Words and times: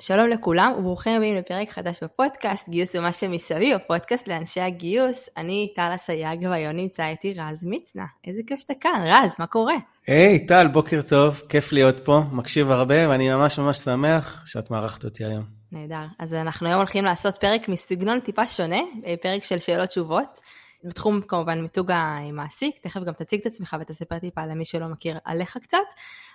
שלום 0.00 0.28
לכולם 0.28 0.72
וברוכים 0.78 1.16
הבאים 1.16 1.36
לפרק 1.36 1.70
חדש 1.70 2.02
בפודקאסט 2.02 2.68
גיוס 2.68 2.94
ומה 2.94 3.12
שמסביב, 3.12 3.76
הפודקאסט 3.76 4.28
לאנשי 4.28 4.60
הגיוס. 4.60 5.28
אני 5.36 5.72
טל 5.76 5.90
אסייג 5.94 6.46
והיום 6.50 6.76
נמצא 6.76 7.06
איתי 7.06 7.34
רז 7.34 7.64
מצנע. 7.64 8.04
איזה 8.26 8.42
כיף 8.46 8.60
שאתה 8.60 8.74
כאן, 8.80 9.04
רז, 9.06 9.36
מה 9.38 9.46
קורה? 9.46 9.74
היי, 10.06 10.36
hey, 10.44 10.48
טל, 10.48 10.68
בוקר 10.68 11.02
טוב, 11.02 11.42
כיף 11.48 11.72
להיות 11.72 12.00
פה, 12.04 12.22
מקשיב 12.32 12.70
הרבה 12.70 13.08
ואני 13.08 13.28
ממש 13.30 13.58
ממש 13.58 13.76
שמח 13.78 14.42
שאת 14.46 14.70
מארחת 14.70 15.04
אותי 15.04 15.24
היום. 15.24 15.44
נהדר. 15.72 16.06
אז 16.18 16.34
אנחנו 16.34 16.68
היום 16.68 16.78
הולכים 16.78 17.04
לעשות 17.04 17.34
פרק 17.40 17.68
מסגנון 17.68 18.20
טיפה 18.20 18.48
שונה, 18.48 18.80
פרק 19.22 19.44
של 19.44 19.58
שאלות 19.58 19.88
תשובות. 19.88 20.40
בתחום 20.84 21.20
כמובן 21.20 21.60
מיתוג 21.60 21.90
המעסיק, 21.90 22.78
תכף 22.78 23.00
גם 23.00 23.12
תציג 23.12 23.40
את 23.40 23.46
עצמך 23.46 23.76
ותספר 23.80 24.18
טיפה 24.18 24.46
למי 24.46 24.64
שלא 24.64 24.86
מכיר 24.86 25.18
עליך 25.24 25.58
קצת, 25.62 25.78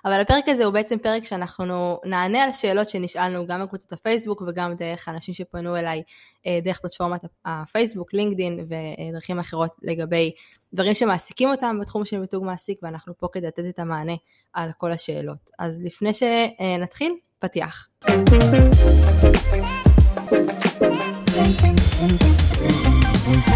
אבל 0.06 0.22
הפרק 0.22 0.50
הזה 0.50 0.66
הוא 0.66 0.74
בעצם 0.74 0.98
פרק 0.98 1.24
שאנחנו 1.24 2.00
נענה 2.06 2.44
על 2.44 2.54
שאלות 2.54 2.90
שנשאלנו 2.90 3.48
גם 3.48 3.64
בקבוצת 3.64 3.94
הפייסבוק 3.94 4.42
וגם 4.48 4.76
דרך 4.76 5.10
אנשים 5.10 5.34
שפנו 5.34 5.78
אליי 5.78 6.04
אה, 6.48 6.60
דרך 6.64 6.80
פלטפורמת 6.80 7.22
הפייסבוק, 7.46 8.14
לינקדין 8.14 8.68
ודרכים 8.70 9.40
אחרות 9.40 9.72
לגבי 9.84 10.32
דברים 10.74 10.94
שמעסיקים 10.94 11.50
אותם 11.50 11.78
בתחום 11.82 12.06
של 12.06 12.20
מיתוג 12.20 12.46
מעסיק 12.46 12.80
ואנחנו 12.84 13.18
פה 13.18 13.28
כדי 13.32 13.48
לתת 13.48 13.64
את 13.70 13.80
המענה 13.80 14.16
על 14.54 14.70
כל 14.78 14.92
השאלות. 14.92 15.50
אז 15.60 15.84
לפני 15.84 16.12
שנתחיל, 16.14 17.14
פתיח. 17.40 17.88
Thank 23.26 23.48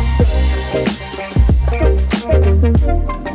you. 3.24 3.29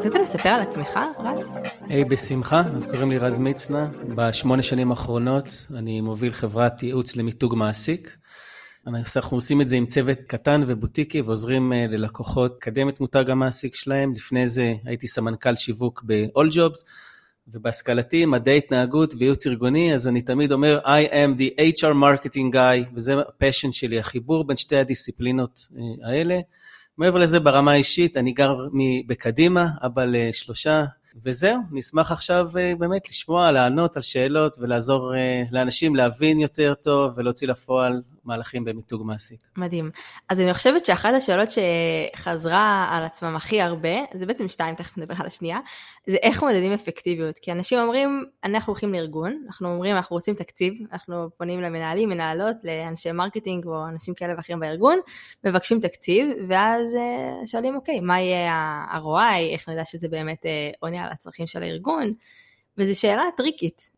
רצית 0.00 0.14
לספר 0.14 0.48
על 0.48 0.60
עצמך, 0.60 1.00
רז? 1.18 1.52
היי, 1.88 2.02
hey, 2.02 2.08
בשמחה. 2.08 2.62
אז 2.76 2.86
קוראים 2.86 3.10
לי 3.10 3.18
רז 3.18 3.38
מצנע. 3.38 3.86
בשמונה 4.14 4.62
שנים 4.62 4.90
האחרונות 4.90 5.66
אני 5.74 6.00
מוביל 6.00 6.32
חברת 6.32 6.82
ייעוץ 6.82 7.16
למיתוג 7.16 7.54
מעסיק. 7.54 8.16
אנחנו 8.86 9.36
עושים 9.36 9.60
את 9.60 9.68
זה 9.68 9.76
עם 9.76 9.86
צוות 9.86 10.18
קטן 10.26 10.64
ובוטיקי 10.66 11.20
ועוזרים 11.20 11.72
אה, 11.72 11.86
ללקוחות 11.88 12.56
לקדם 12.56 12.88
את 12.88 13.00
מותג 13.00 13.30
המעסיק 13.30 13.74
שלהם. 13.74 14.12
לפני 14.14 14.46
זה 14.46 14.74
הייתי 14.84 15.08
סמנכ"ל 15.08 15.56
שיווק 15.56 16.02
ב-all 16.06 16.54
jobs, 16.54 16.84
ובהשכלתי 17.48 18.26
מדעי 18.26 18.58
התנהגות 18.58 19.14
וייעוץ 19.18 19.46
ארגוני, 19.46 19.94
אז 19.94 20.08
אני 20.08 20.22
תמיד 20.22 20.52
אומר 20.52 20.80
I 20.84 21.12
am 21.12 21.40
the 21.40 21.60
HR 21.60 21.94
marketing 21.94 22.54
guy, 22.54 22.90
וזה 22.94 23.14
הפשן 23.18 23.72
שלי, 23.72 23.98
החיבור 23.98 24.44
בין 24.44 24.56
שתי 24.56 24.76
הדיסציפלינות 24.76 25.68
אה, 25.76 26.10
האלה. 26.10 26.40
מעבר 27.00 27.18
לזה, 27.18 27.40
ברמה 27.40 27.72
האישית, 27.72 28.16
אני 28.16 28.32
גר 28.32 28.56
בקדימה, 29.06 29.68
אבא 29.86 30.04
לשלושה, 30.04 30.84
וזהו, 31.24 31.60
נשמח 31.70 32.12
עכשיו 32.12 32.48
אה, 32.58 32.72
באמת 32.78 33.08
לשמוע, 33.08 33.52
לענות 33.52 33.96
על 33.96 34.02
שאלות 34.02 34.56
ולעזור 34.58 35.14
אה, 35.14 35.42
לאנשים 35.50 35.96
להבין 35.96 36.40
יותר 36.40 36.74
טוב 36.74 37.12
ולהוציא 37.16 37.48
לפועל 37.48 38.02
מהלכים 38.24 38.64
במיתוג 38.64 39.02
מעסיק. 39.04 39.40
מדהים. 39.56 39.90
אז 40.28 40.40
אני 40.40 40.54
חושבת 40.54 40.84
שאחת 40.84 41.14
השאלות 41.16 41.48
שחזרה 41.50 42.88
על 42.90 43.04
עצמם 43.04 43.36
הכי 43.36 43.62
הרבה, 43.62 43.98
זה 44.14 44.26
בעצם 44.26 44.48
שתיים, 44.48 44.74
תכף 44.74 44.98
נדבר 44.98 45.14
על 45.18 45.26
השנייה, 45.26 45.58
זה 46.06 46.16
איך 46.22 46.42
מודדים 46.42 46.72
אפקטיביות. 46.72 47.38
כי 47.38 47.52
אנשים 47.52 47.78
אומרים, 47.78 48.24
אנחנו 48.44 48.70
הולכים 48.70 48.92
לארגון, 48.92 49.42
אנחנו 49.46 49.72
אומרים, 49.72 49.96
אנחנו 49.96 50.16
רוצים 50.16 50.34
תקציב, 50.34 50.74
אנחנו 50.92 51.28
פונים 51.36 51.60
למנהלים, 51.60 52.08
מנהלות, 52.08 52.56
לאנשי 52.64 53.12
marketing 53.12 53.66
או 53.66 53.88
אנשים 53.88 54.14
כאלה 54.14 54.34
ואחרים 54.36 54.60
בארגון, 54.60 54.98
מבקשים 55.44 55.80
תקציב, 55.80 56.26
ואז 56.48 56.94
אה, 56.94 57.46
שואלים, 57.46 57.76
אוקיי, 57.76 58.00
מה 58.00 58.20
יהיה 58.20 58.52
ה-ROI, 58.52 59.52
איך 59.52 59.68
נדע 59.68 59.84
שזה 59.84 60.08
באמת 60.08 60.46
עונה 60.80 60.99
על 61.04 61.08
הצרכים 61.12 61.46
של 61.46 61.62
הארגון, 61.62 62.12
וזו 62.78 63.00
שאלה 63.00 63.22
טריקית. 63.36 63.90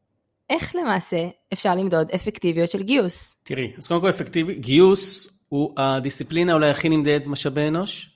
איך 0.51 0.75
למעשה 0.77 1.29
אפשר 1.53 1.75
למדוד 1.75 2.11
אפקטיביות 2.11 2.71
של 2.71 2.83
גיוס? 2.83 3.37
תראי, 3.43 3.73
אז 3.79 3.87
קודם 3.87 4.01
כל 4.01 4.11
אפקטיבי, 4.11 4.55
גיוס 4.55 5.29
הוא 5.49 5.75
הדיסציפלינה 5.77 6.55
אולי 6.55 6.71
הכי 6.71 6.89
נמדדת 6.89 7.27
משאבי 7.27 7.69
אנוש, 7.69 8.11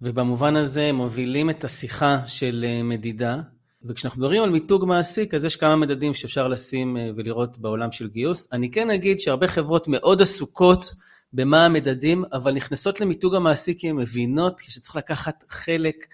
ובמובן 0.00 0.56
הזה 0.56 0.92
מובילים 0.92 1.50
את 1.50 1.64
השיחה 1.64 2.18
של 2.26 2.64
אה, 2.68 2.82
מדידה. 2.82 3.40
וכשאנחנו 3.84 4.20
מדברים 4.20 4.42
על 4.42 4.50
מיתוג 4.50 4.84
מעסיק, 4.84 5.34
אז 5.34 5.44
יש 5.44 5.56
כמה 5.56 5.76
מדדים 5.76 6.14
שאפשר 6.14 6.48
לשים 6.48 6.96
אה, 6.96 7.10
ולראות 7.16 7.58
בעולם 7.58 7.92
של 7.92 8.08
גיוס. 8.08 8.52
אני 8.52 8.70
כן 8.70 8.90
אגיד 8.90 9.20
שהרבה 9.20 9.48
חברות 9.48 9.88
מאוד 9.88 10.22
עסוקות 10.22 10.94
במה 11.32 11.66
המדדים, 11.66 12.24
אבל 12.32 12.52
נכנסות 12.52 13.00
למיתוג 13.00 13.34
המעסיק 13.34 13.80
כי 13.80 13.90
הן 13.90 13.96
מבינות 13.96 14.60
שצריך 14.68 14.96
לקחת 14.96 15.44
חלק 15.48 16.06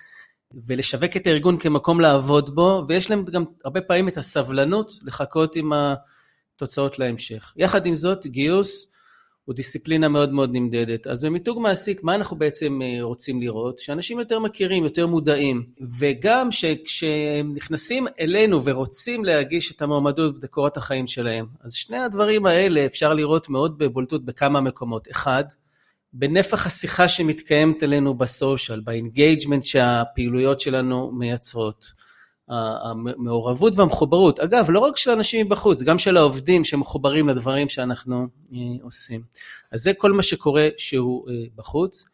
ולשווק 0.67 1.17
את 1.17 1.27
הארגון 1.27 1.59
כמקום 1.59 2.01
לעבוד 2.01 2.55
בו, 2.55 2.85
ויש 2.89 3.11
להם 3.11 3.25
גם 3.25 3.45
הרבה 3.65 3.81
פעמים 3.81 4.09
את 4.09 4.17
הסבלנות 4.17 4.93
לחכות 5.03 5.57
עם 5.57 5.73
התוצאות 5.73 6.99
להמשך. 6.99 7.55
יחד 7.57 7.87
עם 7.87 7.95
זאת, 7.95 8.27
גיוס 8.27 8.91
הוא 9.45 9.55
דיסציפלינה 9.55 10.09
מאוד 10.09 10.33
מאוד 10.33 10.51
נמדדת. 10.53 11.07
אז 11.07 11.25
במיתוג 11.25 11.61
מעסיק, 11.61 12.03
מה 12.03 12.15
אנחנו 12.15 12.37
בעצם 12.37 12.81
אה, 12.83 12.99
רוצים 13.03 13.41
לראות? 13.41 13.79
שאנשים 13.79 14.19
יותר 14.19 14.39
מכירים, 14.39 14.85
יותר 14.85 15.07
מודעים, 15.07 15.67
וגם 15.99 16.53
שכשהם 16.53 17.55
נכנסים 17.55 18.07
אלינו 18.21 18.65
ורוצים 18.65 19.25
להגיש 19.25 19.73
את 19.73 19.83
המועמדות 19.83 20.37
וקורות 20.43 20.77
החיים 20.77 21.07
שלהם, 21.07 21.47
אז 21.61 21.75
שני 21.75 21.99
הדברים 21.99 22.47
האלה 22.47 22.87
אפשר 22.87 23.15
לראות 23.15 23.49
מאוד 23.49 23.79
בבולטות 23.79 24.25
בכמה 24.25 24.61
מקומות. 24.61 25.09
אחד, 25.11 25.45
בנפח 26.13 26.67
השיחה 26.67 27.09
שמתקיימת 27.09 27.83
אלינו 27.83 28.15
ב 28.15 28.23
social, 28.23 28.81
ב 28.81 28.88
engagement 28.88 29.65
שהפעילויות 29.65 30.61
שלנו 30.61 31.13
מייצרות. 31.13 31.99
המעורבות 32.49 33.77
והמחוברות, 33.77 34.41
אגב, 34.41 34.71
לא 34.71 34.79
רק 34.79 34.97
של 34.97 35.11
אנשים 35.11 35.47
מבחוץ, 35.47 35.83
גם 35.83 35.99
של 35.99 36.17
העובדים 36.17 36.65
שמחוברים 36.65 37.29
לדברים 37.29 37.69
שאנחנו 37.69 38.27
אה, 38.53 38.59
עושים. 38.83 39.21
אז 39.73 39.81
זה 39.81 39.93
כל 39.95 40.13
מה 40.13 40.23
שקורה 40.23 40.69
שהוא 40.77 41.29
אה, 41.31 41.35
בחוץ. 41.57 42.05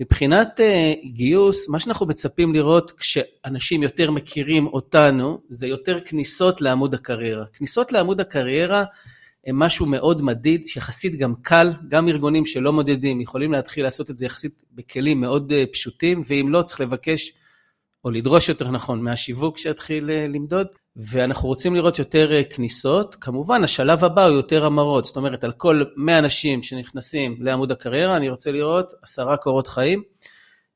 מבחינת 0.00 0.60
אה, 0.60 0.92
גיוס, 1.04 1.68
מה 1.68 1.80
שאנחנו 1.80 2.06
מצפים 2.06 2.54
לראות 2.54 2.90
כשאנשים 2.90 3.82
יותר 3.82 4.10
מכירים 4.10 4.66
אותנו, 4.66 5.38
זה 5.48 5.66
יותר 5.66 6.00
כניסות 6.00 6.60
לעמוד 6.60 6.94
הקריירה. 6.94 7.44
כניסות 7.52 7.92
לעמוד 7.92 8.20
הקריירה 8.20 8.84
הם 9.46 9.58
משהו 9.58 9.86
מאוד 9.86 10.22
מדיד, 10.22 10.66
שיחסית 10.66 11.18
גם 11.18 11.34
קל, 11.42 11.72
גם 11.88 12.08
ארגונים 12.08 12.46
שלא 12.46 12.72
מודדים 12.72 13.20
יכולים 13.20 13.52
להתחיל 13.52 13.84
לעשות 13.84 14.10
את 14.10 14.18
זה 14.18 14.26
יחסית 14.26 14.62
בכלים 14.72 15.20
מאוד 15.20 15.52
אה, 15.52 15.64
פשוטים, 15.72 16.22
ואם 16.26 16.46
לא 16.50 16.62
צריך 16.62 16.80
לבקש, 16.80 17.32
או 18.04 18.10
לדרוש 18.10 18.48
יותר 18.48 18.70
נכון, 18.70 19.02
מהשיווק 19.02 19.58
שיתחיל 19.58 20.10
אה, 20.10 20.26
למדוד, 20.28 20.66
ואנחנו 20.96 21.48
רוצים 21.48 21.74
לראות 21.74 21.98
יותר 21.98 22.32
אה, 22.32 22.44
כניסות. 22.44 23.16
כמובן, 23.20 23.64
השלב 23.64 24.04
הבא 24.04 24.26
הוא 24.26 24.36
יותר 24.36 24.64
המרות, 24.64 25.04
זאת 25.04 25.16
אומרת, 25.16 25.44
על 25.44 25.52
כל 25.52 25.82
100 25.96 26.18
אנשים 26.18 26.62
שנכנסים 26.62 27.36
לעמוד 27.40 27.72
הקריירה, 27.72 28.16
אני 28.16 28.28
רוצה 28.28 28.52
לראות 28.52 28.92
עשרה 29.02 29.36
קורות 29.36 29.66
חיים. 29.66 30.02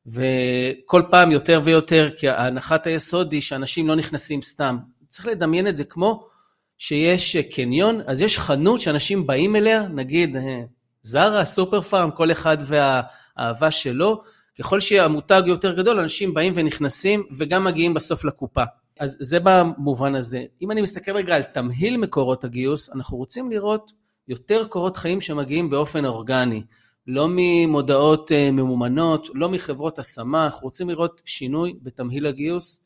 וכל 0.06 1.02
פעם 1.10 1.32
יותר 1.32 1.60
ויותר, 1.64 2.10
כי 2.16 2.28
הנחת 2.28 2.86
היסוד 2.86 3.32
היא 3.32 3.40
שאנשים 3.40 3.88
לא 3.88 3.96
נכנסים 3.96 4.42
סתם. 4.42 4.78
צריך 5.08 5.26
לדמיין 5.26 5.66
את 5.66 5.76
זה 5.76 5.84
כמו 5.84 6.28
שיש 6.78 7.36
קניון, 7.36 8.00
אז 8.06 8.20
יש 8.20 8.38
חנות 8.38 8.80
שאנשים 8.80 9.26
באים 9.26 9.56
אליה, 9.56 9.88
נגיד 9.88 10.36
אה, 10.36 10.62
זרה, 11.02 11.44
סופר 11.44 11.80
פארם, 11.80 12.10
כל 12.10 12.32
אחד 12.32 12.56
והאהבה 12.60 13.70
שלו. 13.70 14.22
ככל 14.58 14.80
שהמותג 14.80 15.42
יותר 15.46 15.74
גדול, 15.74 15.98
אנשים 15.98 16.34
באים 16.34 16.52
ונכנסים 16.56 17.22
וגם 17.36 17.64
מגיעים 17.64 17.94
בסוף 17.94 18.24
לקופה. 18.24 18.62
אז 19.00 19.16
זה 19.20 19.38
במובן 19.42 20.14
הזה. 20.14 20.44
אם 20.62 20.70
אני 20.70 20.82
מסתכל 20.82 21.16
רגע 21.16 21.36
על 21.36 21.42
תמהיל 21.42 21.96
מקורות 21.96 22.44
הגיוס, 22.44 22.94
אנחנו 22.94 23.16
רוצים 23.16 23.50
לראות 23.50 23.92
יותר 24.28 24.66
קורות 24.66 24.96
חיים 24.96 25.20
שמגיעים 25.20 25.70
באופן 25.70 26.04
אורגני. 26.04 26.62
לא 27.06 27.26
ממודעות 27.30 28.32
אה, 28.32 28.50
ממומנות, 28.50 29.28
לא 29.34 29.48
מחברות 29.48 29.98
השמה, 29.98 30.44
אנחנו 30.44 30.64
רוצים 30.64 30.90
לראות 30.90 31.22
שינוי 31.24 31.74
בתמהיל 31.82 32.26
הגיוס. 32.26 32.80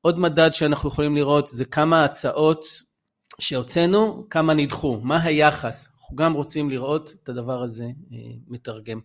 עוד 0.00 0.18
מדד 0.18 0.50
שאנחנו 0.52 0.88
יכולים 0.88 1.16
לראות 1.16 1.48
זה 1.48 1.64
כמה 1.64 2.04
הצעות 2.04 2.66
שהוצאנו, 3.40 4.26
כמה 4.30 4.54
נדחו, 4.54 5.00
מה 5.02 5.22
היחס. 5.22 5.92
אנחנו 6.00 6.16
גם 6.16 6.32
רוצים 6.32 6.70
לראות 6.70 7.14
את 7.22 7.28
הדבר 7.28 7.62
הזה 7.62 7.84
אה, 7.84 8.18
מתרגם. 8.48 9.00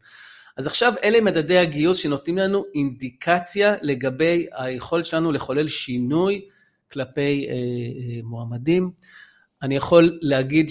אז 0.58 0.68
עכשיו 0.68 0.94
אלה 1.04 1.22
מדדי 1.22 1.58
הגיוס 1.58 1.98
שנותנים 1.98 2.38
לנו 2.38 2.66
אינדיקציה 2.76 3.76
לגבי 3.82 4.48
היכולת 4.52 5.06
שלנו 5.06 5.32
לחולל 5.32 5.68
שינוי 5.68 6.42
כלפי 6.92 7.48
אה, 7.50 7.54
אה, 7.54 8.22
מועמדים. 8.24 8.92
אני 9.62 9.76
יכול 9.76 10.20
להגיד 10.22 10.70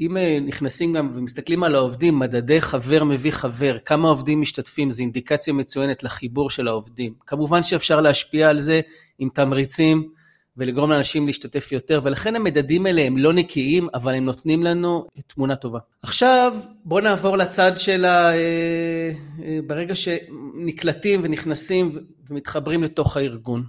אם 0.00 0.16
אה, 0.16 0.38
נכנסים 0.40 0.92
גם 0.92 1.10
ומסתכלים 1.14 1.62
על 1.62 1.74
העובדים, 1.74 2.18
מדדי 2.18 2.60
חבר 2.60 3.04
מביא 3.04 3.30
חבר, 3.30 3.78
כמה 3.84 4.08
עובדים 4.08 4.40
משתתפים, 4.40 4.90
זו 4.90 5.02
אינדיקציה 5.02 5.52
מצוינת 5.54 6.02
לחיבור 6.02 6.50
של 6.50 6.68
העובדים. 6.68 7.14
כמובן 7.26 7.62
שאפשר 7.62 8.00
להשפיע 8.00 8.48
על 8.48 8.60
זה 8.60 8.80
עם 9.18 9.28
תמריצים 9.34 10.08
ולגרום 10.56 10.90
לאנשים 10.90 11.26
להשתתף 11.26 11.72
יותר, 11.72 12.00
ולכן 12.02 12.36
המדדים 12.36 12.86
האלה 12.86 13.02
הם 13.02 13.18
לא 13.18 13.32
נקיים, 13.32 13.88
אבל 13.94 14.14
הם 14.14 14.24
נותנים 14.24 14.62
לנו 14.62 15.06
תמונה 15.26 15.56
טובה. 15.56 15.78
עכשיו, 16.02 16.54
בואו 16.84 17.00
נעבור 17.00 17.36
לצד 17.36 17.72
של 17.76 18.04
ה... 18.04 18.32
אה, 18.32 19.10
אה, 19.44 19.58
ברגע 19.66 19.94
שנקלטים 19.96 21.20
ונכנסים 21.22 21.92
ומתחברים 22.28 22.82
לתוך 22.82 23.16
הארגון. 23.16 23.64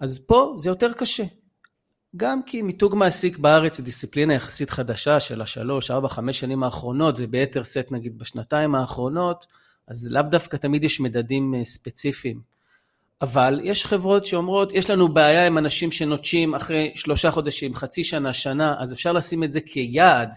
אז 0.00 0.26
פה 0.26 0.54
זה 0.56 0.68
יותר 0.68 0.92
קשה. 0.92 1.24
גם 2.16 2.42
כי 2.42 2.62
מיתוג 2.62 2.94
מעסיק 2.94 3.38
בארץ 3.38 3.76
זה 3.76 3.82
דיסציפלינה 3.82 4.34
יחסית 4.34 4.70
חדשה 4.70 5.20
של 5.20 5.42
השלוש, 5.42 5.90
ארבע, 5.90 6.08
חמש 6.08 6.40
שנים 6.40 6.62
האחרונות, 6.62 7.14
וביתר 7.18 7.62
שאת 7.62 7.92
נגיד 7.92 8.18
בשנתיים 8.18 8.74
האחרונות, 8.74 9.46
אז 9.88 10.08
לאו 10.10 10.22
דווקא 10.22 10.56
תמיד 10.56 10.84
יש 10.84 11.00
מדדים 11.00 11.54
אה, 11.54 11.64
ספציפיים. 11.64 12.53
אבל 13.22 13.60
יש 13.64 13.86
חברות 13.86 14.26
שאומרות, 14.26 14.72
יש 14.72 14.90
לנו 14.90 15.08
בעיה 15.08 15.46
עם 15.46 15.58
אנשים 15.58 15.92
שנוטשים 15.92 16.54
אחרי 16.54 16.92
שלושה 16.94 17.30
חודשים, 17.30 17.74
חצי 17.74 18.04
שנה, 18.04 18.32
שנה, 18.32 18.74
אז 18.78 18.92
אפשר 18.92 19.12
לשים 19.12 19.44
את 19.44 19.52
זה 19.52 19.60
כיעד. 19.60 20.34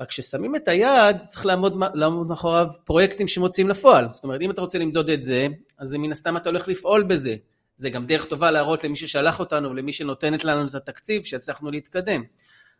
רק 0.00 0.08
כששמים 0.08 0.56
את 0.56 0.68
היעד, 0.68 1.18
צריך 1.18 1.46
לעמוד, 1.46 1.76
לעמוד 1.94 2.28
מאחוריו 2.28 2.68
פרויקטים 2.84 3.28
שמוציאים 3.28 3.68
לפועל. 3.68 4.08
זאת 4.12 4.24
אומרת, 4.24 4.40
אם 4.40 4.50
אתה 4.50 4.60
רוצה 4.60 4.78
למדוד 4.78 5.10
את 5.10 5.24
זה, 5.24 5.46
אז 5.78 5.94
מן 5.94 6.12
הסתם 6.12 6.36
אתה 6.36 6.48
הולך 6.48 6.68
לפעול 6.68 7.02
בזה. 7.02 7.36
זה 7.76 7.90
גם 7.90 8.06
דרך 8.06 8.24
טובה 8.24 8.50
להראות 8.50 8.84
למי 8.84 8.96
ששלח 8.96 9.40
אותנו 9.40 9.70
ולמי 9.70 9.92
שנותנת 9.92 10.44
לנו 10.44 10.68
את 10.68 10.74
התקציב 10.74 11.24
שהצלחנו 11.24 11.70
להתקדם. 11.70 12.22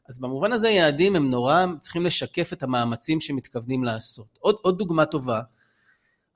אז 0.09 0.21
במובן 0.21 0.53
הזה 0.53 0.69
יעדים 0.69 1.17
הם 1.17 1.31
נורא 1.31 1.67
צריכים 1.81 2.07
לשקף 2.07 2.53
את 2.53 2.63
המאמצים 2.63 3.21
שמתכוונים 3.21 3.85
לעשות. 3.85 4.27
עוד, 4.39 4.57
עוד 4.63 4.79
דוגמה 4.79 5.07
טובה, 5.07 5.41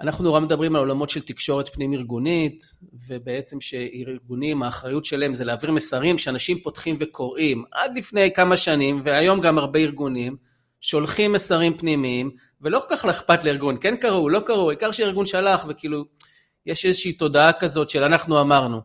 אנחנו 0.00 0.24
נורא 0.24 0.40
מדברים 0.40 0.76
על 0.76 0.80
עולמות 0.80 1.10
של 1.10 1.20
תקשורת 1.20 1.68
פנים 1.68 1.92
ארגונית, 1.92 2.64
ובעצם 3.06 3.60
שארגונים, 3.60 4.62
האחריות 4.62 5.04
שלהם 5.04 5.34
זה 5.34 5.44
להעביר 5.44 5.70
מסרים 5.70 6.18
שאנשים 6.18 6.58
פותחים 6.58 6.96
וקוראים. 6.98 7.64
עד 7.72 7.98
לפני 7.98 8.32
כמה 8.34 8.56
שנים, 8.56 9.00
והיום 9.04 9.40
גם 9.40 9.58
הרבה 9.58 9.78
ארגונים, 9.78 10.36
שולחים 10.80 11.32
מסרים 11.32 11.78
פנימיים, 11.78 12.30
ולא 12.60 12.80
כל 12.88 12.96
כך 12.96 13.04
אכפת 13.04 13.44
לארגון, 13.44 13.76
כן 13.80 13.96
קראו, 13.96 14.28
לא 14.28 14.40
קראו, 14.40 14.70
העיקר 14.70 14.92
שארגון 14.92 15.26
שלח, 15.26 15.64
וכאילו, 15.68 16.04
יש 16.66 16.86
איזושהי 16.86 17.12
תודעה 17.12 17.52
כזאת 17.52 17.90
של 17.90 18.02
אנחנו 18.02 18.40
אמרנו. 18.40 18.80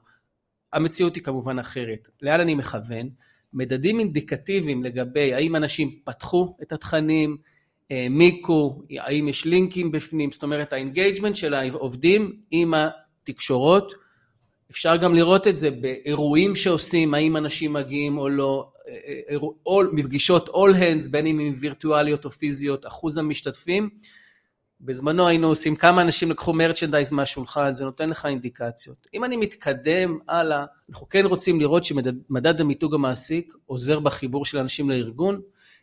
המציאות 0.73 1.15
היא 1.15 1.23
כמובן 1.23 1.59
אחרת. 1.59 2.09
לאן 2.21 2.39
אני 2.39 2.55
מכוון? 2.55 3.09
מדדים 3.53 3.99
אינדיקטיביים 3.99 4.83
לגבי 4.83 5.33
האם 5.33 5.55
אנשים 5.55 5.99
פתחו 6.03 6.57
את 6.61 6.71
התכנים, 6.71 7.37
העמיקו, 7.91 8.81
האם 8.99 9.27
יש 9.27 9.45
לינקים 9.45 9.91
בפנים, 9.91 10.31
זאת 10.31 10.43
אומרת 10.43 10.73
ה 10.73 10.79
engagement 10.79 11.35
של 11.35 11.53
העובדים 11.53 12.35
עם 12.51 12.73
התקשורות. 12.73 13.93
אפשר 14.71 14.95
גם 14.95 15.15
לראות 15.15 15.47
את 15.47 15.57
זה 15.57 15.71
באירועים 15.71 16.55
שעושים, 16.55 17.13
האם 17.13 17.37
אנשים 17.37 17.73
מגיעים 17.73 18.17
או 18.17 18.29
לא, 18.29 18.71
או, 19.65 19.81
פגישות 19.93 20.49
all 20.49 20.75
hands, 20.75 21.11
בין 21.11 21.25
אם 21.25 21.39
הן 21.39 21.53
וירטואליות 21.59 22.25
או 22.25 22.31
פיזיות, 22.31 22.87
אחוז 22.87 23.17
המשתתפים. 23.17 23.89
בזמנו 24.81 25.27
היינו 25.27 25.47
עושים 25.47 25.75
כמה 25.75 26.01
אנשים 26.01 26.31
לקחו 26.31 26.53
merchandise 26.53 27.13
מהשולחן, 27.13 27.73
זה 27.73 27.85
נותן 27.85 28.09
לך 28.09 28.25
אינדיקציות. 28.25 29.07
אם 29.13 29.23
אני 29.23 29.37
מתקדם 29.37 30.19
הלאה, 30.27 30.65
אנחנו 30.89 31.09
כן 31.09 31.25
רוצים 31.25 31.59
לראות 31.59 31.85
שמדד 31.85 32.61
המיתוג 32.61 32.93
המעסיק 32.93 33.53
עוזר 33.65 33.99
בחיבור 33.99 34.45
של 34.45 34.57
אנשים 34.57 34.89
לארגון. 34.89 35.41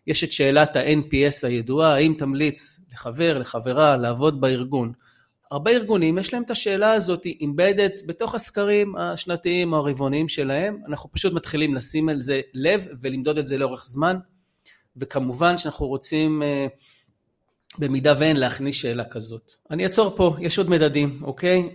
יש 0.08 0.24
את 0.24 0.32
שאלת 0.32 0.76
ה-NPS 0.76 1.46
הידועה, 1.46 1.94
האם 1.94 2.14
תמליץ 2.18 2.86
לחבר, 2.92 3.38
לחברה, 3.38 3.96
לעבוד 3.96 4.40
בארגון. 4.40 4.92
הרבה 5.50 5.70
ארגונים 5.70 6.18
יש 6.18 6.34
להם 6.34 6.42
את 6.42 6.50
השאלה 6.50 6.92
הזאת 6.92 7.26
אימבדד 7.26 7.88
בתוך 8.06 8.34
הסקרים 8.34 8.96
השנתיים 8.96 9.72
או 9.72 9.78
הרבעוניים 9.78 10.28
שלהם, 10.28 10.78
אנחנו 10.88 11.12
פשוט 11.12 11.32
מתחילים 11.32 11.74
לשים 11.74 12.08
על 12.08 12.22
זה 12.22 12.40
לב 12.54 12.86
ולמדוד 13.00 13.38
את 13.38 13.46
זה 13.46 13.58
לאורך 13.58 13.86
זמן, 13.86 14.16
וכמובן 14.96 15.58
שאנחנו 15.58 15.86
רוצים 15.86 16.42
uh, 16.42 16.70
במידה 17.78 18.14
ואין 18.18 18.36
להכניס 18.36 18.76
שאלה 18.76 19.04
כזאת. 19.04 19.52
אני 19.70 19.84
אעצור 19.84 20.16
פה, 20.16 20.36
יש 20.40 20.58
עוד 20.58 20.70
מדדים, 20.70 21.20
אוקיי? 21.22 21.68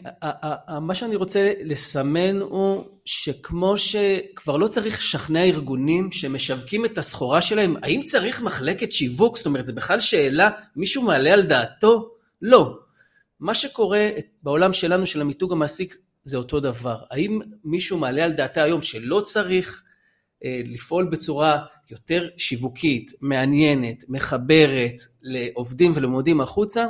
מה 0.81 0.95
שאני 0.95 1.15
רוצה 1.15 1.53
לסמן 1.63 2.39
הוא 2.39 2.85
שכמו 3.05 3.77
שכבר 3.77 4.57
לא 4.57 4.67
צריך 4.67 4.97
לשכנע 4.97 5.43
ארגונים 5.43 6.11
שמשווקים 6.11 6.85
את 6.85 6.97
הסחורה 6.97 7.41
שלהם, 7.41 7.75
האם 7.83 8.03
צריך 8.03 8.41
מחלקת 8.41 8.91
שיווק? 8.91 9.37
זאת 9.37 9.45
אומרת, 9.45 9.65
זה 9.65 9.73
בכלל 9.73 9.99
שאלה, 9.99 10.49
מישהו 10.75 11.01
מעלה 11.03 11.33
על 11.33 11.41
דעתו? 11.41 12.09
לא. 12.41 12.77
מה 13.39 13.55
שקורה 13.55 14.09
בעולם 14.43 14.73
שלנו, 14.73 15.07
של 15.07 15.21
המיתוג 15.21 15.51
המעסיק, 15.51 15.97
זה 16.23 16.37
אותו 16.37 16.59
דבר. 16.59 16.97
האם 17.11 17.39
מישהו 17.63 17.97
מעלה 17.97 18.23
על 18.23 18.31
דעתה 18.31 18.63
היום 18.63 18.81
שלא 18.81 19.19
צריך 19.19 19.83
אה, 20.45 20.61
לפעול 20.65 21.05
בצורה 21.05 21.65
יותר 21.93 22.27
שיווקית, 22.37 23.11
מעניינת, 23.21 24.03
מחברת 24.09 25.01
לעובדים 25.21 25.91
ולמודים 25.95 26.41
החוצה? 26.41 26.85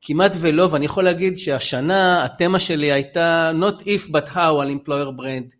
כמעט 0.00 0.32
ולא, 0.40 0.68
ואני 0.70 0.84
יכול 0.86 1.04
להגיד 1.04 1.38
שהשנה 1.38 2.24
התמה 2.24 2.58
שלי 2.58 2.92
הייתה 2.92 3.52
not 3.60 3.82
if 3.82 4.10
but 4.10 4.28
how 4.28 4.60
על 4.60 4.70
employer 4.70 5.20
brand. 5.20 5.56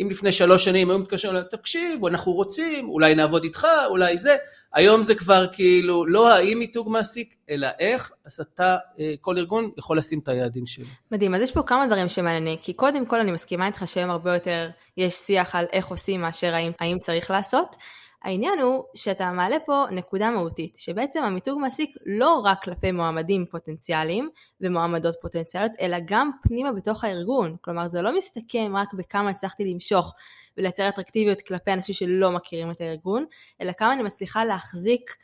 אם 0.00 0.10
לפני 0.10 0.32
שלוש 0.32 0.64
שנים 0.64 0.90
היו 0.90 0.98
מתקשרים, 0.98 1.42
תקשיב, 1.50 2.04
אנחנו 2.06 2.32
רוצים, 2.32 2.88
אולי 2.88 3.14
נעבוד 3.14 3.44
איתך, 3.44 3.66
אולי 3.90 4.18
זה, 4.18 4.36
היום 4.74 5.02
זה 5.02 5.14
כבר 5.14 5.46
כאילו 5.52 6.06
לא 6.06 6.32
האם 6.32 6.58
מיתוג 6.58 6.88
מעסיק, 6.90 7.34
אלא 7.50 7.68
איך, 7.78 8.12
אז 8.26 8.40
אתה, 8.40 8.76
אה, 9.00 9.14
כל 9.20 9.38
ארגון 9.38 9.70
יכול 9.78 9.98
לשים 9.98 10.18
את 10.18 10.28
היעדים 10.28 10.66
שלו. 10.66 10.84
מדהים, 11.10 11.34
אז 11.34 11.42
יש 11.42 11.52
פה 11.52 11.62
כמה 11.62 11.86
דברים 11.86 12.08
שמעניינים, 12.08 12.58
כי 12.62 12.72
קודם 12.72 13.06
כל 13.06 13.20
אני 13.20 13.32
מסכימה 13.32 13.66
איתך 13.66 13.82
שהיום 13.86 14.10
הרבה 14.10 14.34
יותר 14.34 14.68
יש 14.96 15.14
שיח 15.14 15.54
על 15.54 15.64
איך 15.72 15.86
עושים 15.86 16.20
מאשר 16.20 16.54
האם, 16.54 16.72
האם 16.80 16.98
צריך 16.98 17.30
לעשות. 17.30 17.76
העניין 18.22 18.58
הוא 18.58 18.84
שאתה 18.94 19.32
מעלה 19.32 19.56
פה 19.66 19.84
נקודה 19.90 20.30
מהותית, 20.30 20.76
שבעצם 20.76 21.22
המיתוג 21.22 21.58
מעסיק 21.60 21.96
לא 22.06 22.40
רק 22.44 22.62
כלפי 22.62 22.92
מועמדים 22.92 23.46
פוטנציאליים 23.46 24.28
ומועמדות 24.60 25.14
פוטנציאליות, 25.22 25.72
אלא 25.80 25.96
גם 26.04 26.30
פנימה 26.42 26.72
בתוך 26.72 27.04
הארגון. 27.04 27.56
כלומר, 27.60 27.88
זה 27.88 28.02
לא 28.02 28.16
מסתכם 28.16 28.72
רק 28.76 28.94
בכמה 28.94 29.30
הצלחתי 29.30 29.74
למשוך 29.74 30.14
ולייצר 30.56 30.88
אטרקטיביות 30.88 31.40
כלפי 31.40 31.72
אנשים 31.72 31.94
שלא 31.94 32.30
מכירים 32.30 32.70
את 32.70 32.80
הארגון, 32.80 33.24
אלא 33.60 33.72
כמה 33.72 33.92
אני 33.92 34.02
מצליחה 34.02 34.44
להחזיק 34.44 35.16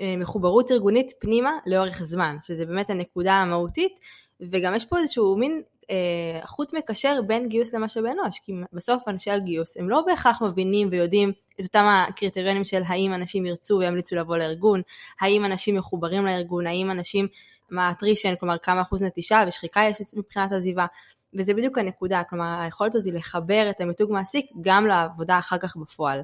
אה, 0.00 0.16
מחוברות 0.16 0.70
ארגונית 0.70 1.12
פנימה 1.18 1.50
לאורך 1.66 2.02
זמן, 2.02 2.36
שזה 2.42 2.66
באמת 2.66 2.90
הנקודה 2.90 3.32
המהותית, 3.32 4.00
וגם 4.40 4.74
יש 4.74 4.84
פה 4.84 4.98
איזשהו 4.98 5.36
מין 5.36 5.62
אה, 5.90 6.46
חוט 6.46 6.74
מקשר 6.74 7.20
בין 7.26 7.48
גיוס 7.48 7.74
למשאבי 7.74 8.08
אנוש, 8.10 8.38
כי 8.38 8.52
בסוף 8.72 9.08
אנשי 9.08 9.30
הגיוס 9.30 9.76
הם 9.76 9.88
לא 9.88 10.02
בהכרח 10.06 10.42
מבינים 10.42 10.88
ויודעים 10.90 11.32
את 11.60 11.64
אותם 11.64 11.84
הקריטריונים 12.08 12.64
של 12.64 12.82
האם 12.86 13.14
אנשים 13.14 13.46
ירצו 13.46 13.74
וימליצו 13.74 14.16
לבוא 14.16 14.36
לארגון, 14.36 14.82
האם 15.20 15.44
אנשים 15.44 15.76
מחוברים 15.76 16.26
לארגון, 16.26 16.66
האם 16.66 16.90
אנשים, 16.90 17.28
מה 17.70 17.88
הטרישן, 17.88 18.34
כלומר 18.36 18.58
כמה 18.58 18.82
אחוז 18.82 19.02
נטישה 19.02 19.44
ושחיקה 19.46 19.80
יש 19.90 20.00
מבחינת 20.16 20.52
עזיבה, 20.52 20.86
וזה 21.34 21.54
בדיוק 21.54 21.78
הנקודה, 21.78 22.22
כלומר 22.30 22.60
היכולת 22.60 22.94
הזאת 22.94 23.14
לחבר 23.14 23.70
את 23.70 23.80
המיתוג 23.80 24.12
מעסיק 24.12 24.46
גם 24.60 24.86
לעבודה 24.86 25.38
אחר 25.38 25.58
כך 25.58 25.76
בפועל. 25.76 26.20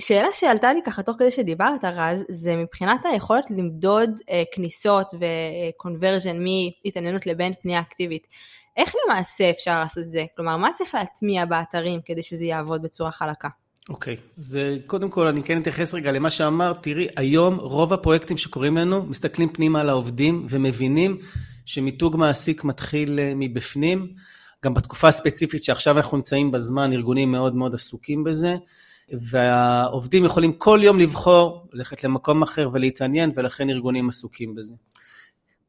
שאלה 0.00 0.28
שעלתה 0.32 0.72
לי 0.72 0.80
ככה 0.86 1.02
תוך 1.02 1.16
כדי 1.16 1.30
שדיברת 1.30 1.84
רז, 1.84 2.24
זה 2.28 2.56
מבחינת 2.56 3.00
היכולת 3.12 3.50
למדוד 3.50 4.10
אה, 4.30 4.42
כניסות 4.52 5.14
וקונברג'ן 5.14 6.44
מהתעניינות 6.44 7.26
לבין 7.26 7.52
פנייה 7.62 7.80
אקטיבית. 7.80 8.26
איך 8.80 8.94
למעשה 9.04 9.50
אפשר 9.50 9.80
לעשות 9.80 10.04
את 10.04 10.12
זה? 10.12 10.24
כלומר, 10.36 10.56
מה 10.56 10.68
צריך 10.74 10.94
להטמיע 10.94 11.44
באתרים 11.44 12.00
כדי 12.04 12.22
שזה 12.22 12.44
יעבוד 12.44 12.82
בצורה 12.82 13.12
חלקה? 13.12 13.48
אוקיי, 13.88 14.16
okay. 14.16 14.40
אז 14.40 14.58
קודם 14.86 15.10
כל 15.10 15.26
אני 15.26 15.42
כן 15.42 15.58
אתייחס 15.58 15.94
רגע 15.94 16.12
למה 16.12 16.30
שאמרת, 16.30 16.82
תראי, 16.82 17.08
היום 17.16 17.54
רוב 17.54 17.92
הפרויקטים 17.92 18.38
שקורים 18.38 18.76
לנו 18.76 19.06
מסתכלים 19.06 19.48
פנימה 19.48 19.80
על 19.80 19.88
העובדים 19.88 20.46
ומבינים 20.48 21.18
שמיתוג 21.66 22.16
מעסיק 22.16 22.64
מתחיל 22.64 23.18
אה, 23.20 23.32
מבפנים. 23.36 24.14
גם 24.64 24.74
בתקופה 24.74 25.08
הספציפית 25.08 25.64
שעכשיו 25.64 25.96
אנחנו 25.96 26.16
נמצאים 26.16 26.50
בזמן, 26.50 26.92
ארגונים 26.92 27.32
מאוד 27.32 27.54
מאוד 27.54 27.74
עסוקים 27.74 28.24
בזה, 28.24 28.56
והעובדים 29.12 30.24
יכולים 30.24 30.52
כל 30.52 30.80
יום 30.82 30.98
לבחור 30.98 31.68
ללכת 31.72 32.04
למקום 32.04 32.42
אחר 32.42 32.70
ולהתעניין, 32.72 33.32
ולכן 33.36 33.70
ארגונים 33.70 34.08
עסוקים 34.08 34.54
בזה. 34.54 34.74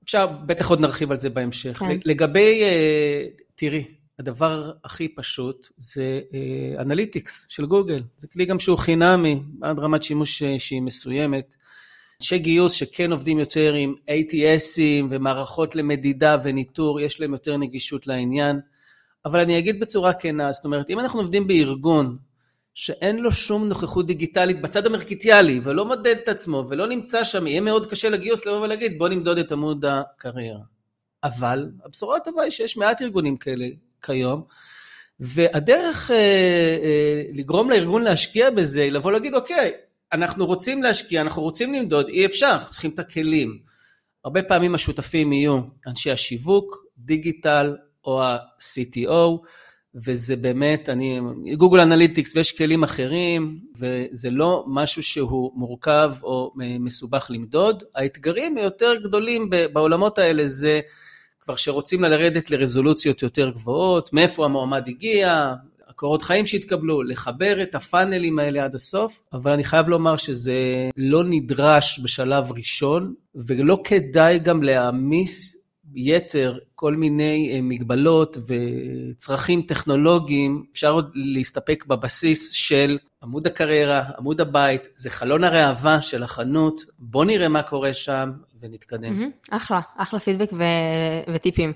אפשר, 0.04 0.28
בטח 0.28 0.70
עוד 0.70 0.80
נרחיב 0.80 1.12
על 1.12 1.20
זה 1.20 1.30
בהמשך. 1.30 1.78
כן. 1.80 1.98
לגבי, 2.06 2.64
אה, 2.64 3.26
תראי, 3.56 3.84
הדבר 4.20 4.72
הכי 4.84 5.08
פשוט 5.08 5.68
זה 5.78 6.22
אנליטיקס 6.80 7.46
של 7.50 7.66
גוגל. 7.66 8.04
זה 8.18 8.28
כלי 8.28 8.46
גם 8.46 8.60
שהוא 8.60 8.78
חינמי, 8.78 9.42
עד 9.62 9.80
רמת 9.80 10.04
שימוש 10.04 10.44
אה, 10.44 10.60
שהיא 10.60 10.82
מסוימת. 10.82 11.56
אנשי 12.22 12.40
גיוס 12.40 12.74
שכן 12.74 13.12
עובדים 13.12 13.40
יותר 13.40 13.74
עם 13.74 13.94
ATSים 14.10 15.06
ומערכות 15.10 15.76
למדידה 15.76 16.38
וניטור, 16.44 17.00
יש 17.00 17.22
להם 17.22 17.34
יותר 17.34 17.58
נגישות 17.58 18.08
לעניין. 18.08 18.60
אבל 19.26 19.40
אני 19.40 19.60
אגיד 19.60 19.80
בצורה 19.80 20.14
כנה, 20.14 20.52
זאת 20.52 20.66
אומרת, 20.66 20.90
אם 20.90 21.00
אנחנו 21.00 21.20
עובדים 21.20 21.48
בארגון 21.48 22.18
שאין 22.76 23.20
לו 23.20 23.32
שום 23.32 23.68
נוכחות 23.68 24.08
דיגיטלית 24.08 24.62
בצד 24.62 24.86
המרקיטיאלי, 24.86 25.60
ולא 25.64 25.86
מודד 25.86 26.16
את 26.24 26.30
עצמו, 26.30 26.66
ולא 26.70 26.88
נמצא 26.88 27.24
שם, 27.24 27.48
יהיה 27.48 27.62
מאוד 27.62 27.90
קשה 27.90 28.10
לגיוס 28.10 28.46
לבוא 28.46 28.62
ולהגיד, 28.62 29.00
בוא 29.00 29.10
נמדוד 29.10 29.38
את 29.38 29.52
עמוד 29.52 29.86
הקריירה. 29.86 30.60
אבל 31.24 31.70
הבשורה 31.86 32.18
הטובה 32.18 32.44
היא 32.44 32.52
שיש 32.52 32.78
מעט 32.78 33.02
ארגונים 33.02 33.38
כאלה 33.38 33.66
כיום, 34.02 34.44
והדרך 35.20 36.12
אה, 36.12 36.16
אה, 36.84 37.24
לגרום 37.34 37.70
לארגון 37.70 38.04
להשקיע 38.04 38.50
בזה 38.50 38.82
היא 38.82 38.92
לבוא 38.92 39.12
להגיד, 39.12 39.34
אוקיי, 39.34 39.72
אנחנו 40.14 40.46
רוצים 40.46 40.84
להשקיע, 40.84 41.22
אנחנו 41.22 41.42
רוצים 41.42 41.74
למדוד, 41.74 42.08
אי 42.08 42.26
אפשר, 42.26 42.50
אנחנו 42.52 42.70
צריכים 42.70 42.92
את 42.92 43.00
הכלים. 43.00 43.60
הרבה 44.26 44.44
פעמים 44.44 44.76
השותפים 44.76 45.34
יהיו 45.34 45.62
אנשי 45.88 46.12
השיווק, 46.12 46.86
דיגיטל 46.98 47.76
או 48.06 48.24
ה-CTO, 48.24 49.46
וזה 49.96 50.36
באמת, 50.36 50.90
אני, 50.90 51.20
גוגל 51.58 51.80
אנליטיקס 51.80 52.36
ויש 52.36 52.58
כלים 52.58 52.84
אחרים, 52.84 53.60
וזה 53.80 54.30
לא 54.30 54.64
משהו 54.68 55.04
שהוא 55.04 55.52
מורכב 55.56 56.14
או 56.24 56.54
מסובך 56.56 57.28
למדוד. 57.30 57.84
האתגרים 57.96 58.58
היותר 58.58 58.96
גדולים 59.04 59.50
בעולמות 59.74 60.18
האלה 60.18 60.48
זה 60.48 60.82
כבר 61.40 61.56
שרוצים 61.56 62.04
לרדת 62.04 62.52
לרזולוציות 62.52 63.22
יותר 63.22 63.50
גבוהות, 63.50 64.14
מאיפה 64.14 64.46
המועמד 64.46 64.84
הגיע, 64.88 65.54
הקורות 65.88 66.22
חיים 66.22 66.48
שהתקבלו, 66.48 67.04
לחבר 67.04 67.62
את 67.64 67.76
הפאנלים 67.76 68.40
האלה 68.40 68.64
עד 68.64 68.76
הסוף, 68.76 69.22
אבל 69.34 69.52
אני 69.52 69.64
חייב 69.64 69.90
לומר 69.90 70.18
שזה 70.18 70.90
לא 70.98 71.24
נדרש 71.24 72.00
בשלב 72.04 72.52
ראשון, 72.52 73.14
ולא 73.36 73.80
כדאי 73.84 74.40
גם 74.40 74.64
להעמיס 74.64 75.61
יתר 75.96 76.58
כל 76.76 76.96
מיני 76.96 77.52
אה, 77.54 77.60
מגבלות 77.62 78.38
וצרכים 78.48 79.62
טכנולוגיים, 79.62 80.64
אפשר 80.72 80.92
עוד 80.92 81.12
להסתפק 81.14 81.86
בבסיס 81.86 82.52
של 82.52 82.98
עמוד 83.24 83.48
הקריירה, 83.48 84.04
עמוד 84.18 84.42
הבית, 84.42 84.88
זה 84.96 85.10
חלון 85.10 85.44
הראווה 85.44 86.02
של 86.02 86.24
החנות, 86.24 86.82
בוא 87.00 87.26
נראה 87.26 87.48
מה 87.48 87.64
קורה 87.64 87.94
שם 87.94 88.32
ונתקדם. 88.62 89.22
Mm-hmm, 89.22 89.56
אחלה, 89.56 89.80
אחלה 89.98 90.20
פידבק 90.20 90.50
ו- 90.54 91.34
וטיפים. 91.34 91.74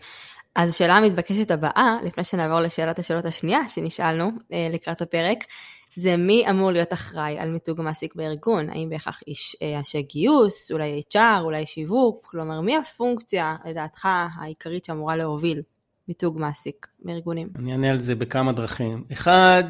אז 0.56 0.70
השאלה 0.70 0.96
המתבקשת 0.96 1.52
הבאה, 1.52 1.98
לפני 2.04 2.24
שנעבור 2.24 2.60
לשאלת 2.60 3.00
השאלות 3.00 3.26
השנייה 3.26 3.70
שנשאלנו 3.70 4.32
אה, 4.54 4.68
לקראת 4.72 5.02
הפרק, 5.02 5.38
זה 5.96 6.18
מי 6.18 6.50
אמור 6.50 6.72
להיות 6.72 6.94
אחראי 6.94 7.38
על 7.38 7.50
מיתוג 7.50 7.82
מעסיק 7.82 8.16
בארגון, 8.16 8.70
האם 8.70 8.90
בהכרח 8.90 9.22
איש 9.28 9.56
אה, 9.62 9.78
אנשי 9.78 10.02
גיוס, 10.02 10.72
אולי 10.72 11.02
HR, 11.14 11.42
אולי 11.42 11.66
שיווק, 11.66 12.28
כלומר 12.32 12.62
מי 12.62 12.78
הפונקציה 12.78 13.56
לדעתך 13.66 14.08
העיקרית 14.40 14.86
שאמורה 14.86 15.16
להוביל 15.16 15.62
מיתוג 16.08 16.40
מעסיק 16.40 16.88
בארגונים? 17.00 17.50
אני 17.56 17.72
אענה 17.72 17.90
על 17.90 18.00
זה 18.00 18.16
בכמה 18.16 18.52
דרכים. 18.52 19.04
אחד, 19.12 19.64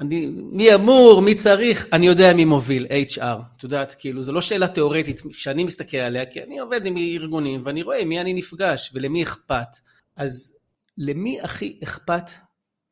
אני, 0.00 0.30
מי 0.32 0.74
אמור, 0.74 1.22
מי 1.22 1.34
צריך, 1.34 1.86
אני 1.92 2.06
יודע 2.06 2.34
מי 2.34 2.44
מוביל, 2.44 2.86
HR. 2.86 3.40
את 3.56 3.62
יודעת, 3.62 3.94
כאילו, 3.98 4.22
זו 4.22 4.32
לא 4.32 4.40
שאלה 4.40 4.68
תיאורטית 4.68 5.22
שאני 5.32 5.64
מסתכל 5.64 5.96
עליה, 5.96 6.26
כי 6.26 6.42
אני 6.42 6.58
עובד 6.58 6.86
עם 6.86 6.96
ארגונים 6.96 7.60
ואני 7.64 7.82
רואה 7.82 8.04
מי 8.04 8.20
אני 8.20 8.34
נפגש 8.34 8.90
ולמי 8.94 9.22
אכפת. 9.22 9.76
אז 10.16 10.58
למי 10.98 11.40
הכי 11.40 11.78
אכפת 11.82 12.30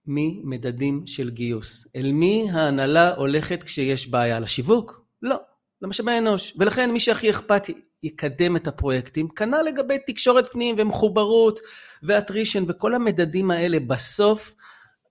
ממדדים 0.06 1.06
של 1.06 1.30
גיוס? 1.30 1.88
אל 1.96 2.12
מי 2.12 2.46
ההנהלה 2.52 3.14
הולכת 3.14 3.62
כשיש 3.62 4.08
בעיה? 4.08 4.40
לשיווק? 4.40 5.04
לא, 5.22 5.36
למשאבי 5.82 6.18
אנוש. 6.18 6.54
ולכן 6.58 6.92
מי 6.92 7.00
שהכי 7.00 7.30
אכפת 7.30 7.66
יקדם 8.02 8.56
את 8.56 8.66
הפרויקטים. 8.66 9.28
כנ"ל 9.28 9.62
לגבי 9.66 9.96
תקשורת 10.06 10.52
פנים 10.52 10.74
ומחוברות 10.78 11.60
ואטרישן 12.02 12.64
וכל 12.68 12.94
המדדים 12.94 13.50
האלה. 13.50 13.80
בסוף 13.80 14.54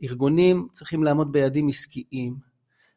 ארגונים 0.03 0.67
צריכים 0.71 1.03
לעמוד 1.03 1.31
ביעדים 1.31 1.67
עסקיים. 1.67 2.35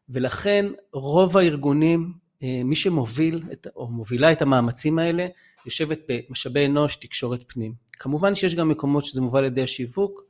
ולכן 0.09 0.67
רוב 0.93 1.37
הארגונים, 1.37 2.13
אה, 2.43 2.61
מי 2.65 2.77
שמוביל 2.77 3.43
את, 3.53 3.67
או 3.77 3.91
מובילה 3.91 4.33
את 4.33 4.43
המאמצים 4.43 4.99
האלה, 4.99 5.27
יושבת 5.67 6.01
במשאבי 6.09 6.67
אנוש, 6.67 6.97
תקשורת 6.97 7.45
פנים. 7.47 7.75
כמובן 7.93 8.35
שיש 8.35 8.55
גם 8.55 8.69
מקומות 8.69 9.07
שזה 9.07 9.21
מובל 9.21 9.39
על 9.39 9.45
ידי 9.45 9.63
השיווק, 9.63 10.23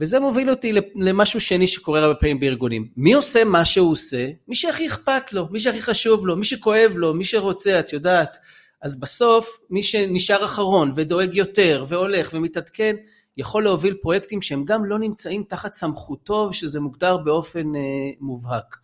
וזה 0.00 0.20
מוביל 0.20 0.50
אותי 0.50 0.72
למשהו 0.94 1.40
שני 1.40 1.66
שקורה 1.66 2.00
הרבה 2.00 2.14
פעמים 2.14 2.40
בארגונים. 2.40 2.88
מי 2.96 3.12
עושה 3.12 3.44
מה 3.44 3.64
שהוא 3.64 3.90
עושה? 3.92 4.28
מי 4.48 4.54
שהכי 4.54 4.86
אכפת 4.86 5.32
לו, 5.32 5.48
מי 5.50 5.60
שהכי 5.60 5.82
חשוב 5.82 6.26
לו, 6.26 6.36
מי 6.36 6.44
שכואב 6.44 6.92
לו, 6.94 7.14
מי 7.14 7.24
שרוצה, 7.24 7.80
את 7.80 7.92
יודעת. 7.92 8.36
אז 8.82 9.00
בסוף, 9.00 9.60
מי 9.70 9.82
שנשאר 9.82 10.44
אחרון 10.44 10.92
ודואג 10.96 11.34
יותר 11.34 11.84
והולך 11.88 12.30
ומתעדכן, 12.32 12.96
יכול 13.36 13.64
להוביל 13.64 13.94
פרויקטים 13.94 14.42
שהם 14.42 14.64
גם 14.64 14.84
לא 14.84 14.98
נמצאים 14.98 15.44
תחת 15.48 15.72
סמכותו 15.72 16.48
ושזה 16.50 16.80
מוגדר 16.80 17.16
באופן 17.16 17.76
אה, 17.76 17.80
מובהק. 18.20 18.76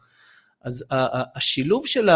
אז 0.65 0.85
השילוב 1.37 1.87
של 1.87 2.09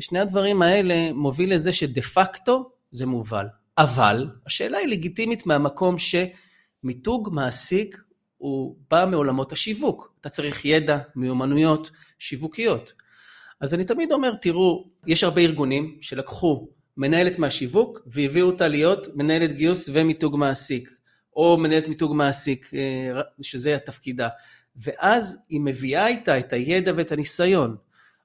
שני 0.00 0.20
הדברים 0.20 0.62
האלה 0.62 1.12
מוביל 1.12 1.54
לזה 1.54 1.72
שדה 1.72 2.02
פקטו 2.02 2.70
זה 2.90 3.06
מובל. 3.06 3.46
אבל 3.78 4.26
השאלה 4.46 4.78
היא 4.78 4.88
לגיטימית 4.88 5.46
מהמקום 5.46 5.96
שמיתוג 5.98 7.28
מעסיק 7.32 8.02
הוא 8.38 8.76
בא 8.90 9.06
מעולמות 9.10 9.52
השיווק. 9.52 10.12
אתה 10.20 10.28
צריך 10.28 10.64
ידע, 10.64 10.98
מיומנויות 11.16 11.90
שיווקיות. 12.18 12.92
אז 13.60 13.74
אני 13.74 13.84
תמיד 13.84 14.12
אומר, 14.12 14.34
תראו, 14.34 14.88
יש 15.06 15.24
הרבה 15.24 15.40
ארגונים 15.40 15.96
שלקחו 16.00 16.68
מנהלת 16.96 17.38
מהשיווק 17.38 18.00
והביאו 18.06 18.46
אותה 18.46 18.68
להיות 18.68 19.08
מנהלת 19.14 19.52
גיוס 19.52 19.88
ומיתוג 19.92 20.36
מעסיק, 20.36 20.90
או 21.36 21.56
מנהלת 21.56 21.88
מיתוג 21.88 22.14
מעסיק, 22.14 22.70
אה, 22.74 23.20
שזה 23.42 23.78
תפקידה. 23.86 24.28
ואז 24.76 25.44
היא 25.48 25.60
מביאה 25.60 26.06
איתה 26.06 26.38
את 26.38 26.52
הידע 26.52 26.92
ואת 26.96 27.12
הניסיון. 27.12 27.76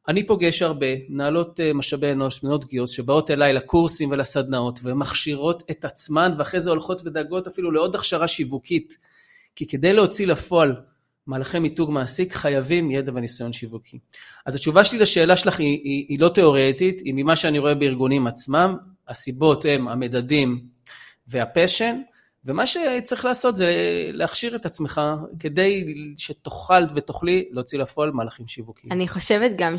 אני 0.08 0.28
פוגש 0.28 0.62
הרבה 0.62 0.88
מנהלות 1.10 1.60
אה, 1.60 1.74
משאבי 1.74 2.12
אנוש, 2.12 2.44
מנהלות 2.44 2.66
גיוס, 2.66 2.90
שבאות 2.90 3.32
אליי 3.32 3.54
לקורסים 3.54 4.12
ולסדנאות 4.12 4.80
ומכשירות 4.84 5.64
את 5.72 5.86
עצמן 5.86 6.32
ואחרי 6.38 6.62
זה 6.62 6.70
הולכות 6.70 7.02
ודאגות 7.06 7.48
אפילו 7.48 7.72
לעוד 7.72 7.96
הכשרה 7.96 8.28
שיווקית. 8.28 8.98
כי 9.56 9.68
כדי 9.68 9.94
להוציא 9.94 10.28
לפועל 10.28 10.76
מהלכי 11.28 11.60
מיתוג 11.60 11.92
מעסיק 11.92 12.34
חייבים 12.34 12.92
ידע 12.92 13.12
וניסיון 13.16 13.54
שיווקי. 13.54 14.00
אז 14.46 14.56
התשובה 14.56 14.84
שלי 14.84 15.00
לשאלה 15.00 15.38
שלך 15.38 15.60
היא, 15.60 15.80
היא, 15.84 16.06
היא 16.10 16.20
לא 16.20 16.30
תיאורטית, 16.30 17.02
היא 17.06 17.14
ממה 17.16 17.36
שאני 17.36 17.60
רואה 17.60 17.76
בארגונים 17.76 18.28
עצמם, 18.28 18.78
הסיבות 19.08 19.66
הם 19.66 19.88
המדדים 19.88 20.62
והפשן, 21.28 22.02
ומה 22.46 22.68
שצריך 22.68 23.26
לעשות 23.26 23.56
זה 23.56 23.72
להכשיר 24.14 24.56
את 24.56 24.66
עצמך 24.66 25.02
כדי 25.40 25.86
שתוכל 26.18 26.84
ותוכלי 26.96 27.46
להוציא 27.52 27.80
לפועל 27.80 28.12
מהלכים 28.12 28.48
שיווקיים. 28.48 28.94
אני 28.94 29.08
חושבת 29.08 29.52
גם 29.58 29.76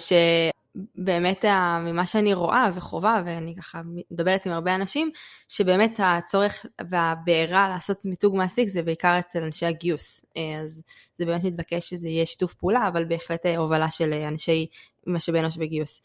שבאמת 0.75 1.45
ממה 1.81 2.07
שאני 2.07 2.35
רואה 2.35 2.69
וחובה, 2.75 3.23
ואני 3.26 3.54
ככה 3.57 3.81
מדברת 4.11 4.47
עם 4.47 4.52
הרבה 4.52 4.75
אנשים, 4.75 5.11
שבאמת 5.49 6.00
הצורך 6.02 6.66
והבעירה 6.90 7.69
לעשות 7.69 8.04
מיתוג 8.04 8.37
מעסיק 8.37 8.69
זה 8.69 8.83
בעיקר 8.83 9.19
אצל 9.19 9.43
אנשי 9.43 9.66
הגיוס. 9.66 10.25
אז 10.62 10.83
זה 11.16 11.26
באמת 11.26 11.45
מתבקש 11.45 11.90
שזה 11.90 12.09
יהיה 12.09 12.26
שיתוף 12.26 12.54
פעולה, 12.54 12.88
אבל 12.88 13.04
בהחלט 13.04 13.47
הובלה 13.47 13.90
של 13.90 14.12
אנשי 14.12 14.66
משאבי 15.07 15.40
אנוש 15.40 15.57
וגיוס. 15.59 16.02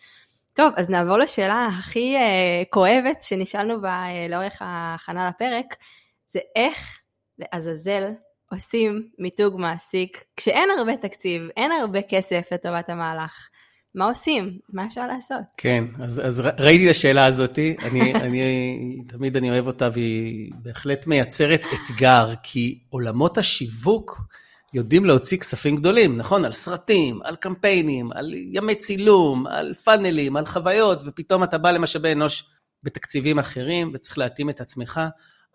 טוב, 0.54 0.74
אז 0.78 0.90
נעבור 0.90 1.18
לשאלה 1.18 1.68
הכי 1.80 2.16
כואבת 2.70 3.24
שנשאלנו 3.24 3.82
בה 3.82 4.04
לאורך 4.30 4.58
ההכנה 4.60 5.30
לפרק. 5.30 5.76
זה 6.28 6.40
איך 6.56 7.00
לעזאזל 7.40 8.12
עושים 8.52 9.10
מיתוג 9.20 9.60
מעסיק 9.60 10.24
כשאין 10.38 10.70
הרבה 10.78 10.98
תקציב, 10.98 11.42
אין 11.58 11.72
הרבה 11.72 12.02
כסף 12.02 12.48
לטובת 12.52 12.90
המהלך. 12.90 13.50
מה 13.96 14.06
עושים? 14.06 14.58
מה 14.70 14.86
אפשר 14.86 15.08
לעשות? 15.08 15.42
כן, 15.58 15.84
אז, 16.04 16.22
אז 16.26 16.40
ראיתי 16.40 16.86
את 16.86 16.92
השאלה 16.92 17.26
הזאת, 17.26 17.60
אני, 17.60 18.14
אני, 18.24 18.98
תמיד 19.08 19.38
אני 19.38 19.50
אוהב 19.50 19.68
אותה 19.68 19.90
והיא 19.94 20.52
בהחלט 20.62 21.08
מייצרת 21.08 21.62
אתגר, 21.74 22.34
כי 22.44 22.80
עולמות 22.90 23.38
השיווק 23.38 24.22
יודעים 24.74 25.06
להוציא 25.06 25.38
כספים 25.38 25.76
גדולים, 25.76 26.18
נכון? 26.18 26.46
על 26.46 26.54
סרטים, 26.54 27.20
על 27.24 27.36
קמפיינים, 27.36 28.12
על 28.12 28.34
ימי 28.34 28.76
צילום, 28.76 29.48
על 29.48 29.74
פאנלים, 29.74 30.38
על 30.38 30.46
חוויות, 30.46 31.00
ופתאום 31.06 31.44
אתה 31.44 31.58
בא 31.58 31.72
למשאבי 31.72 32.12
אנוש 32.12 32.44
בתקציבים 32.84 33.40
אחרים 33.40 33.92
וצריך 33.94 34.18
להתאים 34.18 34.50
את 34.50 34.62
עצמך. 34.62 35.02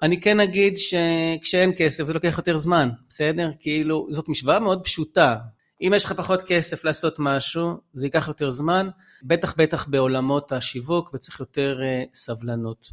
אני 0.03 0.21
כן 0.21 0.41
אגיד 0.41 0.77
שכשאין 0.77 1.73
כסף 1.77 2.05
זה 2.05 2.13
לוקח 2.13 2.35
יותר 2.39 2.57
זמן, 2.57 2.89
בסדר? 3.09 3.51
כאילו, 3.59 4.07
זאת 4.11 4.29
משוואה 4.29 4.61
מאוד 4.61 4.85
פשוטה. 4.85 5.37
אם 5.81 5.93
יש 5.97 6.05
לך 6.05 6.13
פחות 6.13 6.43
כסף 6.43 6.85
לעשות 6.85 7.15
משהו, 7.19 7.81
זה 7.93 8.07
ייקח 8.07 8.29
יותר 8.29 8.51
זמן, 8.51 8.89
בטח 9.23 9.55
בטח 9.57 9.87
בעולמות 9.87 10.53
השיווק 10.53 11.15
וצריך 11.15 11.41
יותר 11.41 11.79
uh, 11.81 12.09
סבלנות. 12.15 12.91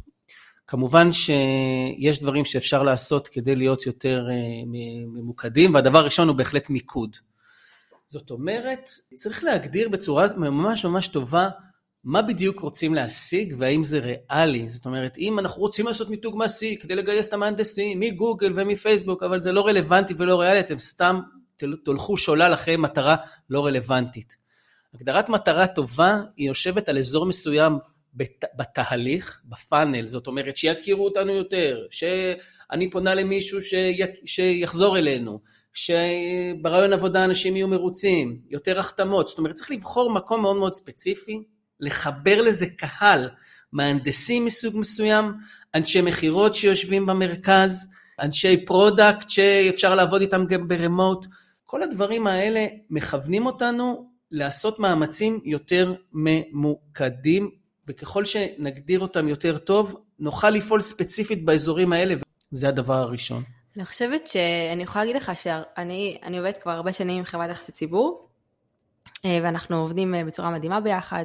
כמובן 0.66 1.12
שיש 1.12 2.20
דברים 2.20 2.44
שאפשר 2.44 2.82
לעשות 2.82 3.28
כדי 3.28 3.56
להיות 3.56 3.86
יותר 3.86 4.26
uh, 4.28 4.66
ממוקדים, 5.12 5.74
והדבר 5.74 5.98
הראשון 5.98 6.28
הוא 6.28 6.36
בהחלט 6.36 6.70
מיקוד. 6.70 7.16
זאת 8.06 8.30
אומרת, 8.30 8.90
צריך 9.14 9.44
להגדיר 9.44 9.88
בצורה 9.88 10.26
ממש 10.36 10.84
ממש 10.84 11.08
טובה 11.08 11.48
מה 12.04 12.22
בדיוק 12.22 12.60
רוצים 12.60 12.94
להשיג 12.94 13.54
והאם 13.58 13.82
זה 13.82 13.98
ריאלי. 13.98 14.70
זאת 14.70 14.86
אומרת, 14.86 15.18
אם 15.18 15.38
אנחנו 15.38 15.60
רוצים 15.62 15.86
לעשות 15.86 16.10
מיתוג 16.10 16.36
מעשי 16.36 16.76
כדי 16.80 16.94
לגייס 16.94 17.28
את 17.28 17.32
המהנדסים 17.32 18.00
מגוגל 18.00 18.52
ומפייסבוק, 18.56 19.22
אבל 19.22 19.40
זה 19.40 19.52
לא 19.52 19.66
רלוונטי 19.66 20.14
ולא 20.16 20.40
ריאלי, 20.40 20.60
אתם 20.60 20.78
סתם 20.78 21.20
תולכו 21.84 22.16
שולל 22.16 22.54
אחרי 22.54 22.76
מטרה 22.76 23.16
לא 23.50 23.66
רלוונטית. 23.66 24.36
הגדרת 24.94 25.28
מטרה 25.28 25.66
טובה 25.66 26.20
היא 26.36 26.48
יושבת 26.48 26.88
על 26.88 26.98
אזור 26.98 27.26
מסוים 27.26 27.78
בת, 28.14 28.44
בתהליך, 28.56 29.40
בפאנל, 29.44 30.06
זאת 30.06 30.26
אומרת 30.26 30.56
שיכירו 30.56 31.04
אותנו 31.04 31.32
יותר, 31.32 31.86
שאני 31.90 32.90
פונה 32.90 33.14
למישהו 33.14 33.62
שי, 33.62 33.98
שיחזור 34.24 34.98
אלינו, 34.98 35.40
שברעיון 35.72 36.92
עבודה 36.92 37.24
אנשים 37.24 37.56
יהיו 37.56 37.68
מרוצים, 37.68 38.40
יותר 38.50 38.80
החתמות, 38.80 39.28
זאת 39.28 39.38
אומרת 39.38 39.54
צריך 39.54 39.70
לבחור 39.70 40.10
מקום 40.10 40.42
מאוד 40.42 40.56
מאוד 40.56 40.74
ספציפי, 40.74 41.42
לחבר 41.80 42.40
לזה 42.40 42.66
קהל, 42.76 43.28
מהנדסים 43.72 44.44
מסוג 44.44 44.78
מסוים, 44.78 45.32
אנשי 45.74 46.00
מכירות 46.00 46.54
שיושבים 46.54 47.06
במרכז, 47.06 47.86
אנשי 48.20 48.64
product 48.64 49.30
שאפשר 49.30 49.94
לעבוד 49.94 50.20
איתם 50.20 50.46
גם 50.46 50.68
ב 50.68 50.75
remote, 50.75 51.26
כל 51.72 51.82
הדברים 51.82 52.26
האלה 52.26 52.66
מכוונים 52.90 53.46
אותנו 53.46 54.10
לעשות 54.30 54.78
מאמצים 54.78 55.40
יותר 55.44 55.94
ממוקדים, 56.12 57.50
וככל 57.88 58.24
שנגדיר 58.24 59.00
אותם 59.00 59.28
יותר 59.28 59.58
טוב, 59.58 60.02
נוכל 60.18 60.50
לפעול 60.50 60.82
ספציפית 60.82 61.44
באזורים 61.44 61.92
האלה, 61.92 62.14
וזה 62.52 62.68
הדבר 62.68 62.94
הראשון. 62.94 63.42
אני 63.76 63.84
חושבת 63.84 64.28
שאני 64.28 64.82
יכולה 64.82 65.04
להגיד 65.04 65.22
לך 65.22 65.32
שאני 65.36 66.38
עובדת 66.38 66.56
כבר 66.56 66.72
הרבה 66.72 66.92
שנים 66.92 67.18
עם 67.18 67.24
חברת 67.24 67.50
יחסי 67.50 67.72
ציבור, 67.72 68.28
אה, 69.24 69.38
ואנחנו 69.42 69.76
עובדים 69.76 70.14
אה, 70.14 70.24
בצורה 70.24 70.50
מדהימה 70.50 70.80
ביחד, 70.80 71.24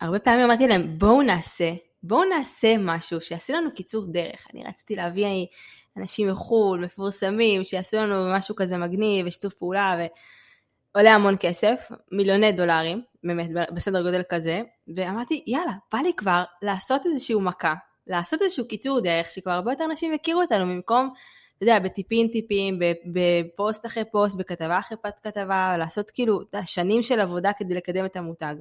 והרבה 0.00 0.16
אה, 0.16 0.20
פעמים 0.24 0.44
אמרתי 0.44 0.66
להם, 0.68 0.98
בואו 0.98 1.22
נעשה, 1.22 1.72
בואו 2.02 2.24
נעשה 2.24 2.74
משהו 2.78 3.20
שיעשו 3.20 3.52
לנו 3.52 3.74
קיצור 3.74 4.06
דרך. 4.12 4.46
אני 4.54 4.64
רציתי 4.64 4.96
להביא 4.96 5.26
אנשים 5.96 6.28
מחו"ל, 6.28 6.80
מפורסמים, 6.80 7.64
שיעשו 7.64 7.96
לנו 7.96 8.34
משהו 8.36 8.56
כזה 8.56 8.76
מגניב 8.76 9.26
ושיתוף 9.26 9.54
פעולה, 9.54 9.96
ועולה 10.94 11.14
המון 11.14 11.36
כסף, 11.40 11.88
מיליוני 12.12 12.52
דולרים, 12.52 13.02
באמת, 13.24 13.48
בסדר 13.74 14.02
גודל 14.02 14.22
כזה, 14.28 14.60
ואמרתי, 14.96 15.44
יאללה, 15.46 15.72
בא 15.92 15.98
לי 15.98 16.12
כבר 16.16 16.44
לעשות 16.62 17.06
איזשהו 17.06 17.40
מכה, 17.40 17.74
לעשות 18.06 18.42
איזשהו 18.42 18.68
קיצור 18.68 19.00
דרך, 19.00 19.30
שכבר 19.30 19.52
הרבה 19.52 19.72
יותר 19.72 19.84
אנשים 19.84 20.14
יכירו 20.14 20.42
אותנו, 20.42 20.64
במקום, 20.66 21.10
אתה 21.56 21.64
יודע, 21.64 21.78
בטיפין 21.78 22.28
טיפין, 22.28 22.78
בפוסט 23.12 23.86
אחרי 23.86 24.04
פוסט, 24.04 24.36
בכתבה 24.36 24.78
אחרי 24.78 24.98
כתבה, 25.22 25.76
לעשות 25.78 26.10
כאילו 26.10 26.40
שנים 26.64 27.02
של 27.02 27.20
עבודה 27.20 27.50
כדי 27.58 27.74
לקדם 27.74 28.04
את 28.04 28.16
המותג. 28.16 28.54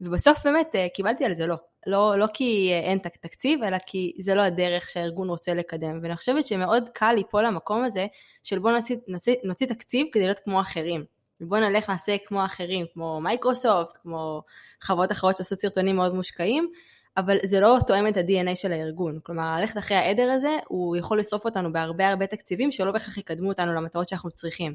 ובסוף 0.00 0.44
באמת 0.44 0.74
אה, 0.74 0.86
קיבלתי 0.94 1.24
על 1.24 1.34
זה 1.34 1.46
לא. 1.46 1.56
לא, 1.86 2.18
לא 2.18 2.26
כי 2.34 2.70
אה, 2.72 2.80
אין 2.80 2.98
תקציב, 2.98 3.62
אלא 3.62 3.76
כי 3.86 4.12
זה 4.18 4.34
לא 4.34 4.40
הדרך 4.40 4.90
שהארגון 4.90 5.28
רוצה 5.28 5.54
לקדם. 5.54 5.98
ואני 6.02 6.16
חושבת 6.16 6.46
שמאוד 6.46 6.88
קל 6.88 7.12
ליפול 7.12 7.46
למקום 7.46 7.84
הזה 7.84 8.06
של 8.42 8.58
בוא 8.58 8.70
נוציא, 8.70 8.96
נוציא, 9.08 9.34
נוציא 9.44 9.66
תקציב 9.66 10.06
כדי 10.12 10.24
להיות 10.24 10.38
כמו 10.38 10.60
אחרים. 10.60 11.04
ובוא 11.40 11.58
נלך 11.58 11.90
נעשה 11.90 12.16
כמו 12.26 12.44
אחרים, 12.44 12.86
כמו 12.94 13.20
מייקרוסופט, 13.20 13.96
כמו 14.02 14.42
חברות 14.80 15.12
אחרות 15.12 15.36
שעושות 15.36 15.60
סרטונים 15.60 15.96
מאוד 15.96 16.14
מושקעים, 16.14 16.70
אבל 17.16 17.36
זה 17.44 17.60
לא 17.60 17.78
תואם 17.86 18.08
את 18.08 18.16
ה-DNA 18.16 18.54
של 18.54 18.72
הארגון. 18.72 19.18
כלומר, 19.22 19.60
ללכת 19.60 19.78
אחרי 19.78 19.96
העדר 19.96 20.30
הזה, 20.30 20.56
הוא 20.68 20.96
יכול 20.96 21.18
לשרוף 21.18 21.44
אותנו 21.44 21.72
בהרבה 21.72 22.08
הרבה 22.08 22.26
תקציבים 22.26 22.72
שלא 22.72 22.92
בהכרח 22.92 23.18
יקדמו 23.18 23.48
אותנו 23.48 23.74
למטרות 23.74 24.08
שאנחנו 24.08 24.30
צריכים. 24.30 24.74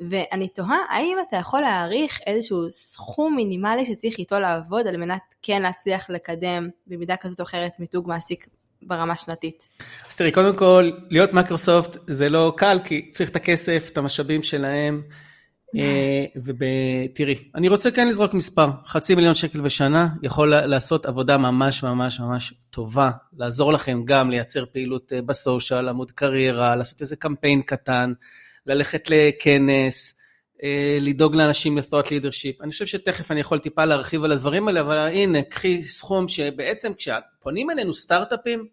ואני 0.00 0.48
תוהה, 0.48 0.78
האם 0.88 1.16
אתה 1.28 1.36
יכול 1.36 1.60
להעריך 1.60 2.18
איזשהו 2.26 2.70
סכום 2.70 3.36
מינימלי 3.36 3.84
שצריך 3.84 4.18
איתו 4.18 4.40
לעבוד 4.40 4.86
על 4.86 4.96
מנת 4.96 5.34
כן 5.42 5.62
להצליח 5.62 6.10
לקדם 6.10 6.68
במידה 6.86 7.16
כזאת 7.16 7.40
או 7.40 7.44
אחרת 7.44 7.72
מיתוג 7.78 8.08
מעסיק 8.08 8.46
ברמה 8.82 9.16
שנתית? 9.16 9.68
אז 10.10 10.16
תראי, 10.16 10.32
קודם 10.32 10.56
כל, 10.56 10.90
להיות 11.10 11.32
מייקרוסופט 11.32 11.96
זה 12.06 12.28
לא 12.28 12.52
קל, 12.56 12.78
כי 12.84 13.10
צריך 13.10 13.30
את 13.30 13.36
הכסף, 13.36 13.88
את 13.92 13.98
המשאבים 13.98 14.42
שלהם. 14.42 15.02
אה, 15.76 16.24
ותראי, 16.44 17.34
אני 17.54 17.68
רוצה 17.68 17.90
כן 17.90 18.08
לזרוק 18.08 18.34
מספר, 18.34 18.68
חצי 18.86 19.14
מיליון 19.14 19.34
שקל 19.34 19.60
בשנה 19.60 20.08
יכול 20.22 20.54
לעשות 20.54 21.06
עבודה 21.06 21.38
ממש 21.38 21.82
ממש 21.82 22.20
ממש 22.20 22.54
טובה, 22.70 23.10
לעזור 23.36 23.72
לכם 23.72 24.02
גם 24.04 24.30
לייצר 24.30 24.64
פעילות 24.72 25.12
אה, 25.12 25.22
בסושיאל, 25.22 25.88
עמוד 25.88 26.10
קריירה, 26.10 26.76
לעשות 26.76 27.00
איזה 27.00 27.16
קמפיין 27.16 27.62
קטן, 27.62 28.12
ללכת 28.68 29.10
לכנס, 29.10 30.18
אה, 30.62 30.98
לדאוג 31.00 31.34
לאנשים 31.34 31.78
לת'וט 31.78 32.10
לידרשיפ. 32.10 32.60
אני 32.62 32.70
חושב 32.70 32.86
שתכף 32.86 33.30
אני 33.30 33.40
יכול 33.40 33.58
טיפה 33.58 33.84
להרחיב 33.84 34.24
על 34.24 34.32
הדברים 34.32 34.68
האלה, 34.68 34.80
אבל 34.80 34.96
הנה, 34.96 35.42
קחי 35.42 35.82
סכום 35.82 36.28
שבעצם 36.28 36.92
כשפונים 36.94 37.70
אלינו 37.70 37.94
סטארט-אפים, 37.94 38.66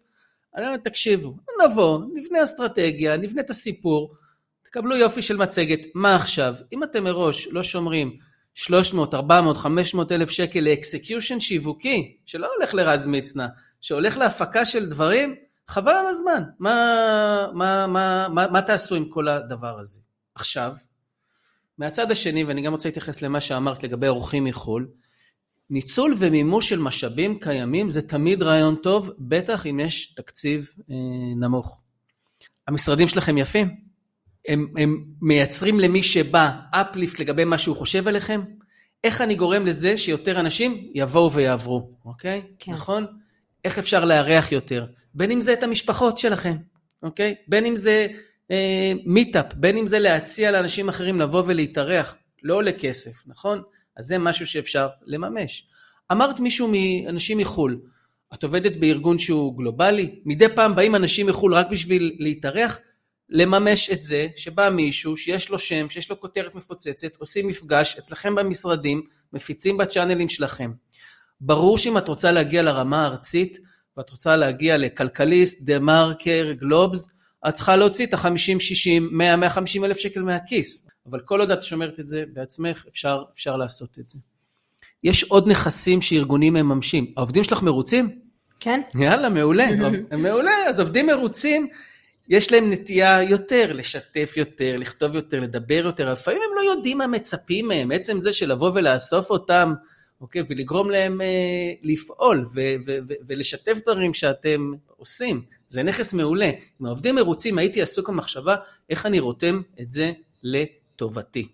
אני 0.56 0.66
אומר, 0.66 0.76
תקשיבו, 0.76 1.36
נבוא, 1.64 2.00
נבנה 2.14 2.44
אסטרטגיה, 2.44 3.16
נבנה 3.16 3.40
את 3.40 3.50
הסיפור, 3.50 4.14
תקבלו 4.62 4.96
יופי 4.96 5.22
של 5.22 5.36
מצגת, 5.36 5.80
מה 5.94 6.16
עכשיו? 6.16 6.54
אם 6.72 6.84
אתם 6.84 7.04
מראש 7.04 7.48
לא 7.50 7.62
שומרים 7.62 8.16
300, 8.54 9.14
400, 9.14 9.56
500 9.56 10.12
אלף 10.12 10.30
שקל 10.30 10.60
לאקסקיושן 10.60 11.40
שיווקי, 11.40 12.16
שלא 12.26 12.48
הולך 12.56 12.74
לרז 12.74 13.06
מצנע, 13.06 13.46
שהולך 13.80 14.16
להפקה 14.16 14.64
של 14.64 14.86
דברים, 14.86 15.34
חבל 15.68 15.92
על 15.92 16.06
הזמן. 16.06 16.42
מה, 16.58 17.46
מה, 17.54 17.86
מה, 17.86 18.28
מה, 18.28 18.46
מה 18.46 18.62
תעשו 18.62 18.94
עם 18.94 19.08
כל 19.08 19.28
הדבר 19.28 19.78
הזה? 19.80 20.00
עכשיו, 20.34 20.72
מהצד 21.78 22.10
השני, 22.10 22.44
ואני 22.44 22.62
גם 22.62 22.72
רוצה 22.72 22.88
להתייחס 22.88 23.22
למה 23.22 23.40
שאמרת 23.40 23.82
לגבי 23.82 24.08
אורחים 24.08 24.44
מחו"ל, 24.44 24.88
ניצול 25.70 26.14
ומימוש 26.18 26.68
של 26.68 26.78
משאבים 26.78 27.38
קיימים 27.38 27.90
זה 27.90 28.02
תמיד 28.02 28.42
רעיון 28.42 28.76
טוב, 28.76 29.10
בטח 29.18 29.66
אם 29.66 29.80
יש 29.80 30.14
תקציב 30.14 30.70
אה, 30.90 30.94
נמוך. 31.36 31.80
המשרדים 32.68 33.08
שלכם 33.08 33.38
יפים? 33.38 33.76
הם, 34.48 34.66
הם 34.76 35.04
מייצרים 35.22 35.80
למי 35.80 36.02
שבא 36.02 36.50
אפליפט 36.70 37.20
לגבי 37.20 37.44
מה 37.44 37.58
שהוא 37.58 37.76
חושב 37.76 38.08
עליכם? 38.08 38.40
איך 39.04 39.20
אני 39.20 39.34
גורם 39.34 39.66
לזה 39.66 39.96
שיותר 39.96 40.40
אנשים 40.40 40.90
יבואו 40.94 41.32
ויעברו, 41.32 41.90
אוקיי? 42.04 42.42
כן. 42.58 42.72
נכון? 42.72 43.06
איך 43.64 43.78
אפשר 43.78 44.04
לארח 44.04 44.52
יותר? 44.52 44.86
בין 45.16 45.30
אם 45.30 45.40
זה 45.40 45.52
את 45.52 45.62
המשפחות 45.62 46.18
שלכם, 46.18 46.56
אוקיי? 47.02 47.34
בין 47.48 47.66
אם 47.66 47.76
זה 47.76 48.06
אה, 48.50 48.92
מיטאפ, 49.04 49.54
בין 49.54 49.76
אם 49.76 49.86
זה 49.86 49.98
להציע 49.98 50.50
לאנשים 50.50 50.88
אחרים 50.88 51.20
לבוא 51.20 51.42
ולהתארח, 51.46 52.16
לא 52.42 52.54
עולה 52.54 52.72
כסף, 52.72 53.26
נכון? 53.26 53.62
אז 53.96 54.06
זה 54.06 54.18
משהו 54.18 54.46
שאפשר 54.46 54.88
לממש. 55.06 55.68
אמרת 56.12 56.40
מישהו 56.40 56.72
מאנשים 56.72 57.38
מחו"ל, 57.38 57.80
את 58.34 58.44
עובדת 58.44 58.76
בארגון 58.76 59.18
שהוא 59.18 59.58
גלובלי, 59.58 60.20
מדי 60.24 60.48
פעם 60.48 60.74
באים 60.74 60.94
אנשים 60.94 61.26
מחו"ל 61.26 61.54
רק 61.54 61.66
בשביל 61.70 62.16
להתארח, 62.18 62.78
לממש 63.28 63.90
את 63.90 64.02
זה 64.02 64.28
שבא 64.36 64.70
מישהו 64.70 65.16
שיש 65.16 65.50
לו 65.50 65.58
שם, 65.58 65.88
שיש 65.88 66.10
לו 66.10 66.20
כותרת 66.20 66.54
מפוצצת, 66.54 67.16
עושים 67.16 67.46
מפגש 67.46 67.96
אצלכם 67.98 68.34
במשרדים, 68.34 69.02
מפיצים 69.32 69.76
בצ'אנלים 69.76 70.28
שלכם. 70.28 70.72
ברור 71.40 71.78
שאם 71.78 71.98
את 71.98 72.08
רוצה 72.08 72.32
להגיע 72.32 72.62
לרמה 72.62 73.02
הארצית, 73.02 73.58
ואת 73.96 74.10
רוצה 74.10 74.36
להגיע 74.36 74.76
לכלכליסט, 74.76 75.62
דה 75.62 75.78
מרקר, 75.78 76.52
גלובס, 76.52 77.08
את 77.48 77.54
צריכה 77.54 77.76
להוציא 77.76 78.06
את 78.06 78.14
ה-50, 78.14 78.60
60, 78.60 79.08
100, 79.12 79.36
150 79.36 79.84
אלף 79.84 79.98
שקל 79.98 80.22
מהכיס. 80.22 80.86
אבל 81.10 81.20
כל 81.20 81.40
עוד 81.40 81.50
את 81.50 81.62
שומרת 81.62 82.00
את 82.00 82.08
זה 82.08 82.24
בעצמך, 82.32 82.84
אפשר, 82.88 83.22
אפשר 83.34 83.56
לעשות 83.56 83.98
את 83.98 84.08
זה. 84.08 84.18
יש 85.04 85.24
עוד 85.24 85.48
נכסים 85.48 86.02
שארגונים 86.02 86.54
מממשים. 86.54 87.12
העובדים 87.16 87.44
שלך 87.44 87.62
מרוצים? 87.62 88.18
כן. 88.60 88.80
יאללה, 88.98 89.28
מעולה. 89.28 89.66
מעולה, 90.18 90.52
אז 90.68 90.80
עובדים 90.80 91.06
מרוצים, 91.06 91.68
יש 92.28 92.52
להם 92.52 92.72
נטייה 92.72 93.22
יותר 93.22 93.72
לשתף 93.72 94.34
יותר, 94.36 94.76
לכתוב 94.76 95.14
יותר, 95.14 95.40
לדבר 95.40 95.82
יותר, 95.84 96.12
לפעמים 96.12 96.40
הם 96.48 96.56
לא 96.56 96.70
יודעים 96.70 96.98
מה 96.98 97.06
מצפים 97.06 97.68
מהם, 97.68 97.90
עצם 97.92 98.20
זה 98.20 98.32
של 98.32 98.52
לבוא 98.52 98.70
ולאסוף 98.74 99.30
אותם, 99.30 99.74
אוקיי, 100.20 100.42
ולגרום 100.48 100.90
להם 100.90 101.20
אה, 101.20 101.72
לפעול 101.82 102.46
ו- 102.54 102.74
ו- 102.86 102.98
ו- 103.08 103.14
ולשתף 103.26 103.78
דברים 103.82 104.14
שאתם 104.14 104.72
עושים, 104.96 105.42
זה 105.68 105.82
נכס 105.82 106.14
מעולה. 106.14 106.50
אם 106.80 106.86
העובדים 106.86 107.14
מרוצים, 107.14 107.58
הייתי 107.58 107.82
עסוק 107.82 108.08
במחשבה 108.08 108.56
איך 108.90 109.06
אני 109.06 109.20
רותם 109.20 109.62
את 109.80 109.90
זה 109.90 110.12
לטובתי. 110.42 111.48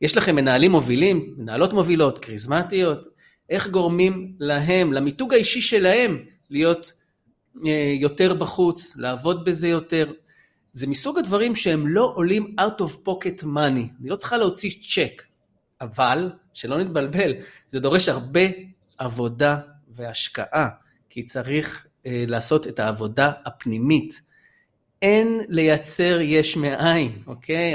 יש 0.00 0.16
לכם 0.16 0.36
מנהלים 0.36 0.70
מובילים, 0.70 1.34
מנהלות 1.36 1.72
מובילות, 1.72 2.18
כריזמטיות, 2.18 3.06
איך 3.50 3.68
גורמים 3.68 4.32
להם, 4.40 4.92
למיתוג 4.92 5.34
האישי 5.34 5.60
שלהם, 5.60 6.24
להיות 6.50 6.92
אה, 7.66 7.94
יותר 8.00 8.34
בחוץ, 8.34 8.96
לעבוד 8.96 9.44
בזה 9.44 9.68
יותר. 9.68 10.12
זה 10.72 10.86
מסוג 10.86 11.18
הדברים 11.18 11.56
שהם 11.56 11.86
לא 11.86 12.12
עולים 12.14 12.56
out 12.60 12.82
of 12.82 13.08
pocket 13.08 13.42
money. 13.42 14.00
אני 14.00 14.08
לא 14.08 14.16
צריכה 14.16 14.36
להוציא 14.36 14.70
צ'ק, 14.70 15.22
אבל, 15.80 16.30
שלא 16.54 16.78
נתבלבל, 16.78 17.32
זה 17.68 17.80
דורש 17.80 18.08
הרבה 18.08 18.40
עבודה 18.98 19.56
והשקעה, 19.88 20.68
כי 21.10 21.22
צריך 21.22 21.86
אה, 22.06 22.24
לעשות 22.26 22.66
את 22.66 22.78
העבודה 22.78 23.32
הפנימית. 23.44 24.20
אין 25.02 25.40
לייצר 25.48 26.18
יש 26.20 26.56
מאין, 26.56 27.22
אוקיי? 27.26 27.74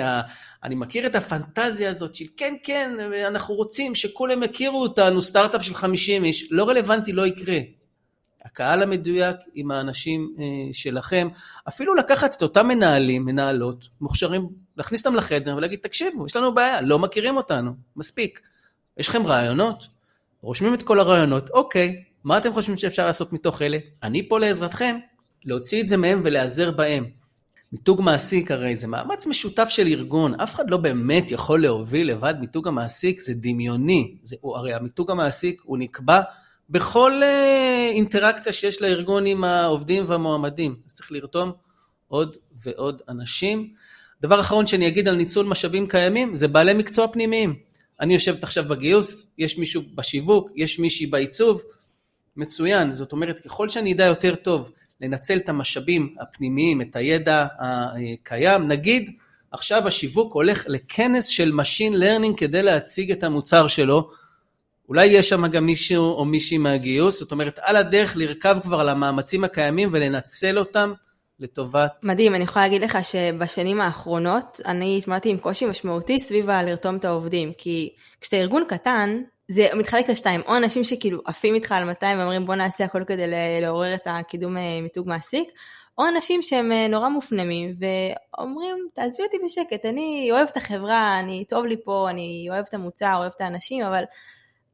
אני 0.63 0.75
מכיר 0.75 1.07
את 1.07 1.15
הפנטזיה 1.15 1.89
הזאת 1.89 2.15
של 2.15 2.25
כן, 2.37 2.53
כן, 2.63 2.91
אנחנו 3.27 3.55
רוצים 3.55 3.95
שכולם 3.95 4.43
יכירו 4.43 4.81
אותנו, 4.81 5.21
סטארט-אפ 5.21 5.63
של 5.63 5.75
50 5.75 6.23
איש, 6.23 6.47
לא 6.51 6.69
רלוונטי, 6.69 7.13
לא 7.13 7.27
יקרה. 7.27 7.59
הקהל 8.45 8.83
המדויק 8.83 9.35
עם 9.55 9.71
האנשים 9.71 10.35
אה, 10.39 10.73
שלכם. 10.73 11.27
אפילו 11.67 11.95
לקחת 11.95 12.35
את 12.35 12.41
אותם 12.41 12.67
מנהלים, 12.67 13.25
מנהלות, 13.25 13.87
מוכשרים, 14.01 14.49
להכניס 14.77 15.05
אותם 15.05 15.15
לחדר 15.15 15.55
ולהגיד, 15.57 15.79
תקשיבו, 15.79 16.25
יש 16.25 16.35
לנו 16.35 16.53
בעיה, 16.53 16.81
לא 16.81 16.99
מכירים 16.99 17.37
אותנו, 17.37 17.71
מספיק. 17.95 18.41
יש 18.97 19.09
לכם 19.09 19.27
רעיונות? 19.27 19.87
רושמים 20.41 20.73
את 20.73 20.83
כל 20.83 20.99
הרעיונות, 20.99 21.49
אוקיי, 21.49 22.03
מה 22.23 22.37
אתם 22.37 22.53
חושבים 22.53 22.77
שאפשר 22.77 23.05
לעשות 23.05 23.33
מתוך 23.33 23.61
אלה? 23.61 23.77
אני 24.03 24.29
פה 24.29 24.39
לעזרתכם, 24.39 24.97
להוציא 25.45 25.81
את 25.81 25.87
זה 25.87 25.97
מהם 25.97 26.19
ולהיעזר 26.23 26.71
בהם. 26.71 27.05
מיתוג 27.71 28.01
מעסיק 28.01 28.51
הרי 28.51 28.75
זה 28.75 28.87
מאמץ 28.87 29.27
משותף 29.27 29.67
של 29.69 29.87
ארגון, 29.87 30.39
אף 30.39 30.55
אחד 30.55 30.69
לא 30.69 30.77
באמת 30.77 31.31
יכול 31.31 31.61
להוביל 31.61 32.11
לבד 32.11 32.33
מיתוג 32.39 32.67
המעסיק, 32.67 33.19
זה 33.19 33.33
דמיוני, 33.33 34.17
זה, 34.21 34.35
הוא, 34.41 34.57
הרי 34.57 34.73
המיתוג 34.73 35.11
המעסיק 35.11 35.61
הוא 35.65 35.77
נקבע 35.77 36.21
בכל 36.69 37.23
אה, 37.23 37.89
אינטראקציה 37.93 38.53
שיש 38.53 38.81
לארגון 38.81 39.25
עם 39.25 39.43
העובדים 39.43 40.03
והמועמדים, 40.07 40.75
אז 40.87 40.93
צריך 40.93 41.11
לרתום 41.11 41.51
עוד 42.07 42.37
ועוד 42.63 43.01
אנשים. 43.09 43.73
דבר 44.21 44.39
אחרון 44.39 44.67
שאני 44.67 44.87
אגיד 44.87 45.07
על 45.07 45.15
ניצול 45.15 45.45
משאבים 45.45 45.87
קיימים, 45.87 46.35
זה 46.35 46.47
בעלי 46.47 46.73
מקצוע 46.73 47.07
פנימיים. 47.07 47.55
אני 47.99 48.13
יושבת 48.13 48.43
עכשיו 48.43 48.63
בגיוס, 48.63 49.27
יש 49.37 49.57
מישהו 49.57 49.81
בשיווק, 49.95 50.51
יש 50.55 50.79
מישהי 50.79 51.05
בעיצוב, 51.05 51.61
מצוין. 52.37 52.93
זאת 52.93 53.11
אומרת, 53.11 53.39
ככל 53.39 53.69
שאני 53.69 53.93
אדע 53.93 54.05
יותר 54.05 54.35
טוב 54.35 54.71
לנצל 55.01 55.37
את 55.37 55.49
המשאבים 55.49 56.15
הפנימיים, 56.19 56.81
את 56.81 56.95
הידע 56.95 57.47
הקיים, 57.59 58.67
נגיד 58.67 59.11
עכשיו 59.51 59.87
השיווק 59.87 60.33
הולך 60.33 60.63
לכנס 60.67 61.27
של 61.27 61.51
Machine 61.59 61.95
Learning 61.95 62.37
כדי 62.37 62.63
להציג 62.63 63.11
את 63.11 63.23
המוצר 63.23 63.67
שלו, 63.67 64.11
אולי 64.89 65.05
יש 65.05 65.29
שם 65.29 65.47
גם 65.47 65.65
מישהו 65.65 66.13
או 66.13 66.25
מישהי 66.25 66.57
מהגיוס, 66.57 67.19
זאת 67.19 67.31
אומרת 67.31 67.59
על 67.61 67.75
הדרך 67.75 68.17
לרכב 68.17 68.57
כבר 68.63 68.79
על 68.79 68.89
המאמצים 68.89 69.43
הקיימים 69.43 69.89
ולנצל 69.91 70.59
אותם 70.59 70.93
לטובת... 71.39 71.91
מדהים, 72.03 72.35
אני 72.35 72.43
יכולה 72.43 72.65
להגיד 72.65 72.81
לך 72.81 72.97
שבשנים 73.03 73.81
האחרונות 73.81 74.59
אני 74.65 74.97
התמודדתי 74.97 75.29
עם 75.29 75.37
קושי 75.37 75.65
משמעותי 75.65 76.19
סביב 76.19 76.49
הלרתום 76.49 76.95
את 76.95 77.05
העובדים, 77.05 77.51
כי 77.57 77.93
כשאתה 78.21 78.37
ארגון 78.37 78.63
קטן, 78.67 79.21
זה 79.47 79.67
מתחלק 79.73 80.09
לשתיים, 80.09 80.41
או 80.47 80.57
אנשים 80.57 80.83
שכאילו 80.83 81.21
עפים 81.25 81.55
איתך 81.55 81.71
על 81.71 81.83
200 81.83 82.19
ואומרים 82.19 82.45
בוא 82.45 82.55
נעשה 82.55 82.85
הכל 82.85 83.03
כדי 83.07 83.25
לעורר 83.61 83.95
את 83.95 84.01
הקידום 84.05 84.57
אה, 84.57 84.81
מיתוג 84.81 85.09
מעסיק, 85.09 85.49
או 85.97 86.03
אנשים 86.07 86.41
שהם 86.41 86.71
אה, 86.71 86.87
נורא 86.87 87.09
מופנמים 87.09 87.75
ואומרים 87.79 88.87
תעזבי 88.93 89.23
אותי 89.23 89.37
בשקט, 89.45 89.85
אני 89.85 90.29
אוהב 90.31 90.47
את 90.51 90.57
החברה, 90.57 91.19
אני 91.19 91.45
טוב 91.45 91.65
לי 91.65 91.75
פה, 91.83 92.07
אני 92.09 92.47
אוהב 92.49 92.65
את 92.69 92.73
המוצר, 92.73 93.15
אוהב 93.17 93.31
את 93.35 93.41
האנשים, 93.41 93.83
אבל 93.83 94.03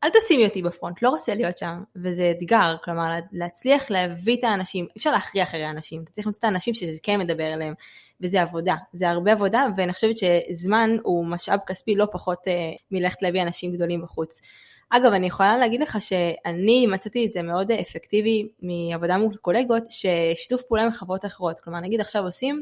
אל 0.04 0.10
תשימי 0.10 0.46
אותי 0.46 0.62
בפרונט, 0.62 1.02
לא 1.02 1.10
רוצה 1.10 1.34
להיות 1.34 1.58
שם, 1.58 1.84
וזה 1.96 2.32
אתגר, 2.38 2.76
כלומר 2.84 3.20
להצליח 3.32 3.92
להביא 3.92 4.38
את 4.40 4.44
האנשים, 4.44 4.86
אי 4.86 4.92
אפשר 4.98 5.12
להכריח 5.12 5.54
הרי 5.54 5.70
אנשים, 5.70 6.04
אתה 6.04 6.12
צריך 6.12 6.28
למצוא 6.28 6.40
את 6.40 6.44
האנשים 6.44 6.74
שזה 6.74 6.98
כן 7.04 7.20
מדבר 7.20 7.54
אליהם, 7.54 7.74
וזה 8.22 8.42
עבודה, 8.42 8.76
זה 8.94 9.10
הרבה 9.10 9.32
עבודה, 9.32 9.66
ואני 9.78 9.94
חושבת 9.94 10.16
שזמן 10.18 10.90
הוא 11.04 11.26
משאב 11.26 11.60
כספי 11.68 11.96
לא 11.96 12.08
פחות 12.12 12.48
אה, 12.48 12.54
מללכת 12.92 13.22
להביא 13.22 13.42
אנשים 13.42 13.72
גדולים 13.74 14.02
בחוץ. 14.02 14.42
אגב, 14.90 15.14
אני 15.14 15.28
יכולה 15.28 15.58
להגיד 15.58 15.82
לך 15.82 15.98
שאני 16.02 16.88
מצאתי 16.88 17.26
את 17.26 17.32
זה 17.32 17.42
מאוד 17.42 17.72
אפקטיבי 17.72 18.48
מעבודה 18.62 19.18
מול 19.18 19.36
קולגות, 19.36 19.84
ששיתוף 19.90 20.62
פעולה 20.62 20.84
עם 20.84 20.92
חברות 20.92 21.26
אחרות, 21.26 21.60
כלומר 21.60 21.80
נגיד 21.80 22.02
עכשיו 22.02 22.24
עושים 22.24 22.62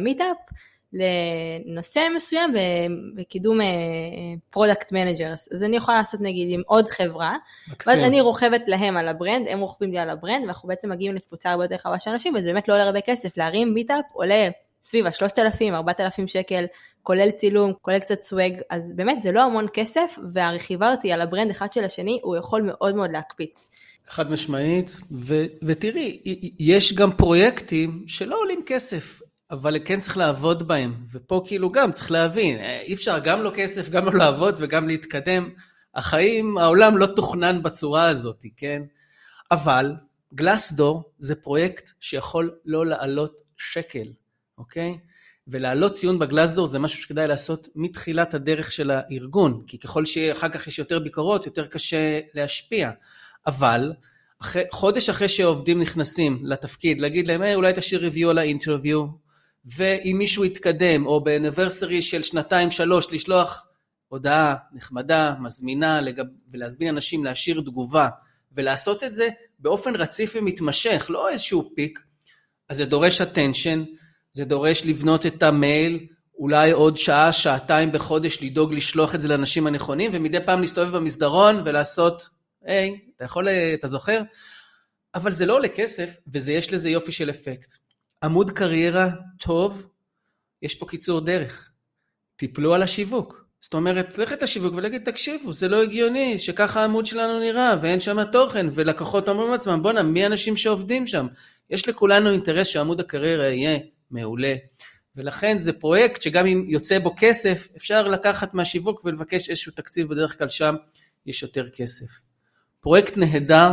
מיטאפ, 0.00 0.36
אה, 0.50 0.54
לנושא 0.94 2.00
מסוים 2.16 2.54
בקידום 3.14 3.58
product 4.50 4.92
managers. 4.92 5.52
אז 5.52 5.62
אני 5.62 5.76
יכולה 5.76 5.98
לעשות 5.98 6.20
נגיד 6.20 6.48
עם 6.50 6.62
עוד 6.66 6.88
חברה, 6.88 7.36
מקסים. 7.72 7.92
ואז 7.92 8.04
אני 8.04 8.20
רוכבת 8.20 8.62
להם 8.66 8.96
על 8.96 9.08
ה 9.08 9.14
brand, 9.14 9.48
הם 9.48 9.60
רוכבים 9.60 9.92
לי 9.92 9.98
על 9.98 10.10
ה 10.10 10.15
brand, 10.15 10.44
ואנחנו 10.44 10.68
בעצם 10.68 10.90
מגיעים 10.90 11.14
לקבוצה 11.14 11.50
הרבה 11.50 11.64
יותר 11.64 11.74
רחבה 11.74 11.98
של 11.98 12.10
אנשים, 12.10 12.34
וזה 12.34 12.48
באמת 12.52 12.68
לא 12.68 12.74
עולה 12.74 12.84
הרבה 12.84 13.00
כסף, 13.00 13.36
להרים 13.36 13.74
מיטאפ 13.74 14.04
עולה 14.12 14.48
סביב 14.80 15.06
ה-3,000, 15.06 15.74
4,000 15.74 16.26
שקל, 16.26 16.64
כולל 17.02 17.30
צילום, 17.30 17.72
כולל 17.82 17.98
קצת 17.98 18.22
swag, 18.22 18.52
אז 18.70 18.92
באמת 18.96 19.22
זה 19.22 19.32
לא 19.32 19.42
המון 19.42 19.66
כסף, 19.74 20.18
והרכיבה 20.32 20.90
הזאתי 20.90 21.12
על 21.12 21.20
ה 21.20 21.25
brand 21.25 21.50
אחד 21.50 21.72
של 21.72 21.84
השני, 21.84 22.20
הוא 22.22 22.36
יכול 22.36 22.62
מאוד 22.62 22.94
מאוד 22.94 23.10
להקפיץ. 23.10 23.70
חד 24.06 24.30
משמעית, 24.30 24.90
ו- 25.12 25.44
ותראי, 25.62 26.20
יש 26.58 26.94
גם 26.94 27.12
פרויקטים 27.12 28.04
שלא 28.06 28.40
עולים 28.40 28.60
כסף. 28.66 29.20
אבל 29.54 29.76
כן 29.84 30.00
צריך 30.00 30.16
לעבוד 30.16 30.68
בהם, 30.68 30.94
ופה 31.12 31.42
כאילו 31.46 31.72
גם 31.72 31.92
צריך 31.92 32.10
להבין, 32.10 32.58
אי 32.58 32.94
אפשר 32.94 33.18
גם 33.18 33.42
לא 33.42 33.52
כסף, 33.54 33.88
גם 33.88 34.06
לא 34.06 34.12
לעבוד 34.14 34.54
וגם 34.58 34.88
להתקדם. 34.88 35.50
החיים, 35.94 36.58
העולם 36.58 36.98
לא 36.98 37.06
תוכנן 37.06 37.62
בצורה 37.62 38.08
הזאת, 38.08 38.44
כן? 38.56 38.82
אבל 39.50 39.94
גלסדור 40.34 41.02
זה 41.18 41.34
פרויקט 41.34 41.90
שיכול 42.00 42.54
לא 42.64 42.86
לעלות 42.86 43.40
שקל, 43.56 44.06
אוקיי? 44.58 44.98
ולהעלות 45.48 45.92
ציון 45.92 46.18
בגלסדור 46.18 46.66
זה 46.66 46.78
משהו 46.78 47.02
שכדאי 47.02 47.28
לעשות 47.28 47.68
מתחילת 47.74 48.34
הדרך 48.34 48.72
של 48.72 48.90
הארגון, 48.90 49.62
כי 49.66 49.78
ככל 49.78 50.06
שאחר 50.06 50.48
כך 50.48 50.66
יש 50.66 50.78
יותר 50.78 50.98
ביקורות, 50.98 51.46
יותר 51.46 51.66
קשה 51.66 52.20
להשפיע. 52.34 52.90
אבל 53.46 53.92
אחרי, 54.42 54.62
חודש 54.70 55.08
אחרי 55.08 55.28
שהעובדים 55.28 55.80
נכנסים 55.80 56.38
לתפקיד, 56.42 57.00
להגיד 57.00 57.26
להם, 57.26 57.42
hey, 57.42 57.54
אולי 57.54 57.72
תשאיר 57.76 58.00
ריוויו 58.00 58.30
על 58.30 58.38
האינטרוויו, 58.38 59.23
ואם 59.66 60.16
מישהו 60.18 60.44
יתקדם, 60.44 61.06
או 61.06 61.20
באניברסרי 61.24 62.02
של 62.02 62.22
שנתיים 62.22 62.70
שלוש, 62.70 63.06
לשלוח 63.12 63.66
הודעה 64.08 64.54
נחמדה, 64.72 65.34
מזמינה, 65.40 66.00
לגב... 66.00 66.24
ולהזמין 66.52 66.88
אנשים 66.88 67.24
להשאיר 67.24 67.60
תגובה, 67.60 68.08
ולעשות 68.52 69.04
את 69.04 69.14
זה 69.14 69.28
באופן 69.58 69.96
רציף 69.96 70.32
ומתמשך, 70.36 71.06
לא 71.08 71.28
איזשהו 71.28 71.72
פיק, 71.74 72.00
אז 72.68 72.76
זה 72.76 72.84
דורש 72.84 73.20
attention, 73.20 73.78
זה 74.32 74.44
דורש 74.44 74.86
לבנות 74.86 75.26
את 75.26 75.42
המייל, 75.42 76.06
אולי 76.38 76.70
עוד 76.70 76.98
שעה, 76.98 77.32
שעתיים 77.32 77.92
בחודש 77.92 78.38
לדאוג 78.42 78.74
לשלוח 78.74 79.14
את 79.14 79.20
זה 79.20 79.28
לאנשים 79.28 79.66
הנכונים, 79.66 80.10
ומדי 80.14 80.38
פעם 80.46 80.60
להסתובב 80.60 80.96
במסדרון 80.96 81.62
ולעשות, 81.64 82.28
היי, 82.64 82.98
אתה 83.16 83.24
יכול, 83.24 83.48
אתה 83.48 83.88
זוכר? 83.88 84.22
אבל 85.14 85.32
זה 85.32 85.46
לא 85.46 85.54
עולה 85.54 85.68
כסף, 85.68 86.16
ויש 86.26 86.72
לזה 86.72 86.90
יופי 86.90 87.12
של 87.12 87.30
אפקט. 87.30 87.83
עמוד 88.24 88.50
קריירה 88.50 89.10
טוב, 89.40 89.88
יש 90.62 90.74
פה 90.74 90.86
קיצור 90.86 91.20
דרך. 91.20 91.70
תיפלו 92.36 92.74
על 92.74 92.82
השיווק. 92.82 93.44
זאת 93.60 93.74
אומרת, 93.74 94.18
ללכת 94.18 94.42
לשיווק 94.42 94.74
ולהגיד, 94.74 95.04
תקשיבו, 95.04 95.52
זה 95.52 95.68
לא 95.68 95.82
הגיוני 95.82 96.38
שככה 96.38 96.80
העמוד 96.80 97.06
שלנו 97.06 97.40
נראה, 97.40 97.74
ואין 97.82 98.00
שם 98.00 98.24
תוכן, 98.32 98.66
ולקוחות 98.72 99.28
אומרים 99.28 99.50
לעצמם, 99.50 99.82
בואנה, 99.82 100.02
מי 100.02 100.24
האנשים 100.24 100.56
שעובדים 100.56 101.06
שם? 101.06 101.26
יש 101.70 101.88
לכולנו 101.88 102.30
אינטרס 102.30 102.66
שעמוד 102.66 103.00
הקריירה 103.00 103.46
יהיה 103.46 103.78
מעולה. 104.10 104.54
ולכן 105.16 105.58
זה 105.58 105.72
פרויקט 105.72 106.22
שגם 106.22 106.46
אם 106.46 106.64
יוצא 106.68 106.98
בו 106.98 107.14
כסף, 107.16 107.68
אפשר 107.76 108.08
לקחת 108.08 108.54
מהשיווק 108.54 109.04
ולבקש 109.04 109.48
איזשהו 109.48 109.72
תקציב, 109.72 110.08
בדרך 110.08 110.38
כלל 110.38 110.48
שם 110.48 110.74
יש 111.26 111.42
יותר 111.42 111.68
כסף. 111.68 112.20
פרויקט 112.80 113.16
נהדר, 113.16 113.72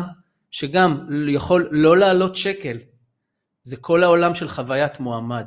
שגם 0.51 1.07
יכול 1.29 1.69
לא 1.71 1.97
לעלות 1.97 2.35
שקל, 2.35 2.77
זה 3.63 3.77
כל 3.77 4.03
העולם 4.03 4.35
של 4.35 4.47
חוויית 4.47 4.99
מועמד. 4.99 5.45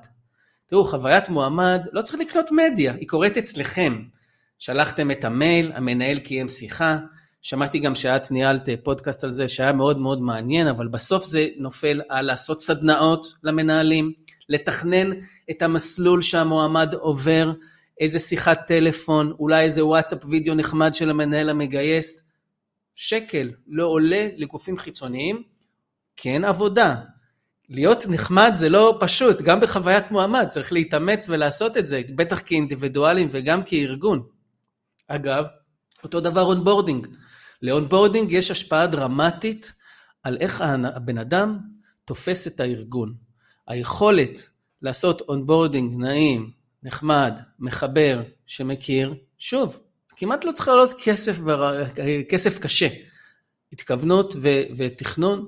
תראו, 0.67 0.85
חוויית 0.85 1.29
מועמד, 1.29 1.81
לא 1.93 2.03
צריך 2.03 2.21
לקנות 2.21 2.51
מדיה, 2.53 2.95
היא 2.95 3.09
קורית 3.09 3.37
אצלכם. 3.37 4.03
שלחתם 4.59 5.11
את 5.11 5.25
המייל, 5.25 5.73
המנהל 5.75 6.19
קיים 6.19 6.49
שיחה, 6.49 6.99
שמעתי 7.43 7.79
גם 7.79 7.95
שאת 7.95 8.31
ניהלת 8.31 8.69
פודקאסט 8.83 9.25
על 9.25 9.33
זה 9.33 9.49
שהיה 9.49 9.73
מאוד 9.73 9.99
מאוד 9.99 10.21
מעניין, 10.21 10.67
אבל 10.67 10.89
בסוף 10.89 11.25
זה 11.25 11.47
נופל 11.57 12.01
על 12.09 12.27
לעשות 12.27 12.61
סדנאות 12.61 13.35
למנהלים, 13.43 14.13
לתכנן 14.49 15.11
את 15.51 15.63
המסלול 15.63 16.23
שהמועמד 16.23 16.95
עובר, 16.95 17.53
איזה 18.01 18.19
שיחת 18.19 18.67
טלפון, 18.67 19.33
אולי 19.39 19.65
איזה 19.65 19.87
וואטסאפ 19.87 20.25
וידאו 20.25 20.55
נחמד 20.55 20.95
של 20.95 21.11
המנהל 21.11 21.51
המגייס. 21.51 22.31
שקל 22.95 23.51
לא 23.67 23.87
עולה 23.87 24.29
לגופים 24.37 24.77
חיצוניים, 24.77 25.43
כן 26.17 26.45
עבודה, 26.45 26.97
להיות 27.69 28.07
נחמד 28.09 28.53
זה 28.55 28.69
לא 28.69 28.97
פשוט, 29.01 29.43
גם 29.43 29.61
בחוויית 29.61 30.11
מועמד 30.11 30.47
צריך 30.49 30.73
להתאמץ 30.73 31.29
ולעשות 31.29 31.77
את 31.77 31.89
זה, 31.89 32.03
בטח 32.15 32.43
כאינדיבידואלים 32.47 33.29
וגם 33.31 33.63
כארגון. 33.63 34.23
אגב, 35.09 35.45
אותו 36.05 36.21
דבר 36.21 36.43
onboarding. 36.43 37.07
ל 37.63 37.69
onboarding 37.69 38.33
יש 38.33 38.51
השפעה 38.51 38.87
דרמטית 38.87 39.73
על 40.23 40.37
איך 40.41 40.65
הבן 40.95 41.19
אדם 41.19 41.59
תופס 42.05 42.47
את 42.47 42.61
הארגון. 42.61 43.15
היכולת 43.67 44.49
לעשות 44.83 45.21
onboarding 45.21 46.01
נעים, 46.01 46.51
נחמד, 46.83 47.41
מחבר, 47.59 48.23
שמכיר, 48.47 49.15
שוב, 49.39 49.81
כמעט 50.17 50.45
לא 50.45 50.53
צריך 50.53 50.69
לעלות 50.69 50.93
כסף, 51.05 51.39
כסף 52.29 52.59
קשה. 52.59 52.89
התכוונות 53.73 54.35
ו- 54.43 54.63
ותכנון 54.77 55.47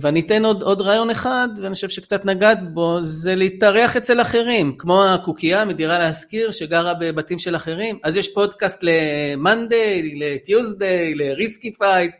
ואני 0.00 0.20
אתן 0.20 0.44
עוד, 0.44 0.62
עוד 0.62 0.80
רעיון 0.80 1.10
אחד, 1.10 1.48
ואני 1.62 1.74
חושב 1.74 1.88
שקצת 1.88 2.24
נגעת 2.24 2.74
בו, 2.74 2.98
זה 3.02 3.34
להתארח 3.34 3.96
אצל 3.96 4.20
אחרים, 4.20 4.76
כמו 4.78 5.04
הקוקייה 5.04 5.64
מדירה 5.64 5.98
להשכיר 5.98 6.50
שגרה 6.50 6.94
בבתים 6.94 7.38
של 7.38 7.56
אחרים, 7.56 7.98
אז 8.02 8.16
יש 8.16 8.34
פודקאסט 8.34 8.82
ל-Monday, 8.82 10.02
ל-Tuesday, 10.16 11.14
ל-Risky 11.16 11.76
Fight. 11.80 12.16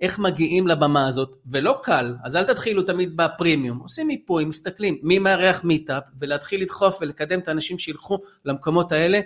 איך 0.00 0.18
מגיעים 0.18 0.68
לבמה 0.68 1.06
הזאת, 1.08 1.36
ולא 1.46 1.78
קל, 1.82 2.14
אז 2.24 2.36
אל 2.36 2.44
תתחילו 2.44 2.82
תמיד 2.82 3.16
בפרימיום, 3.16 3.78
עושים 3.78 4.06
מיפוי, 4.06 4.44
מסתכלים. 4.44 4.98
מי 5.02 5.18
מארח 5.18 5.64
מיטאפ, 5.64 6.02
ולהתחיל 6.18 6.62
לדחוף 6.62 6.98
ולקדם 7.00 7.38
את 7.38 7.48
האנשים 7.48 7.78
שילכו 7.78 8.18
למקומות 8.44 8.92
האלה. 8.92 9.20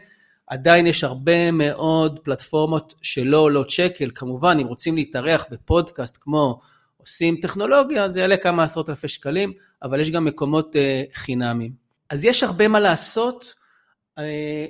עדיין 0.46 0.86
יש 0.86 1.04
הרבה 1.04 1.50
מאוד 1.50 2.18
פלטפורמות 2.22 2.94
שלא 3.02 3.38
עולות 3.38 3.70
שקל, 3.70 4.10
כמובן 4.14 4.58
אם 4.60 4.66
רוצים 4.66 4.96
להתארח 4.96 5.44
בפודקאסט 5.50 6.18
כמו 6.20 6.60
עושים 7.08 7.36
טכנולוגיה, 7.36 8.08
זה 8.08 8.20
יעלה 8.20 8.36
כמה 8.36 8.62
עשרות 8.62 8.88
אלפי 8.88 9.08
שקלים, 9.08 9.52
אבל 9.82 10.00
יש 10.00 10.10
גם 10.10 10.24
מקומות 10.24 10.76
uh, 10.76 10.78
חינמיים. 11.14 11.72
אז 12.10 12.24
יש 12.24 12.42
הרבה 12.42 12.68
מה 12.68 12.80
לעשות, 12.80 13.54
uh, 14.18 14.22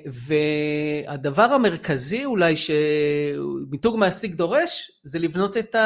והדבר 0.06 1.42
המרכזי 1.42 2.24
אולי 2.24 2.54
שמיתוג 2.56 3.98
מעסיק 3.98 4.34
דורש, 4.34 4.90
זה 5.02 5.18
לבנות 5.18 5.56
את 5.56 5.76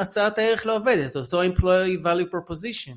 הצעת 0.00 0.38
הערך 0.38 0.66
לעובד, 0.66 0.96
את 1.10 1.16
אותו 1.16 1.42
employee 1.42 2.04
value 2.04 2.34
proposition. 2.34 2.96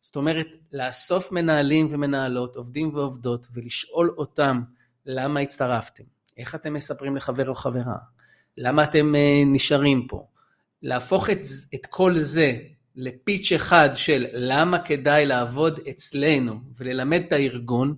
זאת 0.00 0.16
אומרת, 0.16 0.46
לאסוף 0.72 1.32
מנהלים 1.32 1.88
ומנהלות, 1.90 2.56
עובדים 2.56 2.94
ועובדות, 2.94 3.46
ולשאול 3.52 4.14
אותם 4.18 4.62
למה 5.06 5.40
הצטרפתם, 5.40 6.04
איך 6.36 6.54
אתם 6.54 6.72
מספרים 6.72 7.16
לחבר 7.16 7.48
או 7.48 7.54
חברה, 7.54 7.96
למה 8.56 8.84
אתם 8.84 9.14
uh, 9.14 9.54
נשארים 9.54 10.06
פה, 10.08 10.26
להפוך 10.84 11.30
את, 11.30 11.40
את 11.74 11.86
כל 11.86 12.18
זה 12.18 12.56
לפיץ' 12.96 13.52
אחד 13.52 13.90
של 13.94 14.26
למה 14.32 14.78
כדאי 14.78 15.26
לעבוד 15.26 15.80
אצלנו 15.90 16.54
וללמד 16.78 17.22
את 17.26 17.32
הארגון, 17.32 17.94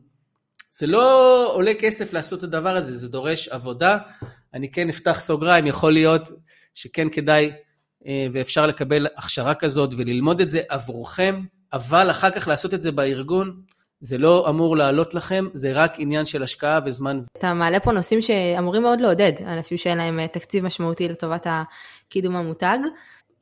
זה 0.71 0.87
לא 0.87 1.47
עולה 1.53 1.75
כסף 1.75 2.13
לעשות 2.13 2.39
את 2.39 2.45
הדבר 2.45 2.77
הזה, 2.77 2.97
זה 2.97 3.09
דורש 3.09 3.49
עבודה. 3.49 3.99
אני 4.55 4.71
כן 4.71 4.89
אפתח 4.89 5.21
סוגריים, 5.21 5.67
יכול 5.67 5.93
להיות 5.93 6.31
שכן 6.75 7.09
כדאי 7.09 7.53
אה, 8.07 8.27
ואפשר 8.33 8.67
לקבל 8.67 9.07
הכשרה 9.17 9.55
כזאת 9.55 9.95
וללמוד 9.97 10.41
את 10.41 10.51
זה 10.51 10.63
עבורכם, 10.69 11.41
אבל 11.73 12.11
אחר 12.11 12.31
כך 12.31 12.49
לעשות 12.49 12.75
את 12.75 12.83
זה 12.83 12.93
בארגון, 12.93 13.63
זה 14.01 14.19
לא 14.19 14.49
אמור 14.49 14.77
לעלות 14.77 15.15
לכם, 15.15 15.47
זה 15.55 15.73
רק 15.73 15.95
עניין 15.99 16.27
של 16.27 16.43
השקעה 16.43 16.81
וזמן. 16.87 17.21
אתה 17.39 17.55
מעלה 17.55 17.81
פה 17.81 17.93
נושאים 17.93 18.23
שאמורים 18.23 18.83
מאוד 18.83 19.01
לעודד, 19.01 19.33
אנשים 19.47 19.79
שאין 19.79 19.99
להם 19.99 20.21
אה, 20.21 20.29
תקציב 20.29 20.65
משמעותי 20.65 21.09
לטובת 21.09 21.47
קידום 22.09 22.37
המותג. 22.37 22.79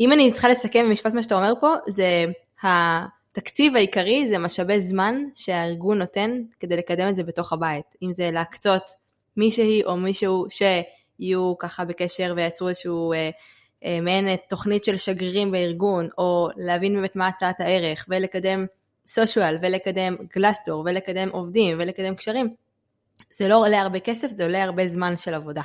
אם 0.00 0.12
אני 0.12 0.32
צריכה 0.32 0.48
לסכם 0.48 0.84
במשפט 0.88 1.12
מה 1.12 1.22
שאתה 1.22 1.34
אומר 1.34 1.52
פה, 1.60 1.74
זה 1.86 2.24
התקציב 2.62 3.76
העיקרי 3.76 4.28
זה 4.28 4.38
משאבי 4.38 4.80
זמן 4.80 5.14
שהארגון 5.34 5.98
נותן 5.98 6.30
כדי 6.60 6.76
לקדם 6.76 7.08
את 7.08 7.16
זה 7.16 7.22
בתוך 7.22 7.52
הבית. 7.52 7.94
אם 8.02 8.12
זה 8.12 8.30
להקצות 8.30 8.82
מישהי 9.36 9.84
או 9.84 9.96
מישהו 9.96 10.46
שיהיו 10.50 11.58
ככה 11.58 11.84
בקשר 11.84 12.32
וייצרו 12.36 12.68
איזשהו 12.68 13.12
אה, 13.12 13.30
אה, 13.84 14.00
מעין 14.00 14.36
תוכנית 14.48 14.84
של 14.84 14.96
שגרירים 14.96 15.50
בארגון, 15.50 16.08
או 16.18 16.48
להבין 16.56 16.94
באמת 16.94 17.16
מה 17.16 17.28
הצעת 17.28 17.60
הערך 17.60 18.06
ולקדם 18.08 18.66
סושיאל 19.06 19.58
ולקדם 19.62 20.16
גלסטור 20.36 20.82
ולקדם 20.86 21.28
עובדים 21.28 21.76
ולקדם 21.80 22.14
קשרים, 22.14 22.54
זה 23.36 23.48
לא 23.48 23.56
עולה 23.56 23.80
הרבה 23.80 24.00
כסף, 24.00 24.28
זה 24.28 24.44
עולה 24.44 24.64
הרבה 24.64 24.88
זמן 24.88 25.16
של 25.16 25.34
עבודה. 25.34 25.62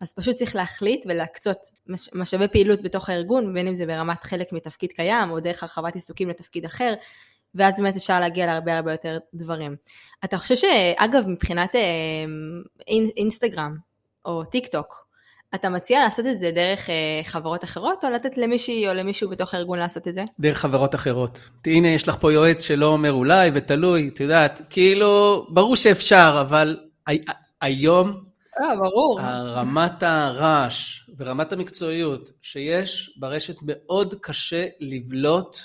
אז 0.00 0.12
פשוט 0.12 0.36
צריך 0.36 0.56
להחליט 0.56 1.06
ולהקצות 1.08 1.58
מש, 1.86 2.08
משאבי 2.14 2.48
פעילות 2.48 2.82
בתוך 2.82 3.08
הארגון, 3.08 3.54
בין 3.54 3.66
אם 3.66 3.74
זה 3.74 3.86
ברמת 3.86 4.24
חלק 4.24 4.52
מתפקיד 4.52 4.92
קיים 4.92 5.30
או 5.30 5.40
דרך 5.40 5.62
הרחבת 5.62 5.94
עיסוקים 5.94 6.28
לתפקיד 6.28 6.64
אחר, 6.64 6.94
ואז 7.54 7.74
באמת 7.80 7.96
אפשר 7.96 8.20
להגיע 8.20 8.46
להרבה 8.46 8.76
הרבה 8.76 8.92
יותר 8.92 9.18
דברים. 9.34 9.76
אתה 10.24 10.38
חושב 10.38 10.56
שאגב 10.56 11.28
מבחינת 11.28 11.74
אה, 11.76 11.80
אינסטגרם 13.16 13.76
או 14.24 14.44
טיק 14.44 14.66
טוק, 14.66 15.06
אתה 15.54 15.68
מציע 15.68 16.00
לעשות 16.00 16.26
את 16.26 16.40
זה 16.40 16.50
דרך 16.50 16.90
אה, 16.90 17.20
חברות 17.24 17.64
אחרות, 17.64 18.04
או 18.04 18.10
לתת 18.10 18.36
למישהי 18.38 18.88
או 18.88 18.94
למישהו 18.94 19.30
בתוך 19.30 19.54
הארגון 19.54 19.78
לעשות 19.78 20.08
את 20.08 20.14
זה? 20.14 20.24
דרך 20.40 20.58
חברות 20.58 20.94
אחרות. 20.94 21.50
הנה, 21.66 21.88
יש 21.88 22.08
לך 22.08 22.16
פה 22.20 22.32
יועץ 22.32 22.62
שלא 22.62 22.86
אומר 22.86 23.12
אולי 23.12 23.50
ותלוי, 23.54 24.10
את 24.14 24.20
יודעת, 24.20 24.60
כאילו, 24.70 25.46
ברור 25.48 25.76
שאפשר, 25.76 26.38
אבל 26.40 26.78
היום... 27.60 28.29
אה, 28.60 28.76
ברור. 28.76 29.20
רמת 29.54 30.02
הרעש 30.02 31.08
ורמת 31.16 31.52
המקצועיות 31.52 32.30
שיש 32.42 33.16
ברשת 33.16 33.56
מאוד 33.62 34.14
קשה 34.20 34.66
לבלוט 34.80 35.58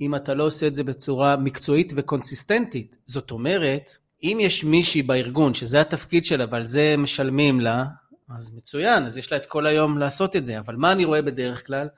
אם 0.00 0.14
אתה 0.14 0.34
לא 0.34 0.44
עושה 0.44 0.66
את 0.66 0.74
זה 0.74 0.84
בצורה 0.84 1.36
מקצועית 1.36 1.92
וקונסיסטנטית. 1.96 2.96
זאת 3.06 3.30
אומרת, 3.30 3.90
אם 4.22 4.38
יש 4.40 4.64
מישהי 4.64 5.02
בארגון 5.02 5.54
שזה 5.54 5.80
התפקיד 5.80 6.24
שלה 6.24 6.44
ועל 6.50 6.66
זה 6.66 6.94
משלמים 6.98 7.60
לה, 7.60 7.84
אז 8.38 8.54
מצוין, 8.54 9.06
אז 9.06 9.18
יש 9.18 9.32
לה 9.32 9.38
את 9.38 9.46
כל 9.46 9.66
היום 9.66 9.98
לעשות 9.98 10.36
את 10.36 10.44
זה, 10.44 10.58
אבל 10.58 10.76
מה 10.76 10.92
אני 10.92 11.04
רואה 11.04 11.22
בדרך 11.22 11.66
כלל? 11.66 11.88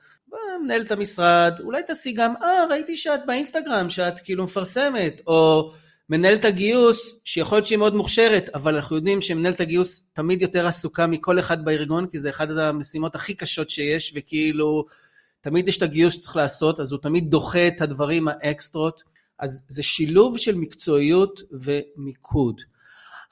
מנהלת 0.63 0.91
המשרד, 0.91 1.59
אולי 1.63 1.83
תעשי 1.83 2.11
גם, 2.11 2.33
אה, 2.43 2.65
ראיתי 2.69 2.97
שאת 2.97 3.19
באינסטגרם, 3.25 3.89
שאת 3.89 4.19
כאילו 4.19 4.43
מפרסמת, 4.43 5.21
או 5.27 5.71
מנהלת 6.11 6.45
הגיוס, 6.45 7.21
שיכול 7.25 7.57
להיות 7.57 7.67
שהיא 7.67 7.77
מאוד 7.77 7.95
מוכשרת, 7.95 8.49
אבל 8.53 8.75
אנחנו 8.75 8.95
יודעים 8.95 9.21
שמנהלת 9.21 9.59
הגיוס 9.59 10.03
תמיד 10.13 10.41
יותר 10.41 10.67
עסוקה 10.67 11.07
מכל 11.07 11.39
אחד 11.39 11.65
בארגון, 11.65 12.07
כי 12.07 12.19
זה 12.19 12.29
אחת 12.29 12.47
המשימות 12.49 13.15
הכי 13.15 13.33
קשות 13.33 13.69
שיש, 13.69 14.13
וכאילו, 14.15 14.85
תמיד 15.41 15.67
יש 15.67 15.77
את 15.77 15.83
הגיוס 15.83 16.13
שצריך 16.13 16.35
לעשות, 16.35 16.79
אז 16.79 16.91
הוא 16.91 17.01
תמיד 17.01 17.29
דוחה 17.29 17.67
את 17.67 17.81
הדברים 17.81 18.27
האקסטרות. 18.27 19.03
אז 19.39 19.65
זה 19.69 19.83
שילוב 19.83 20.37
של 20.37 20.55
מקצועיות 20.55 21.41
ומיקוד. 21.51 22.61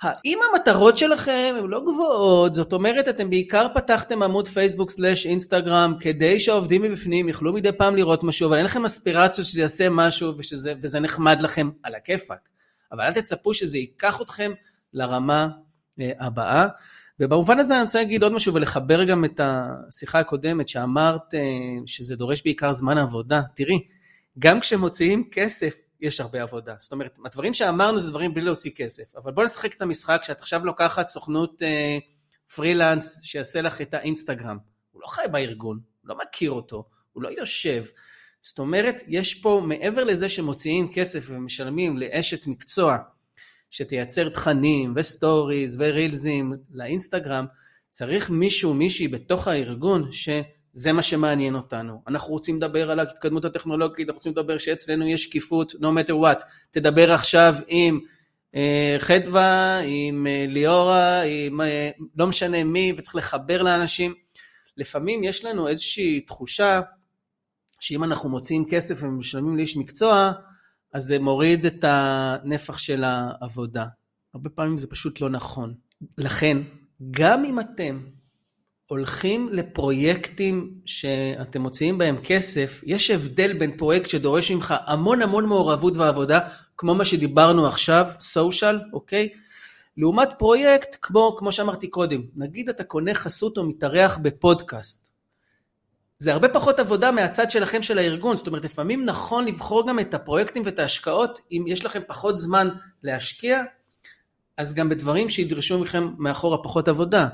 האם 0.01 0.39
המטרות 0.51 0.97
שלכם 0.97 1.55
הן 1.59 1.65
לא 1.65 1.81
גבוהות, 1.81 2.53
זאת 2.53 2.73
אומרת 2.73 3.07
אתם 3.07 3.29
בעיקר 3.29 3.67
פתחתם 3.75 4.23
עמוד 4.23 4.47
פייסבוק 4.47 4.89
סלאש 4.91 5.25
אינסטגרם 5.25 5.93
כדי 5.99 6.39
שהעובדים 6.39 6.81
מבפנים 6.81 7.29
יוכלו 7.29 7.53
מדי 7.53 7.71
פעם 7.71 7.95
לראות 7.95 8.23
משהו, 8.23 8.47
אבל 8.47 8.57
אין 8.57 8.65
לכם 8.65 8.85
אספירציות 8.85 9.47
שזה 9.47 9.61
יעשה 9.61 9.89
משהו 9.89 10.33
ושזה, 10.37 10.73
וזה 10.81 10.99
נחמד 10.99 11.41
לכם 11.41 11.69
על 11.83 11.95
הכיפאק. 11.95 12.39
אבל 12.91 13.03
אל 13.03 13.13
תצפו 13.13 13.53
שזה 13.53 13.77
ייקח 13.77 14.21
אתכם 14.21 14.51
לרמה 14.93 15.47
אה, 15.99 16.11
הבאה. 16.19 16.67
ובמובן 17.19 17.59
הזה 17.59 17.75
אני 17.75 17.83
רוצה 17.83 17.99
להגיד 17.99 18.23
עוד 18.23 18.31
משהו 18.31 18.53
ולחבר 18.53 19.03
גם 19.03 19.25
את 19.25 19.39
השיחה 19.43 20.19
הקודמת 20.19 20.67
שאמרת 20.67 21.33
אה, 21.33 21.39
שזה 21.85 22.15
דורש 22.15 22.41
בעיקר 22.43 22.73
זמן 22.73 22.97
עבודה. 22.97 23.41
תראי, 23.55 23.87
גם 24.39 24.59
כשמוציאים 24.59 25.29
כסף 25.31 25.75
יש 26.01 26.19
הרבה 26.19 26.41
עבודה. 26.41 26.75
זאת 26.79 26.91
אומרת, 26.91 27.17
הדברים 27.25 27.53
שאמרנו 27.53 27.99
זה 27.99 28.09
דברים 28.09 28.33
בלי 28.33 28.45
להוציא 28.45 28.71
כסף, 28.75 29.15
אבל 29.15 29.31
בוא 29.31 29.43
נשחק 29.43 29.73
את 29.73 29.81
המשחק 29.81 30.21
שאת 30.23 30.39
עכשיו 30.39 30.65
לוקחת 30.65 31.07
סוכנות 31.07 31.63
אה, 31.63 31.97
פרילנס 32.55 33.23
שיעשה 33.23 33.61
לך 33.61 33.81
את 33.81 33.93
האינסטגרם. 33.93 34.57
הוא 34.91 35.01
לא 35.01 35.07
חי 35.07 35.25
בארגון, 35.31 35.79
הוא 36.01 36.09
לא 36.09 36.15
מכיר 36.17 36.51
אותו, 36.51 36.89
הוא 37.11 37.23
לא 37.23 37.29
יושב. 37.29 37.85
זאת 38.49 38.59
אומרת, 38.59 39.03
יש 39.07 39.35
פה, 39.35 39.61
מעבר 39.65 40.03
לזה 40.03 40.29
שמוציאים 40.29 40.87
כסף 40.93 41.25
ומשלמים 41.29 41.97
לאשת 41.97 42.47
מקצוע 42.47 42.97
שתייצר 43.69 44.29
תכנים 44.29 44.93
ו 44.95 45.05
stories 45.06 45.77
ורילזים 45.79 46.53
לאינסטגרם, 46.71 47.45
צריך 47.89 48.29
מישהו, 48.29 48.73
מישהי 48.73 49.07
בתוך 49.07 49.47
הארגון 49.47 50.11
ש... 50.11 50.29
זה 50.73 50.93
מה 50.93 51.01
שמעניין 51.01 51.55
אותנו. 51.55 52.01
אנחנו 52.07 52.31
רוצים 52.31 52.57
לדבר 52.57 52.91
על 52.91 52.99
ההתקדמות 52.99 53.45
הטכנולוגית, 53.45 54.07
אנחנו 54.07 54.17
רוצים 54.17 54.31
לדבר 54.31 54.57
שאצלנו 54.57 55.07
יש 55.07 55.23
שקיפות, 55.23 55.73
no 55.73 55.85
matter 55.85 56.13
what. 56.13 56.43
תדבר 56.71 57.11
עכשיו 57.11 57.55
עם 57.67 57.99
אה, 58.55 58.95
חדווה, 58.99 59.79
עם 59.85 60.27
אה, 60.27 60.45
ליאורה, 60.47 61.21
עם 61.21 61.61
אה, 61.61 61.89
לא 62.17 62.27
משנה 62.27 62.63
מי, 62.63 62.93
וצריך 62.97 63.15
לחבר 63.15 63.61
לאנשים. 63.61 64.13
לפעמים 64.77 65.23
יש 65.23 65.45
לנו 65.45 65.67
איזושהי 65.67 66.21
תחושה 66.21 66.81
שאם 67.79 68.03
אנחנו 68.03 68.29
מוציאים 68.29 68.65
כסף 68.69 69.03
ומשלמים 69.03 69.57
לאיש 69.57 69.77
מקצוע, 69.77 70.31
אז 70.93 71.03
זה 71.03 71.19
מוריד 71.19 71.65
את 71.65 71.83
הנפח 71.87 72.77
של 72.77 73.03
העבודה. 73.03 73.85
הרבה 74.33 74.49
פעמים 74.49 74.77
זה 74.77 74.87
פשוט 74.87 75.21
לא 75.21 75.29
נכון. 75.29 75.73
לכן, 76.17 76.57
גם 77.11 77.45
אם 77.45 77.59
אתם 77.59 77.99
הולכים 78.89 79.49
לפרויקטים 79.51 80.73
שאתם 80.85 81.61
מוציאים 81.61 81.97
בהם 81.97 82.17
כסף, 82.23 82.81
יש 82.85 83.11
הבדל 83.11 83.57
בין 83.57 83.77
פרויקט 83.77 84.09
שדורש 84.09 84.51
ממך 84.51 84.73
המון 84.85 85.21
המון 85.21 85.45
מעורבות 85.45 85.97
ועבודה, 85.97 86.39
כמו 86.77 86.95
מה 86.95 87.05
שדיברנו 87.05 87.67
עכשיו, 87.67 88.07
סושיאל, 88.21 88.79
אוקיי? 88.93 89.29
לעומת 89.97 90.29
פרויקט 90.37 90.97
כמו, 91.01 91.35
כמו 91.39 91.51
שאמרתי 91.51 91.87
קודם, 91.87 92.21
נגיד 92.35 92.69
אתה 92.69 92.83
קונה 92.83 93.13
חסות 93.13 93.57
או 93.57 93.63
מתארח 93.63 94.17
בפודקאסט. 94.17 95.08
זה 96.21 96.33
הרבה 96.33 96.49
פחות 96.49 96.79
עבודה 96.79 97.11
מהצד 97.11 97.51
שלכם 97.51 97.81
של 97.81 97.97
הארגון, 97.97 98.37
זאת 98.37 98.47
אומרת 98.47 98.65
לפעמים 98.65 99.05
נכון 99.05 99.45
לבחור 99.45 99.87
גם 99.87 99.99
את 99.99 100.13
הפרויקטים 100.13 100.63
ואת 100.65 100.79
ההשקעות, 100.79 101.39
אם 101.51 101.65
יש 101.67 101.85
לכם 101.85 101.99
פחות 102.07 102.37
זמן 102.37 102.69
להשקיע, 103.03 103.63
אז 104.57 104.73
גם 104.73 104.89
בדברים 104.89 105.29
שידרשו 105.29 105.79
מכם 105.79 106.09
מאחורה 106.17 106.57
פחות 106.63 106.87
עבודה. 106.87 107.27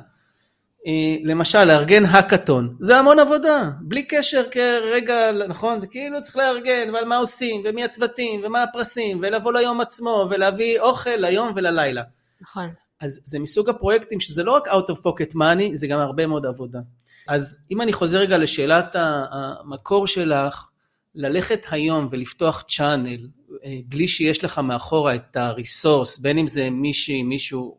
אה, 0.88 1.16
למשל 1.24 1.64
לארגן 1.64 2.06
האקתון, 2.06 2.76
זה 2.80 2.98
המון 2.98 3.20
עבודה, 3.20 3.72
בלי 3.82 4.04
קשר 4.04 4.44
כרגע, 4.52 5.32
נכון, 5.48 5.80
זה 5.80 5.88
כאילו 5.88 6.22
צריך 6.22 6.36
לארגן, 6.36 6.90
ועל 6.94 7.06
מה 7.06 7.18
עושים, 7.18 7.62
ומי 7.66 7.84
הצוותים, 7.84 8.42
ומה 8.44 8.64
הפרסים, 8.64 9.20
ולבוא 9.22 9.54
ליום 9.54 9.82
עצמו, 9.82 10.28
ולהביא 10.30 10.80
אוכל 10.80 11.16
ליום 11.16 11.52
וללילה. 11.56 12.04
נכון. 12.42 12.70
אז 13.02 13.22
זה 13.24 13.40
מסוג 13.40 13.70
הפרויקטים 13.70 14.20
שזה 14.20 14.44
לא 14.44 14.56
רק 14.56 14.68
out 14.68 14.92
of 14.92 14.96
pocket 14.96 15.36
money, 15.36 15.74
זה 15.74 15.88
גם 15.88 16.00
הרבה 16.00 16.28
מאוד 16.28 16.46
עבודה. 16.46 16.80
אז 17.28 17.58
אם 17.72 17.82
אני 17.82 17.94
חוזר 17.94 18.18
רגע 18.18 18.38
לשאלת 18.38 18.96
המקור 19.32 20.08
שלך, 20.08 20.68
ללכת 21.16 21.66
היום 21.72 22.08
ולפתוח 22.12 22.64
צ'אנל 22.68 23.28
אה, 23.66 23.80
בלי 23.86 24.08
שיש 24.08 24.44
לך 24.44 24.60
מאחורה 24.60 25.16
את 25.16 25.38
הריסורס, 25.38 26.20
בין 26.20 26.38
אם 26.38 26.48
זה 26.48 26.70
מישהי, 26.70 27.24
מישהו 27.24 27.78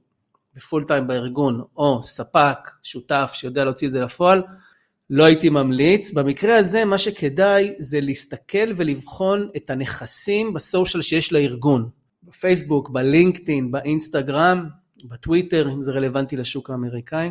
בפול 0.55 0.85
טיים 0.85 1.07
בארגון, 1.07 1.63
או 1.77 2.01
ספק, 2.03 2.59
שותף 2.83 3.31
שיודע 3.35 3.65
להוציא 3.65 3.87
את 3.87 3.93
זה 3.93 4.01
לפועל, 4.01 4.43
לא 5.11 5.25
הייתי 5.25 5.49
ממליץ. 5.49 6.13
במקרה 6.13 6.59
הזה 6.59 6.85
מה 6.85 6.99
שכדאי 6.99 7.75
זה 7.79 8.01
להסתכל 8.01 8.73
ולבחון 8.77 9.49
את 9.57 9.71
הנכסים 9.71 10.53
בסושיאל 10.53 11.03
שיש 11.03 11.33
לארגון. 11.33 11.89
בפייסבוק, 12.23 12.91
בלינקדאין, 12.91 13.71
באינסטגרם, 13.71 14.67
בטוויטר, 15.05 15.69
אם 15.73 15.83
זה 15.83 15.93
רלוונטי 15.93 16.37
לשוק 16.37 16.71
האמריקאי, 16.71 17.31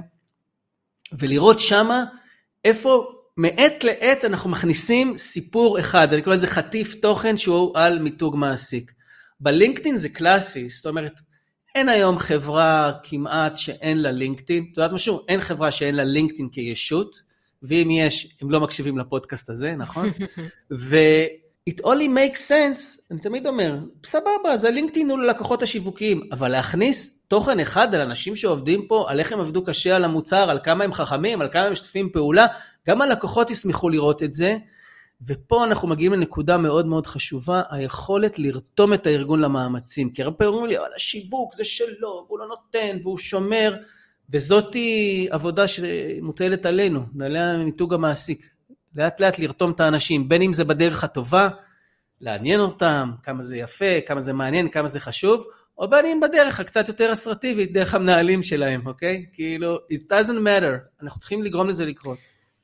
ולראות 1.19 1.59
שמה 1.59 2.03
איפה 2.65 3.07
מעת 3.37 3.83
לעת 3.83 4.25
אנחנו 4.25 4.49
מכניסים 4.49 5.17
סיפור 5.17 5.79
אחד, 5.79 6.13
אני 6.13 6.21
קורא 6.21 6.35
לזה 6.35 6.47
חטיף 6.47 6.95
תוכן 6.95 7.37
שהוא 7.37 7.77
על 7.77 7.99
מיתוג 7.99 8.35
מעסיק. 8.35 8.91
בלינקדאין 9.39 9.97
זה 9.97 10.09
קלאסי, 10.09 10.69
זאת 10.69 10.85
אומרת, 10.85 11.19
אין 11.75 11.89
היום 11.89 12.19
חברה 12.19 12.91
כמעט 13.03 13.57
שאין 13.57 13.97
לה 14.01 14.11
לינקדאין, 14.11 14.65
את 14.71 14.77
יודעת 14.77 14.91
משהו? 14.91 15.25
אין 15.27 15.41
חברה 15.41 15.71
שאין 15.71 15.95
לה 15.95 16.03
לינקדאין 16.03 16.49
כישות, 16.49 17.21
ואם 17.63 17.91
יש, 17.91 18.37
הם 18.41 18.51
לא 18.51 18.59
מקשיבים 18.59 18.97
לפודקאסט 18.97 19.49
הזה, 19.49 19.75
נכון? 19.75 20.11
ו... 20.71 20.95
it 21.69 21.81
only 21.83 22.07
makes 22.07 22.39
sense, 22.49 23.11
אני 23.11 23.19
תמיד 23.19 23.47
אומר, 23.47 23.77
סבבה, 24.03 24.57
זה 24.57 24.69
לינקדאין 24.69 25.09
הוא 25.09 25.19
ללקוחות 25.19 25.63
השיווקיים, 25.63 26.29
אבל 26.31 26.51
להכניס 26.51 27.23
תוכן 27.27 27.59
אחד 27.59 27.95
על 27.95 28.01
אנשים 28.01 28.35
שעובדים 28.35 28.87
פה, 28.87 29.05
על 29.07 29.19
איך 29.19 29.31
הם 29.31 29.39
עבדו 29.39 29.63
קשה 29.63 29.95
על 29.95 30.03
המוצר, 30.03 30.49
על 30.49 30.59
כמה 30.63 30.83
הם 30.83 30.93
חכמים, 30.93 31.41
על 31.41 31.49
כמה 31.51 31.63
הם 31.63 31.71
משתפים 31.71 32.09
פעולה, 32.09 32.45
גם 32.87 33.01
הלקוחות 33.01 33.49
ישמחו 33.49 33.89
לראות 33.89 34.23
את 34.23 34.33
זה, 34.33 34.57
ופה 35.27 35.65
אנחנו 35.65 35.87
מגיעים 35.87 36.13
לנקודה 36.13 36.57
מאוד 36.57 36.85
מאוד 36.85 37.07
חשובה, 37.07 37.61
היכולת 37.69 38.39
לרתום 38.39 38.93
את 38.93 39.07
הארגון 39.07 39.41
למאמצים. 39.41 40.09
כי 40.09 40.23
הרבה 40.23 40.37
פעמים 40.37 40.53
אומרים 40.53 40.69
לי, 40.69 40.77
אבל 40.77 40.89
השיווק 40.95 41.55
זה 41.55 41.63
שלו, 41.63 42.25
והוא 42.27 42.39
לא 42.39 42.47
נותן, 42.47 42.97
והוא 43.03 43.17
שומר, 43.17 43.75
וזאתי 44.29 45.27
עבודה 45.31 45.67
שמוטלת 45.67 46.65
עלינו, 46.65 46.99
נעלי 47.13 47.39
המיתוג 47.39 47.93
המעסיק. 47.93 48.54
לאט 48.95 49.19
לאט 49.19 49.39
לרתום 49.39 49.71
את 49.71 49.79
האנשים, 49.79 50.29
בין 50.29 50.41
אם 50.41 50.53
זה 50.53 50.63
בדרך 50.63 51.03
הטובה, 51.03 51.49
לעניין 52.21 52.59
אותם, 52.59 53.11
כמה 53.23 53.43
זה 53.43 53.57
יפה, 53.57 54.01
כמה 54.05 54.21
זה 54.21 54.33
מעניין, 54.33 54.69
כמה 54.69 54.87
זה 54.87 54.99
חשוב, 54.99 55.45
או 55.77 55.89
בין 55.89 56.05
אם 56.05 56.19
בדרך 56.19 56.59
הקצת 56.59 56.87
יותר 56.87 57.13
אסרטיבית, 57.13 57.73
דרך 57.73 57.95
המנהלים 57.95 58.43
שלהם, 58.43 58.87
אוקיי? 58.87 59.25
כאילו, 59.31 59.75
it 59.75 60.11
doesn't 60.11 60.45
matter, 60.45 61.01
אנחנו 61.03 61.19
צריכים 61.19 61.43
לגרום 61.43 61.67
לזה 61.67 61.85
לקרות. 61.85 62.17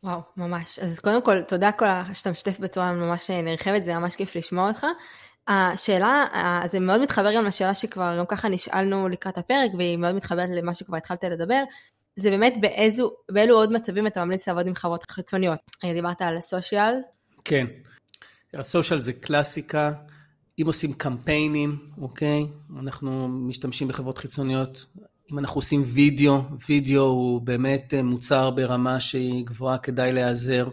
וואו, 0.04 0.20
ממש. 0.38 0.80
אז 0.80 1.00
קודם 1.00 1.22
כל, 1.22 1.42
תודה 1.42 1.72
כל 1.72 1.86
שאתה 2.14 2.32
משתף 2.32 2.60
בצורה 2.60 2.94
ממש 2.94 3.30
נרחבת, 3.30 3.84
זה 3.84 3.94
ממש 3.94 4.16
כיף 4.16 4.36
לשמוע 4.36 4.68
אותך. 4.68 4.86
השאלה, 5.48 6.26
זה 6.72 6.80
מאוד 6.80 7.02
מתחבר 7.02 7.36
גם 7.36 7.46
לשאלה 7.46 7.76
שכבר 7.76 8.18
גם 8.18 8.26
ככה 8.26 8.50
נשאלנו 8.50 9.10
לקראת 9.10 9.38
הפרק, 9.38 9.72
והיא 9.78 9.98
מאוד 9.98 10.16
מתחברת 10.16 10.50
למה 10.52 10.74
שכבר 10.74 10.98
התחלת 10.98 11.24
לדבר. 11.24 11.64
זה 12.16 12.30
באמת 12.30 12.54
באיזו, 12.62 13.12
באילו 13.32 13.56
עוד 13.56 13.72
מצבים 13.72 14.08
אתה 14.08 14.26
ממליץ 14.26 14.48
לעבוד 14.48 14.68
עם 14.68 14.76
חברות 14.76 15.12
חיצוניות. 15.12 15.60
דיברת 15.94 16.22
על 16.22 16.38
הסושיאל. 16.38 16.94
כן. 17.46 17.66
הסושיאל 18.54 19.00
זה 19.00 19.14
קלאסיקה. 19.14 19.92
אם 20.62 20.66
עושים 20.68 20.94
קמפיינים, 20.94 21.78
אוקיי? 22.02 22.46
אנחנו 22.80 23.28
משתמשים 23.28 23.88
בחברות 23.88 24.18
חיצוניות. 24.18 24.86
אם 25.32 25.40
אנחנו 25.40 25.60
עושים 25.60 25.84
וידאו, 25.86 26.42
וידאו 26.70 27.02
הוא 27.04 27.42
באמת 27.42 27.94
אה, 27.94 28.04
מוצר 28.04 28.50
ברמה 28.50 29.00
שהיא 29.00 29.46
גבוהה, 29.46 29.78
כדאי 29.78 30.12
להיעזר. 30.12 30.70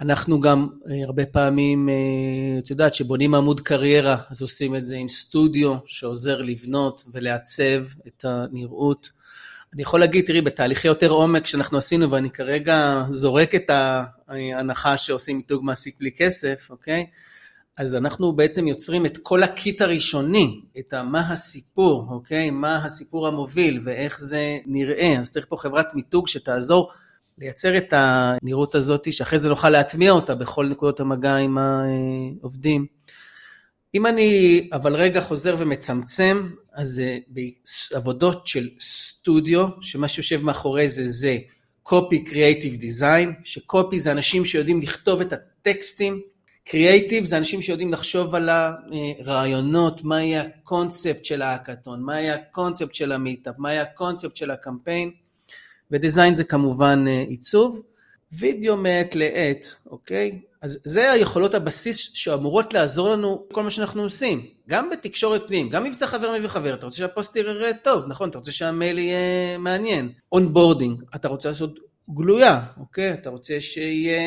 אנחנו 0.00 0.40
גם 0.40 0.68
אה, 0.90 1.04
הרבה 1.04 1.26
פעמים, 1.26 1.88
אה, 1.88 2.58
את 2.58 2.70
יודעת, 2.70 2.94
שבונים 2.94 3.34
עמוד 3.34 3.60
קריירה, 3.60 4.16
אז 4.30 4.42
עושים 4.42 4.76
את 4.76 4.86
זה 4.86 4.96
עם 4.96 5.08
סטודיו 5.08 5.76
שעוזר 5.86 6.42
לבנות 6.42 7.04
ולעצב 7.12 7.84
את 8.06 8.24
הנראות. 8.24 9.10
אני 9.74 9.82
יכול 9.82 10.00
להגיד, 10.00 10.24
תראי, 10.26 10.40
בתהליכי 10.40 10.88
יותר 10.88 11.10
עומק 11.10 11.46
שאנחנו 11.46 11.78
עשינו, 11.78 12.10
ואני 12.10 12.30
כרגע 12.30 13.04
זורק 13.10 13.54
את 13.54 13.70
ההנחה 14.28 14.98
שעושים 14.98 15.36
מיתוג 15.36 15.64
מעסיק 15.64 15.96
בלי 16.00 16.10
כסף, 16.12 16.66
אוקיי? 16.70 17.06
אז 17.76 17.94
אנחנו 17.94 18.32
בעצם 18.32 18.68
יוצרים 18.68 19.06
את 19.06 19.18
כל 19.22 19.42
הקיט 19.42 19.80
הראשוני, 19.80 20.60
את 20.78 20.94
מה 20.94 21.32
הסיפור, 21.32 22.06
אוקיי? 22.10 22.50
מה 22.50 22.84
הסיפור 22.84 23.26
המוביל 23.26 23.80
ואיך 23.84 24.20
זה 24.20 24.58
נראה. 24.66 25.16
אז 25.20 25.30
צריך 25.30 25.46
פה 25.48 25.56
חברת 25.56 25.94
מיתוג 25.94 26.28
שתעזור 26.28 26.90
לייצר 27.38 27.76
את 27.76 27.94
הנראות 27.96 28.74
הזאת, 28.74 29.12
שאחרי 29.12 29.38
זה 29.38 29.48
נוכל 29.48 29.70
להטמיע 29.70 30.12
אותה 30.12 30.34
בכל 30.34 30.66
נקודות 30.66 31.00
המגע 31.00 31.34
עם 31.34 31.58
העובדים. 31.58 32.86
אם 33.94 34.06
אני 34.06 34.68
אבל 34.72 34.96
רגע 34.96 35.20
חוזר 35.20 35.56
ומצמצם, 35.58 36.48
אז 36.74 36.88
זה 36.88 37.18
בעבודות 37.28 38.46
של 38.46 38.68
סטודיו, 38.80 39.66
שמה 39.80 40.08
שיושב 40.08 40.42
מאחורי 40.42 40.88
זה 40.88 41.08
זה 41.08 41.38
copy 41.88 42.28
creative 42.28 42.80
design, 42.80 43.28
ש 43.44 43.63
copy 43.63 44.00
זה 44.00 44.12
אנשים 44.12 44.44
שיודעים 44.44 44.82
לכתוב 44.82 45.20
את 45.20 45.32
הטקסטים, 45.32 46.20
קריאייטיב 46.64 47.24
זה 47.24 47.38
אנשים 47.38 47.62
שיודעים 47.62 47.92
לחשוב 47.92 48.34
על 48.34 48.48
הרעיונות, 48.48 50.04
מה 50.04 50.22
יהיה 50.22 50.42
הקונספט 50.42 51.24
של 51.24 51.42
ההאקתון, 51.42 52.02
מה 52.02 52.20
יהיה 52.20 52.34
הקונספט 52.34 52.94
של 52.94 53.12
המיטאפ, 53.12 53.54
מה 53.58 53.72
יהיה 53.72 53.82
הקונספט 53.82 54.36
של 54.36 54.50
הקמפיין, 54.50 55.10
ו 55.90 55.96
design 55.96 56.34
זה 56.34 56.44
כמובן 56.44 57.04
עיצוב. 57.28 57.82
וידאו 58.32 58.76
מעת 58.76 59.14
לעת, 59.14 59.76
אוקיי? 59.86 60.40
אז 60.64 60.78
זה 60.84 61.12
היכולות 61.12 61.54
הבסיס 61.54 61.96
שאמורות 62.14 62.74
לעזור 62.74 63.10
לנו 63.10 63.46
כל 63.52 63.62
מה 63.62 63.70
שאנחנו 63.70 64.02
עושים. 64.02 64.46
גם 64.68 64.90
בתקשורת 64.90 65.42
פנים, 65.46 65.68
גם 65.68 65.84
מבצע 65.84 66.06
חבר 66.06 66.38
מביא 66.38 66.48
חבר, 66.48 66.74
אתה 66.74 66.86
רוצה 66.86 66.98
שהפוסט 66.98 67.36
יראה 67.36 67.70
טוב, 67.82 68.04
נכון? 68.08 68.28
אתה 68.30 68.38
רוצה 68.38 68.52
שהמייל 68.52 68.98
יהיה 68.98 69.58
מעניין. 69.58 70.12
onboarding, 70.32 71.02
אתה 71.14 71.28
רוצה 71.28 71.48
לעשות 71.48 71.78
גלויה, 72.10 72.60
אוקיי? 72.80 73.12
אתה 73.12 73.30
רוצה 73.30 73.60
שיהיה 73.60 74.20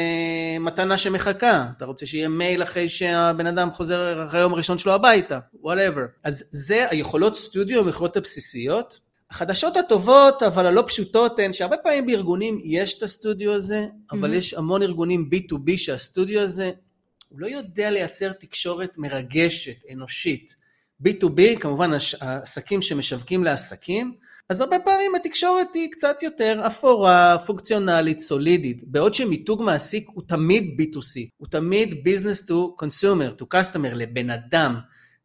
מתנה 0.59 0.97
שמחכה, 0.97 1.65
אתה 1.77 1.85
רוצה 1.85 2.05
שיהיה 2.05 2.27
מייל 2.27 2.63
אחרי 2.63 2.89
שהבן 2.89 3.47
אדם 3.47 3.71
חוזר 3.71 4.25
אחרי 4.27 4.39
היום 4.39 4.53
הראשון 4.53 4.77
שלו 4.77 4.93
הביתה, 4.93 5.39
whatever. 5.61 6.05
אז 6.23 6.43
זה 6.51 6.85
היכולות 6.89 7.35
סטודיו, 7.35 7.85
היכולות 7.85 8.17
הבסיסיות, 8.17 8.99
החדשות 9.31 9.77
הטובות, 9.77 10.43
אבל 10.43 10.65
הלא 10.65 10.83
פשוטות 10.87 11.39
הן 11.39 11.53
שהרבה 11.53 11.77
פעמים 11.77 12.05
בארגונים 12.05 12.57
יש 12.63 12.97
את 12.97 13.03
הסטודיו 13.03 13.53
הזה, 13.53 13.85
אבל 14.11 14.33
mm-hmm. 14.33 14.37
יש 14.37 14.53
המון 14.53 14.81
ארגונים 14.81 15.29
B2B 15.33 15.77
שהסטודיו 15.77 16.41
הזה, 16.41 16.71
הוא 17.29 17.39
לא 17.39 17.47
יודע 17.47 17.89
לייצר 17.89 18.31
תקשורת 18.31 18.97
מרגשת, 18.97 19.83
אנושית. 19.93 20.55
B2B, 21.03 21.59
כמובן 21.59 21.91
העסקים 22.21 22.81
שמשווקים 22.81 23.43
לעסקים, 23.43 24.13
אז 24.49 24.61
הרבה 24.61 24.79
פעמים 24.79 25.15
התקשורת 25.15 25.67
היא 25.73 25.91
קצת 25.91 26.23
יותר 26.23 26.63
אפורה, 26.67 27.37
פונקציונלית, 27.45 28.19
סולידית, 28.19 28.83
בעוד 28.83 29.13
שמיתוג 29.13 29.61
מעסיק 29.61 30.07
הוא 30.13 30.23
תמיד 30.27 30.77
B2C, 30.81 31.29
הוא 31.37 31.47
תמיד 31.51 32.07
business 32.07 32.47
to 32.49 32.83
consumer, 32.83 33.41
to 33.41 33.45
customer, 33.55 33.95
לבן 33.95 34.29
אדם. 34.29 34.79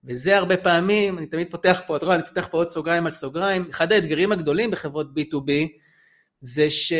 וזה 0.05 0.37
הרבה 0.37 0.57
פעמים, 0.57 1.19
אני 1.19 1.27
תמיד 1.27 1.51
פותח 1.51 1.81
פה, 1.87 1.97
אתה 1.97 2.05
רואה, 2.05 2.17
אני 2.17 2.25
פותח 2.27 2.49
פה 2.51 2.59
עוד 2.59 2.69
סוגריים 2.69 3.07
על 3.07 3.13
סוגריים, 3.13 3.67
אחד 3.71 3.93
האתגרים 3.93 4.33
הגדולים 4.33 4.71
בחברות 4.71 5.07
B2B 5.07 5.51
זה 6.41 6.71
ש... 6.71 6.93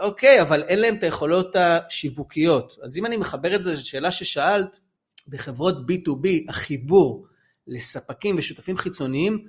אוקיי, 0.00 0.42
אבל 0.42 0.62
אין 0.62 0.80
להם 0.80 0.94
את 0.94 1.02
היכולות 1.02 1.56
השיווקיות. 1.56 2.76
אז 2.82 2.98
אם 2.98 3.06
אני 3.06 3.16
מחבר 3.16 3.54
את 3.54 3.62
זה 3.62 3.72
לשאלה 3.72 4.10
ששאלת, 4.10 4.80
בחברות 5.28 5.76
B2B 5.76 6.28
החיבור 6.48 7.26
לספקים 7.66 8.34
ושותפים 8.38 8.76
חיצוניים 8.76 9.44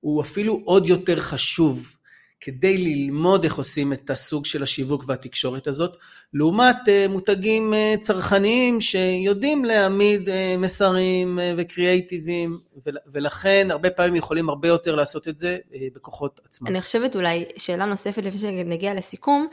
הוא 0.00 0.22
אפילו 0.22 0.62
עוד 0.64 0.86
יותר 0.86 1.20
חשוב. 1.20 1.96
כדי 2.44 2.78
ללמוד 2.78 3.44
איך 3.44 3.54
עושים 3.54 3.92
את 3.92 4.10
הסוג 4.10 4.46
של 4.46 4.62
השיווק 4.62 5.04
והתקשורת 5.06 5.66
הזאת, 5.66 5.96
לעומת 6.34 6.76
אה, 6.88 7.06
מותגים 7.08 7.74
אה, 7.74 7.94
צרכניים 8.00 8.80
שיודעים 8.80 9.64
להעמיד 9.64 10.28
אה, 10.28 10.54
מסרים 10.58 11.38
וקריאייטיבים, 11.56 12.58
ולכן 13.06 13.68
הרבה 13.70 13.90
פעמים 13.90 14.16
יכולים 14.16 14.48
הרבה 14.48 14.68
יותר 14.68 14.94
לעשות 14.94 15.28
את 15.28 15.38
זה 15.38 15.58
בכוחות 15.94 16.40
עצמם. 16.44 16.68
אני 16.68 16.80
חושבת 16.80 17.16
אולי 17.16 17.44
שאלה 17.56 17.84
נוספת 17.84 18.22
לפני 18.22 18.40
שנגיע 18.40 18.94
לסיכום, 18.94 19.46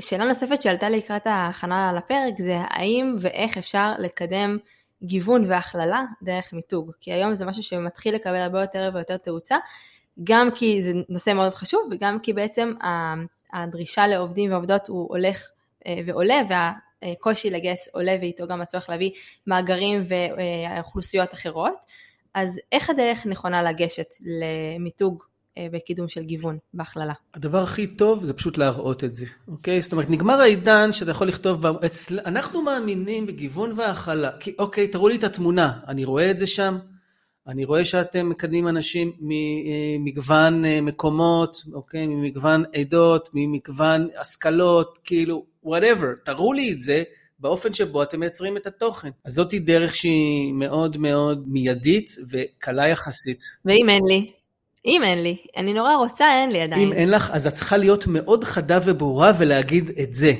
שאלה 0.00 0.24
נוספת 0.24 0.62
שעלתה 0.62 0.88
לקראת 0.88 1.26
ההכנה 1.26 1.92
לפרק 1.92 2.34
זה 2.38 2.56
האם 2.68 3.16
ואיך 3.18 3.58
אפשר 3.58 3.92
לקדם 3.98 4.58
גיוון 5.02 5.44
והכללה 5.48 6.02
דרך 6.22 6.52
מיתוג, 6.52 6.92
כי 7.00 7.12
היום 7.12 7.34
זה 7.34 7.44
משהו 7.44 7.62
שמתחיל 7.62 8.14
לקבל 8.14 8.36
הרבה 8.36 8.60
יותר 8.60 8.90
ויותר 8.94 9.16
תאוצה. 9.16 9.56
גם 10.24 10.50
כי 10.54 10.82
זה 10.82 10.92
נושא 11.08 11.32
מאוד 11.32 11.54
חשוב 11.54 11.88
וגם 11.90 12.18
כי 12.22 12.32
בעצם 12.32 12.72
הדרישה 13.52 14.06
לעובדים 14.06 14.52
ועובדות 14.52 14.88
הוא 14.88 15.08
הולך 15.08 15.48
אה, 15.86 15.98
ועולה 16.06 16.42
והקושי 17.02 17.50
לגייס 17.50 17.88
עולה 17.92 18.16
ואיתו 18.20 18.46
גם 18.46 18.60
הצורך 18.60 18.90
להביא 18.90 19.10
מאגרים 19.46 20.04
ואוכלוסיות 20.08 21.34
אחרות. 21.34 21.76
אז 22.34 22.60
איך 22.72 22.90
הדרך 22.90 23.26
נכונה 23.26 23.62
לגשת 23.62 24.14
למיתוג 24.20 25.22
בקידום 25.72 26.08
של 26.08 26.24
גיוון 26.24 26.58
בהכללה. 26.74 27.12
הדבר 27.34 27.62
הכי 27.62 27.86
טוב 27.86 28.24
זה 28.24 28.34
פשוט 28.34 28.58
להראות 28.58 29.04
את 29.04 29.14
זה, 29.14 29.26
אוקיי? 29.48 29.82
זאת 29.82 29.92
אומרת, 29.92 30.10
נגמר 30.10 30.40
העידן 30.40 30.92
שאתה 30.92 31.10
יכול 31.10 31.26
לכתוב, 31.28 31.66
אצל... 31.66 32.18
אנחנו 32.26 32.62
מאמינים 32.62 33.26
בגיוון 33.26 33.72
והכלה, 33.76 34.30
כי 34.40 34.54
אוקיי, 34.58 34.88
תראו 34.88 35.08
לי 35.08 35.16
את 35.16 35.24
התמונה, 35.24 35.72
אני 35.88 36.04
רואה 36.04 36.30
את 36.30 36.38
זה 36.38 36.46
שם, 36.46 36.78
אני 37.48 37.64
רואה 37.64 37.84
שאתם 37.84 38.28
מקדמים 38.28 38.68
אנשים 38.68 39.12
ממגוון 39.20 40.64
מקומות, 40.82 41.62
אוקיי? 41.72 42.06
ממגוון 42.06 42.64
עדות, 42.74 43.28
ממגוון 43.34 44.08
השכלות, 44.20 44.98
כאילו, 45.04 45.44
whatever, 45.66 46.24
תראו 46.24 46.52
לי 46.52 46.72
את 46.72 46.80
זה. 46.80 47.02
באופן 47.38 47.72
שבו 47.72 48.02
אתם 48.02 48.20
מייצרים 48.20 48.56
את 48.56 48.66
התוכן. 48.66 49.08
אז 49.24 49.32
זאתי 49.32 49.58
דרך 49.58 49.94
שהיא 49.94 50.52
מאוד 50.52 50.96
מאוד 50.96 51.44
מיידית 51.48 52.10
וקלה 52.30 52.88
יחסית. 52.88 53.38
ואם 53.64 53.88
אין 53.88 54.02
לי? 54.08 54.30
אם 54.86 55.02
אין 55.04 55.22
לי. 55.22 55.36
אני 55.56 55.72
נורא 55.72 55.94
רוצה, 55.94 56.24
אין 56.42 56.50
לי 56.50 56.60
עדיין. 56.60 56.80
אם 56.82 56.92
אין 56.92 57.10
לך, 57.10 57.30
אז 57.30 57.46
את 57.46 57.52
צריכה 57.52 57.76
להיות 57.76 58.06
מאוד 58.06 58.44
חדה 58.44 58.78
וברורה 58.84 59.32
ולהגיד 59.38 59.90
את 60.02 60.14
זה. 60.14 60.32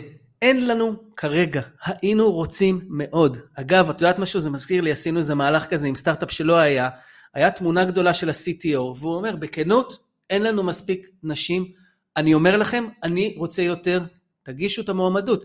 אין 0.43 0.67
לנו 0.67 0.97
כרגע, 1.17 1.61
היינו 1.85 2.33
רוצים 2.33 2.81
מאוד. 2.89 3.39
אגב, 3.55 3.91
את 3.91 4.01
יודעת 4.01 4.19
משהו? 4.19 4.41
זה 4.41 4.51
מזכיר 4.51 4.81
לי, 4.81 4.93
עשינו 4.93 5.19
איזה 5.19 5.35
מהלך 5.35 5.67
כזה 5.67 5.87
עם 5.87 5.95
סטארט-אפ 5.95 6.31
שלא 6.31 6.57
היה. 6.57 6.89
היה 7.35 7.51
תמונה 7.51 7.85
גדולה 7.85 8.15
של 8.15 8.29
ה-CTO, 8.29 8.79
והוא 8.79 9.15
אומר, 9.15 9.37
בכנות, 9.37 9.99
אין 10.31 10.43
לנו 10.43 10.63
מספיק 10.63 11.09
נשים. 11.23 11.73
אני 12.17 12.35
אומר 12.35 12.57
לכם, 12.57 12.85
אני 13.03 13.35
רוצה 13.39 13.63
יותר, 13.63 14.05
תגישו 14.43 14.83
את 14.83 14.89
המועמדות. 14.89 15.45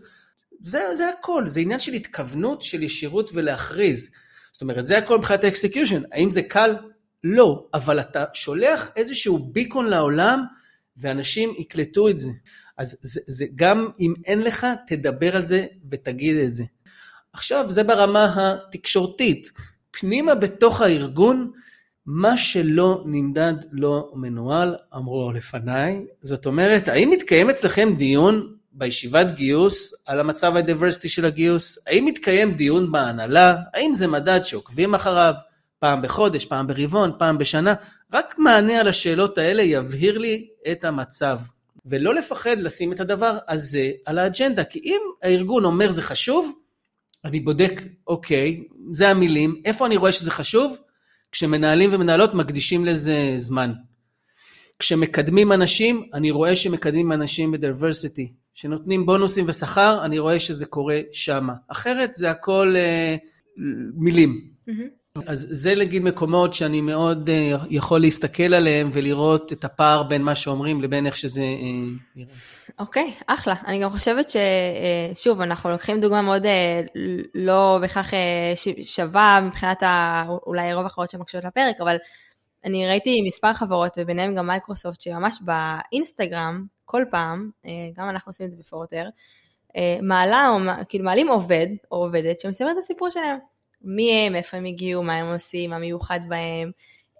זה, 0.62 0.82
זה 0.98 1.10
הכל, 1.10 1.48
זה 1.48 1.60
עניין 1.60 1.80
של 1.80 1.94
התכוונות, 1.94 2.62
של 2.62 2.84
ישירות 2.84 3.30
ולהכריז. 3.34 4.10
זאת 4.52 4.62
אומרת, 4.62 4.86
זה 4.86 4.98
הכל 4.98 5.18
מבחינת 5.18 5.44
ה 5.43 5.49
execution. 5.49 6.02
האם 6.12 6.32
זה 6.32 6.42
קל? 6.42 6.76
לא, 7.24 7.68
אבל 7.74 8.00
אתה 8.00 8.26
שולח 8.34 8.92
איזשהו 8.96 9.39
beacon 9.39 9.88
לעולם, 9.88 10.44
ואנשים 10.98 11.54
יקלטו 11.58 12.10
את 12.10 12.20
זה. 12.20 12.32
אז 12.78 12.97
זה, 13.01 13.22
זה 13.28 13.45
גם 13.55 13.88
אם 13.99 14.13
אין 14.26 14.41
לך, 14.41 14.67
תדבר 14.88 15.36
על 15.36 15.41
זה 15.41 15.65
ותגיד 15.91 16.36
את 16.38 16.53
זה. 16.53 16.63
עכשיו, 17.34 17.65
זה 17.72 17.84
ברמה 17.84 18.34
התקשורתית. 18.36 19.51
פנימה 19.91 20.36
בתוך 20.36 20.82
הארגון, 20.82 21.51
מה 22.05 22.38
שלא 22.38 23.03
נמדד 23.05 23.53
לא 23.72 24.11
מנוהל, 24.15 24.76
אמרו 24.95 25.32
לפניי. 25.32 26.05
זאת 26.22 26.45
אומרת, 26.45 26.88
האם 26.88 27.09
מתקיים 27.09 27.49
אצלכם 27.49 27.95
דיון 27.97 28.55
בישיבת 28.72 29.32
גיוס 29.32 29.93
על 30.05 30.19
המצב 30.19 30.55
הדברסיטי 30.55 31.09
של 31.09 31.26
הגיוס? 31.26 31.78
האם 31.88 32.05
מתקיים 32.05 32.53
דיון 32.53 32.91
בהנהלה? 32.91 33.55
האם 33.74 33.93
זה 33.93 34.07
מדד 34.07 34.39
שעוקבים 34.43 34.95
אחריו 34.95 35.34
פעם 35.80 36.01
בחודש, 36.01 36.45
פעם 36.45 36.67
ברבעון, 36.67 37.11
פעם 37.19 37.38
בשנה? 37.38 37.74
רק 38.13 38.36
מענה 38.38 38.80
על 38.80 38.88
השאלות 38.88 39.38
האלה 39.38 39.61
יבהיר 39.63 40.17
לי 40.17 40.47
את 40.72 40.84
המצב. 40.84 41.39
ולא 41.86 42.16
לפחד 42.16 42.60
לשים 42.60 42.94
את 42.94 43.00
הדבר 43.00 43.38
הזה 43.48 43.92
על 44.06 44.18
האג'נדה, 44.18 44.64
כי 44.64 44.80
אם 44.80 45.02
הארגון 45.24 45.66
אומר 45.66 45.92
זה 45.92 46.02
חשוב, 46.02 46.54
אני 47.26 47.40
בודק, 47.40 47.82
אוקיי, 48.08 48.64
זה 48.92 49.10
המילים, 49.10 49.62
איפה 49.66 49.86
אני 49.86 49.98
רואה 49.98 50.12
שזה 50.12 50.32
חשוב? 50.32 50.78
כשמנהלים 51.32 51.90
ומנהלות 51.94 52.34
מקדישים 52.34 52.86
לזה 52.86 53.34
זמן. 53.36 53.74
כשמקדמים 54.80 55.52
אנשים, 55.52 56.10
אני 56.14 56.32
רואה 56.32 56.56
שמקדמים 56.56 57.12
אנשים 57.12 57.52
בדיברסיטי. 57.52 58.34
שנותנים 58.54 59.06
בונוסים 59.06 59.46
ושכר, 59.48 60.06
אני 60.06 60.20
רואה 60.20 60.40
שזה 60.40 60.66
קורה 60.66 61.00
שמה. 61.12 61.54
אחרת 61.68 62.16
זה 62.16 62.32
הכל 62.32 62.74
אה, 62.78 63.16
מילים. 63.96 64.52
Mm-hmm. 64.70 65.01
אז 65.28 65.47
זה 65.51 65.76
נגיד 65.76 66.03
מקומות 66.03 66.53
שאני 66.53 66.82
מאוד 66.82 67.30
אה, 67.30 67.55
יכול 67.70 68.01
להסתכל 68.01 68.53
עליהם 68.53 68.89
ולראות 68.93 69.53
את 69.53 69.64
הפער 69.64 70.03
בין 70.03 70.22
מה 70.22 70.36
שאומרים 70.36 70.82
לבין 70.82 71.05
איך 71.05 71.18
שזה 71.18 71.41
אה, 71.41 71.47
נראה. 72.16 72.34
אוקיי, 72.80 73.14
okay, 73.20 73.24
אחלה. 73.28 73.55
אני 73.68 73.80
גם 73.80 73.89
חושבת 73.89 74.26
ששוב, 74.30 75.39
אה, 75.39 75.45
אנחנו 75.45 75.70
לוקחים 75.70 76.01
דוגמה 76.01 76.22
מאוד 76.22 76.45
לא 77.36 77.78
בהכרח 77.82 78.12
שווה 78.84 79.41
מבחינת 79.45 79.84
ה, 79.84 80.24
אולי 80.45 80.74
רוב 80.74 80.86
החברות 80.86 81.09
שמקשיבות 81.09 81.45
לפרק, 81.45 81.82
אבל 81.82 81.95
אני 82.66 82.88
ראיתי 82.88 83.22
מספר 83.28 83.53
חברות 83.53 83.97
וביניהם 83.97 84.36
גם 84.36 84.47
מייקרוסופט 84.47 85.01
שממש 85.01 85.39
באינסטגרם 85.41 86.66
כל 86.86 87.03
פעם, 87.12 87.49
גם 87.97 88.09
אנחנו 88.09 88.30
עושים 88.30 88.45
את 88.45 88.51
זה 88.51 88.57
בפורטר, 88.59 89.05
מעלה, 90.01 90.49
או, 90.49 90.86
כאילו 90.89 91.05
מעלים 91.05 91.28
עובד 91.28 91.68
או 91.91 91.97
עובדת 91.97 92.39
שמספר 92.39 92.72
את 92.72 92.78
הסיפור 92.78 93.09
שלהם. 93.09 93.51
מי 93.84 94.14
הם, 94.14 94.36
איפה 94.36 94.58
הם 94.58 94.66
הגיעו, 94.66 95.04
מה 95.04 95.16
הם 95.16 95.34
עושים, 95.34 95.70
מה 95.70 95.80
מיוחד 95.80 96.20
בהם, 96.28 96.72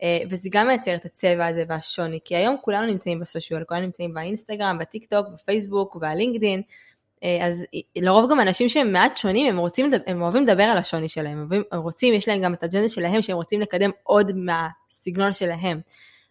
אה, 0.04 0.20
וזה 0.30 0.50
גם 0.52 0.68
מייצר 0.68 0.96
את 0.96 1.06
הצבע 1.06 1.48
הזה 1.48 1.64
והשוני, 1.68 2.20
כי 2.26 2.36
היום 2.36 2.56
כולנו 2.62 2.88
נמצאים 2.88 3.20
ב 3.20 3.25
social, 3.25 3.64
כולנו 3.64 3.86
נמצאים 3.86 4.14
באינסטגרם, 4.14 4.78
בטיק 4.80 5.06
טוק, 5.06 5.28
בפייסבוק, 5.34 5.96
בלינקדין, 5.96 6.62
אז 7.42 7.64
לרוב 7.96 8.32
גם 8.32 8.42
אנשים 8.42 8.70
שהם 8.70 8.92
מעט 8.94 9.18
שונים, 9.18 9.48
הם 9.48 9.58
רוצים, 9.58 9.90
הם 10.08 10.22
אוהבים 10.22 10.44
לדבר 10.44 10.64
על 10.64 10.78
השוני 10.78 11.10
שלהם, 11.10 11.48
הם 11.72 11.80
רוצים, 11.80 12.14
יש 12.14 12.28
להם 12.28 12.42
גם 12.42 12.54
את 12.54 12.64
האג'נדה 12.64 12.90
שלהם 12.90 13.22
שהם 13.22 13.36
רוצים 13.36 13.62
לקדם 13.62 13.90
עוד 14.04 14.32
מהסגנון 14.36 15.34
שלהם. 15.34 15.82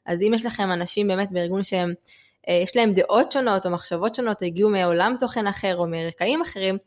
אז 0.07 0.23
אם 0.23 0.33
יש 0.35 0.47
לכם 0.47 0.73
אנשים 0.73 1.09
באמת 1.09 1.31
בארגון 1.31 1.63
שהם 1.63 1.95
אה, 2.49 2.61
יש 2.63 2.77
להם 2.77 2.93
דעות 2.93 3.33
שונות 3.33 3.67
או 3.67 3.71
מחשבות 3.71 4.15
שונות, 4.15 4.43
הגיעו 4.43 4.71
מעולם 4.71 5.17
תוכן 5.21 5.47
אחר 5.47 5.77
או 5.77 5.87
מרקעים 5.87 6.43
אחרים, 6.43 6.79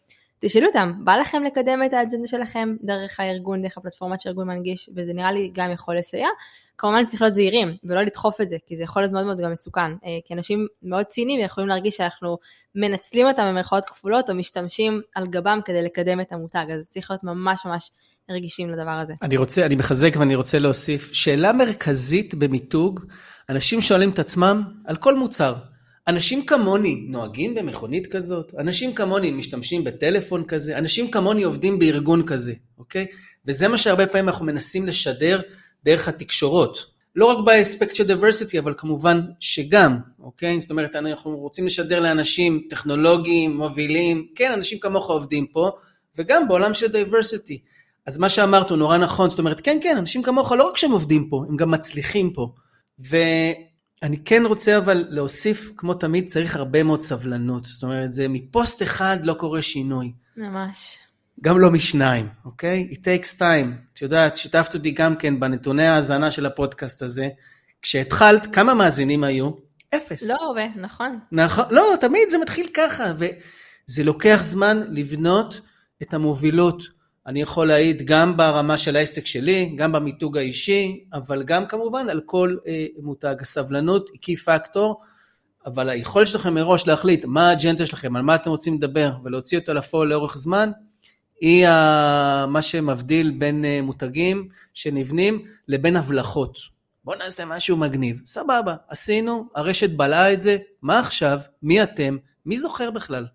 תשאלו 0.45 0.67
אותם, 0.67 0.91
בא 1.03 1.15
לכם 1.15 1.43
לקדם 1.43 1.83
את 1.85 1.93
האג'נדה 1.93 2.27
שלכם 2.27 2.75
דרך 2.81 3.19
הארגון, 3.19 3.61
דרך 3.61 3.77
הפלטפורמה 3.77 4.17
של 4.17 4.29
ארגון 4.29 4.47
מנגיש, 4.47 4.89
וזה 4.95 5.13
נראה 5.13 5.31
לי 5.31 5.51
גם 5.53 5.71
יכול 5.71 5.97
לסייע. 5.97 6.27
כמובן 6.77 7.05
צריך 7.05 7.21
להיות 7.21 7.35
זהירים 7.35 7.75
ולא 7.83 8.01
לדחוף 8.01 8.41
את 8.41 8.49
זה, 8.49 8.57
כי 8.65 8.75
זה 8.75 8.83
יכול 8.83 9.01
להיות 9.01 9.13
מאוד 9.13 9.25
מאוד 9.25 9.39
גם 9.39 9.51
מסוכן. 9.51 9.91
אה, 9.91 10.09
כי 10.25 10.33
אנשים 10.33 10.67
מאוד 10.83 11.05
ציניים 11.05 11.39
יכולים 11.39 11.67
להרגיש 11.67 11.95
שאנחנו 11.95 12.37
מנצלים 12.75 13.27
אותם 13.27 13.43
במרכאות 13.43 13.85
כפולות, 13.85 14.29
או 14.29 14.35
משתמשים 14.35 15.01
על 15.15 15.27
גבם 15.27 15.59
כדי 15.65 15.81
לקדם 15.81 16.21
את 16.21 16.31
המותג, 16.31 16.65
אז 16.73 16.89
צריך 16.89 17.11
להיות 17.11 17.23
ממש 17.23 17.65
ממש 17.65 17.91
רגישים 18.29 18.69
לדבר 18.69 18.91
הזה. 19.01 19.13
אני 19.21 19.37
רוצה, 19.37 19.65
אני 19.65 19.75
מחזק 19.75 20.13
ואני 20.19 20.35
רוצה 20.35 20.59
להוסיף, 20.59 21.13
שאלה 21.13 21.53
מרכזית 21.53 22.35
במיתוג, 22.35 22.99
אנשים 23.49 23.81
שואלים 23.81 24.09
את 24.09 24.19
עצמם 24.19 24.63
על 24.85 24.95
כל 24.95 25.15
מוצר. 25.17 25.55
אנשים 26.07 26.45
כמוני 26.45 27.05
נוהגים 27.09 27.55
במכונית 27.55 28.07
כזאת? 28.07 28.53
אנשים 28.57 28.93
כמוני 28.93 29.31
משתמשים 29.31 29.83
בטלפון 29.83 30.43
כזה? 30.43 30.77
אנשים 30.77 31.11
כמוני 31.11 31.43
עובדים 31.43 31.79
בארגון 31.79 32.25
כזה, 32.25 32.53
אוקיי? 32.77 33.05
וזה 33.47 33.67
מה 33.67 33.77
שהרבה 33.77 34.07
פעמים 34.07 34.29
אנחנו 34.29 34.45
מנסים 34.45 34.87
לשדר 34.87 35.41
דרך 35.85 36.07
התקשורות. 36.07 36.93
לא 37.15 37.25
רק 37.25 37.45
באספקט 37.45 37.95
של 37.95 38.11
diversity, 38.11 38.59
אבל 38.59 38.73
כמובן 38.77 39.21
שגם, 39.39 39.97
אוקיי? 40.19 40.61
זאת 40.61 40.71
אומרת, 40.71 40.95
אנחנו 40.95 41.37
רוצים 41.37 41.65
לשדר 41.65 41.99
לאנשים 41.99 42.67
טכנולוגיים, 42.69 43.57
מובילים, 43.57 44.27
כן, 44.35 44.51
אנשים 44.51 44.79
כמוך 44.79 45.09
עובדים 45.09 45.47
פה, 45.47 45.71
וגם 46.17 46.47
בעולם 46.47 46.73
של 46.73 46.85
diversity. 46.85 47.57
אז 48.05 48.17
מה 48.17 48.29
שאמרת 48.29 48.69
הוא 48.69 48.77
נורא 48.77 48.97
נכון, 48.97 49.29
זאת 49.29 49.39
אומרת, 49.39 49.61
כן, 49.61 49.77
כן, 49.81 49.97
אנשים 49.97 50.23
כמוך 50.23 50.51
לא 50.51 50.69
רק 50.69 50.77
שהם 50.77 50.91
עובדים 50.91 51.29
פה, 51.29 51.45
הם 51.49 51.57
גם 51.57 51.71
מצליחים 51.71 52.33
פה. 52.33 52.53
ואני 54.03 54.17
כן 54.23 54.43
רוצה 54.45 54.77
אבל 54.77 55.05
להוסיף, 55.09 55.71
כמו 55.77 55.93
תמיד, 55.93 56.27
צריך 56.27 56.55
הרבה 56.55 56.83
מאוד 56.83 57.01
סבלנות. 57.01 57.65
זאת 57.65 57.83
אומרת, 57.83 58.13
זה 58.13 58.27
מפוסט 58.27 58.83
אחד 58.83 59.17
לא 59.23 59.33
קורה 59.33 59.61
שינוי. 59.61 60.13
ממש. 60.37 60.97
גם 61.41 61.59
לא 61.59 61.71
משניים, 61.71 62.29
אוקיי? 62.45 62.87
It 62.91 62.95
takes 62.95 63.39
time. 63.39 63.67
את 63.93 64.01
יודעת, 64.01 64.35
שיתפת 64.35 64.73
אותי 64.73 64.91
גם 64.91 65.15
כן 65.15 65.39
בנתוני 65.39 65.87
ההאזנה 65.87 66.31
של 66.31 66.45
הפודקאסט 66.45 67.01
הזה. 67.01 67.29
כשהתחלת, 67.81 68.55
כמה 68.55 68.73
מאזינים 68.73 69.23
היו? 69.23 69.51
אפס. 69.95 70.29
לא 70.29 70.35
הרבה, 70.41 70.67
נכון. 70.75 71.19
נכון, 71.31 71.65
לא, 71.71 71.95
תמיד 71.99 72.29
זה 72.29 72.37
מתחיל 72.37 72.67
ככה, 72.73 73.03
וזה 73.17 74.03
לוקח 74.03 74.39
זמן 74.43 74.83
לבנות 74.89 75.61
את 76.01 76.13
המובילות. 76.13 76.83
אני 77.27 77.41
יכול 77.41 77.67
להעיד 77.67 78.01
גם 78.05 78.37
ברמה 78.37 78.77
של 78.77 78.95
העסק 78.95 79.25
שלי, 79.25 79.73
גם 79.75 79.91
במיתוג 79.91 80.37
האישי, 80.37 81.03
אבל 81.13 81.43
גם 81.43 81.67
כמובן 81.67 82.09
על 82.09 82.21
כל 82.25 82.55
אה, 82.67 82.85
מותג. 83.01 83.35
הסבלנות 83.41 84.09
היא 84.13 84.21
קי 84.21 84.35
פקטור, 84.35 85.01
אבל 85.65 85.89
היכולת 85.89 86.27
שלכם 86.27 86.53
מראש 86.53 86.87
להחליט 86.87 87.25
מה 87.25 87.49
האג'נדה 87.49 87.85
שלכם, 87.85 88.15
על 88.15 88.21
מה 88.21 88.35
אתם 88.35 88.49
רוצים 88.49 88.75
לדבר, 88.75 89.11
ולהוציא 89.23 89.59
אותו 89.59 89.73
לפועל 89.73 90.07
לאורך 90.07 90.37
זמן, 90.37 90.71
היא 91.41 91.67
ה... 91.67 92.45
מה 92.47 92.61
שמבדיל 92.61 93.31
בין 93.31 93.65
אה, 93.65 93.79
מותגים 93.81 94.47
שנבנים 94.73 95.45
לבין 95.67 95.95
הבלחות. 95.95 96.57
בואו 97.05 97.17
נעשה 97.17 97.45
משהו 97.45 97.77
מגניב. 97.77 98.21
סבבה, 98.25 98.75
עשינו, 98.87 99.47
הרשת 99.55 99.89
בלעה 99.89 100.33
את 100.33 100.41
זה, 100.41 100.57
מה 100.81 100.99
עכשיו? 100.99 101.39
מי 101.61 101.83
אתם? 101.83 102.17
מי 102.45 102.57
זוכר 102.57 102.91
בכלל? 102.91 103.25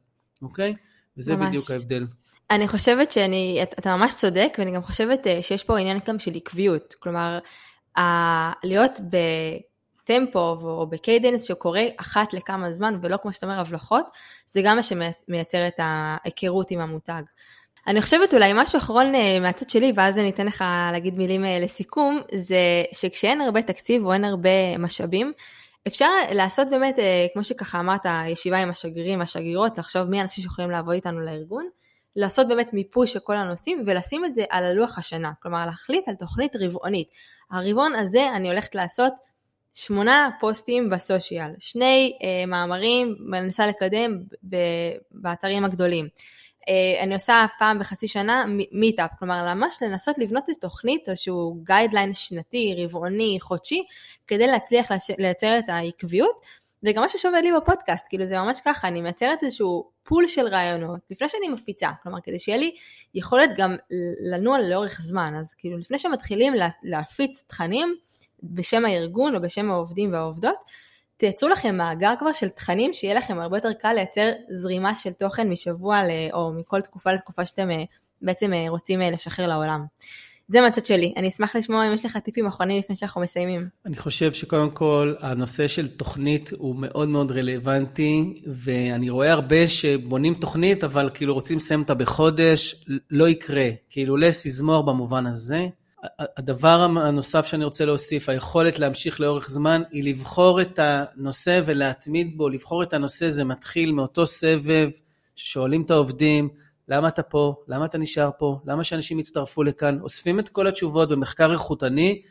אוקיי? 0.42 0.74
וזה 1.18 1.36
ממש. 1.36 1.48
בדיוק 1.48 1.70
ההבדל. 1.70 2.06
אני 2.50 2.68
חושבת 2.68 3.12
שאני, 3.12 3.62
אתה 3.62 3.96
ממש 3.96 4.14
צודק, 4.14 4.56
ואני 4.58 4.70
גם 4.70 4.82
חושבת 4.82 5.26
אה, 5.26 5.42
שיש 5.42 5.64
פה 5.64 5.78
עניין 5.78 5.98
גם 6.06 6.18
של 6.18 6.30
עקביות. 6.34 6.94
כלומר, 6.98 7.38
להיות 8.64 9.00
בטמפו 10.04 10.56
או 10.62 10.86
ב 10.86 10.94
cadence 10.94 11.44
שקורה 11.44 11.82
אחת 11.96 12.32
לכמה 12.32 12.72
זמן, 12.72 12.98
ולא 13.02 13.16
כמו 13.16 13.32
שאתה 13.32 13.46
אומר 13.46 13.60
הבלחות, 13.60 14.06
זה 14.46 14.60
גם 14.64 14.76
מה 14.76 14.82
שמייצר 14.82 15.68
את 15.68 15.74
ההיכרות 15.78 16.70
עם 16.70 16.80
המותג. 16.80 17.22
אני 17.86 18.02
חושבת 18.02 18.34
אולי 18.34 18.52
משהו 18.54 18.78
אחרון 18.78 19.14
אה, 19.14 19.40
מהצד 19.40 19.70
שלי, 19.70 19.92
ואז 19.96 20.18
אני 20.18 20.30
אתן 20.30 20.46
לך 20.46 20.64
להגיד 20.92 21.18
מילים 21.18 21.44
אה, 21.44 21.58
לסיכום, 21.60 22.20
זה 22.34 22.84
שכשאין 22.92 23.40
הרבה 23.40 23.62
תקציב 23.62 24.04
או 24.04 24.12
אין 24.12 24.24
הרבה 24.24 24.78
משאבים, 24.78 25.32
אפשר 25.86 26.08
לעשות 26.30 26.68
באמת, 26.70 26.98
כמו 27.32 27.44
שככה 27.44 27.80
אמרת, 27.80 28.06
ישיבה 28.26 28.58
עם 28.58 28.70
השגרירים 28.70 29.20
והשגרירות, 29.20 29.78
לחשוב 29.78 30.10
מי 30.10 30.20
האנשים 30.20 30.42
שיכולים 30.42 30.70
לעבוד 30.70 30.94
איתנו 30.94 31.20
לארגון, 31.20 31.68
לעשות 32.18 32.48
באמת 32.48 32.72
מיפוי 32.72 33.06
של 33.06 33.18
כל 33.18 33.36
הנושאים 33.36 33.84
ולשים 33.86 34.24
את 34.24 34.34
זה 34.34 34.44
על 34.50 34.64
הלוח 34.64 34.98
השנה, 34.98 35.32
כלומר 35.42 35.66
להחליט 35.66 36.08
על 36.08 36.14
תוכנית 36.14 36.56
רבעונית. 36.56 37.08
הרבעון 37.50 37.94
הזה 37.94 38.28
אני 38.34 38.48
הולכת 38.48 38.74
לעשות 38.74 39.12
שמונה 39.74 40.30
פוסטים 40.40 40.90
בסושיאל, 40.90 41.50
שני 41.58 42.18
אה, 42.22 42.46
מאמרים 42.46 43.16
מנסה 43.20 43.66
לקדם 43.66 44.18
ב- 44.48 44.96
באתרים 45.10 45.64
הגדולים. 45.64 46.08
אה, 46.68 47.02
אני 47.02 47.14
עושה 47.14 47.46
פעם 47.58 47.78
בחצי 47.78 48.08
שנה 48.08 48.44
meetup, 48.72 49.10
כלומר 49.18 49.54
ממש 49.54 49.76
לנסות 49.82 50.18
לבנות 50.18 50.50
את 50.50 50.54
תוכנית, 50.60 51.08
איזשהו 51.08 51.60
guideline 51.64 52.14
שנתי, 52.14 52.74
רבעוני, 52.84 53.38
חודשי, 53.40 53.82
כדי 54.26 54.46
להצליח 54.46 54.86
לייצר 55.18 55.58
את 55.58 55.68
העקביות. 55.68 56.46
וגם 56.82 57.02
מה 57.02 57.08
שעובד 57.08 57.40
לי 57.42 57.52
בפודקאסט, 57.52 58.06
כאילו 58.08 58.26
זה 58.26 58.38
ממש 58.38 58.60
ככה, 58.64 58.88
אני 58.88 59.00
מייצרת 59.00 59.42
איזשהו 59.42 59.90
pool 60.02 60.26
של 60.26 60.46
רעיונות 60.46 61.00
לפני 61.10 61.28
שאני 61.28 61.48
מפיצה, 61.48 61.88
כלומר 62.02 62.18
כדי 62.20 62.38
שיהיה 62.38 62.58
לי 62.58 62.74
יכולת 63.14 63.50
גם 63.56 63.76
לנוע 64.32 64.58
לאורך 64.58 65.00
זמן, 65.00 65.34
אז 65.40 65.54
כאילו 65.54 65.78
לפני 65.78 65.98
שמתחילים 65.98 66.52
להפיץ 66.82 67.44
תכנים 67.46 67.94
בשם 68.42 68.84
הארגון 68.84 69.34
או 69.34 69.40
בשם 69.40 69.70
העובדים 69.70 70.12
והעובדות, 70.12 70.56
תייצרו 71.18 71.48
לכם 71.48 71.76
מאגר 71.76 72.14
כבר 72.18 72.32
של 72.32 72.48
תכנים 72.48 72.92
שיהיה 72.92 73.14
לכם 73.14 73.40
הרבה 73.40 73.56
יותר 73.56 73.72
קל 73.72 73.92
לייצר 73.92 74.30
זרימה 74.50 74.94
של 74.94 75.12
תוכן 75.12 75.48
משבוע 75.48 76.02
ל, 76.02 76.10
או 76.32 76.52
מכל 76.52 76.80
תקופה 76.80 77.12
לתקופה 77.12 77.46
שאתם 77.46 77.70
אה, 77.70 77.84
בעצם 78.22 78.52
אה, 78.52 78.64
רוצים 78.68 79.02
אה, 79.02 79.10
לשחרר 79.10 79.46
לעולם. 79.46 79.84
זה 80.50 80.60
מהצד 80.60 80.86
שלי. 80.86 81.12
אני 81.16 81.28
אשמח 81.28 81.56
לשמוע 81.56 81.86
אם 81.88 81.92
יש 81.92 82.04
לך 82.04 82.16
טיפים 82.16 82.46
אחרונים 82.46 82.78
לפני 82.78 82.96
שאנחנו 82.96 83.20
מסיימים. 83.20 83.68
אני 83.86 83.96
חושב 83.96 84.32
שקודם 84.32 84.70
כל, 84.70 85.14
הנושא 85.20 85.68
של 85.68 85.88
תוכנית 85.88 86.50
הוא 86.58 86.76
מאוד 86.76 87.08
מאוד 87.08 87.32
רלוונטי, 87.32 88.42
ואני 88.46 89.10
רואה 89.10 89.32
הרבה 89.32 89.68
שבונים 89.68 90.34
תוכנית, 90.34 90.84
אבל 90.84 91.10
כאילו 91.14 91.34
רוצים 91.34 91.56
לסיים 91.56 91.80
אותה 91.80 91.94
בחודש, 91.94 92.84
לא 93.10 93.28
יקרה. 93.28 93.68
כאילו 93.90 94.16
לס 94.16 94.46
יזמור 94.46 94.86
במובן 94.86 95.26
הזה. 95.26 95.66
הדבר 96.18 96.80
הנוסף 96.80 97.46
שאני 97.46 97.64
רוצה 97.64 97.84
להוסיף, 97.84 98.28
היכולת 98.28 98.78
להמשיך 98.78 99.20
לאורך 99.20 99.50
זמן, 99.50 99.82
היא 99.90 100.04
לבחור 100.04 100.60
את 100.60 100.78
הנושא 100.82 101.60
ולהתמיד 101.66 102.36
בו. 102.36 102.48
לבחור 102.48 102.82
את 102.82 102.92
הנושא 102.92 103.30
זה 103.30 103.44
מתחיל 103.44 103.92
מאותו 103.92 104.26
סבב 104.26 104.90
ששואלים 105.36 105.82
את 105.82 105.90
העובדים, 105.90 106.48
למה 106.88 107.08
אתה 107.08 107.22
פה? 107.22 107.54
למה 107.68 107.84
אתה 107.84 107.98
נשאר 107.98 108.30
פה? 108.38 108.58
למה 108.64 108.84
שאנשים 108.84 109.18
יצטרפו 109.18 109.62
לכאן? 109.62 109.98
אוספים 110.00 110.38
את 110.38 110.48
כל 110.48 110.66
התשובות 110.66 111.08
במחקר 111.08 111.52
איכותני 111.52 112.22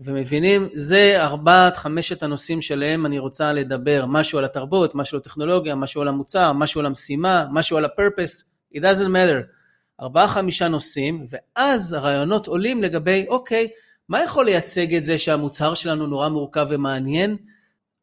ומבינים, 0.00 0.68
זה 0.72 1.16
ארבעת, 1.16 1.76
חמשת 1.76 2.22
הנושאים 2.22 2.62
שלהם 2.62 3.06
אני 3.06 3.18
רוצה 3.18 3.52
לדבר. 3.52 4.04
משהו 4.08 4.38
על 4.38 4.44
התרבות, 4.44 4.94
משהו 4.94 5.16
על 5.16 5.20
הטכנולוגיה, 5.20 5.74
משהו 5.74 6.00
על 6.02 6.08
המוצר, 6.08 6.52
משהו 6.52 6.80
על 6.80 6.86
המשימה, 6.86 7.46
משהו 7.50 7.76
על 7.76 7.84
ה-purpose, 7.84 8.44
it 8.76 8.78
doesn't 8.78 9.08
matter. 9.08 9.42
ארבעה, 10.00 10.28
חמישה 10.28 10.68
נושאים, 10.68 11.24
ואז 11.28 11.92
הרעיונות 11.92 12.46
עולים 12.46 12.82
לגבי, 12.82 13.26
אוקיי, 13.28 13.68
מה 14.08 14.24
יכול 14.24 14.44
לייצג 14.44 14.94
את 14.94 15.04
זה 15.04 15.18
שהמוצר 15.18 15.74
שלנו 15.74 16.06
נורא 16.06 16.28
מורכב 16.28 16.66
ומעניין? 16.70 17.36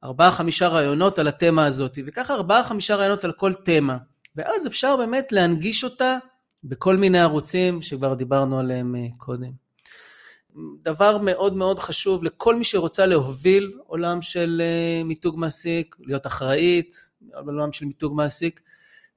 ארבעה, 0.04 0.32
חמישה 0.32 0.68
רעיונות 0.68 1.20
על 1.20 1.28
התמה 1.28 1.66
הזאת, 1.66 1.98
וככה 2.06 2.34
ארבעה, 2.34 2.64
חמישה 2.64 2.96
רעיונות 2.96 3.24
על 3.24 3.32
כל 3.32 3.54
תמה. 3.54 3.98
ואז 4.38 4.68
אפשר 4.68 4.98
באמת 4.98 5.32
להנגיש 5.32 5.84
אותה 5.84 6.18
בכל 6.64 6.98
מיני 6.98 7.20
ערוצים 7.20 7.82
שכבר 7.82 8.14
דיברנו 8.14 8.60
עליהם 8.60 8.96
אה, 8.96 9.08
קודם. 9.18 9.52
דבר 10.82 11.18
מאוד 11.18 11.56
מאוד 11.56 11.80
חשוב 11.80 12.24
לכל 12.24 12.56
מי 12.56 12.64
שרוצה 12.64 13.06
להוביל 13.06 13.74
עולם 13.86 14.22
של 14.22 14.62
אה, 14.64 15.04
מיתוג 15.04 15.40
מעסיק, 15.40 15.96
להיות 16.00 16.28
אחראית 16.28 16.96
בעולם 17.22 17.72
של 17.72 17.86
מיתוג 17.86 18.14
מעסיק, 18.16 18.62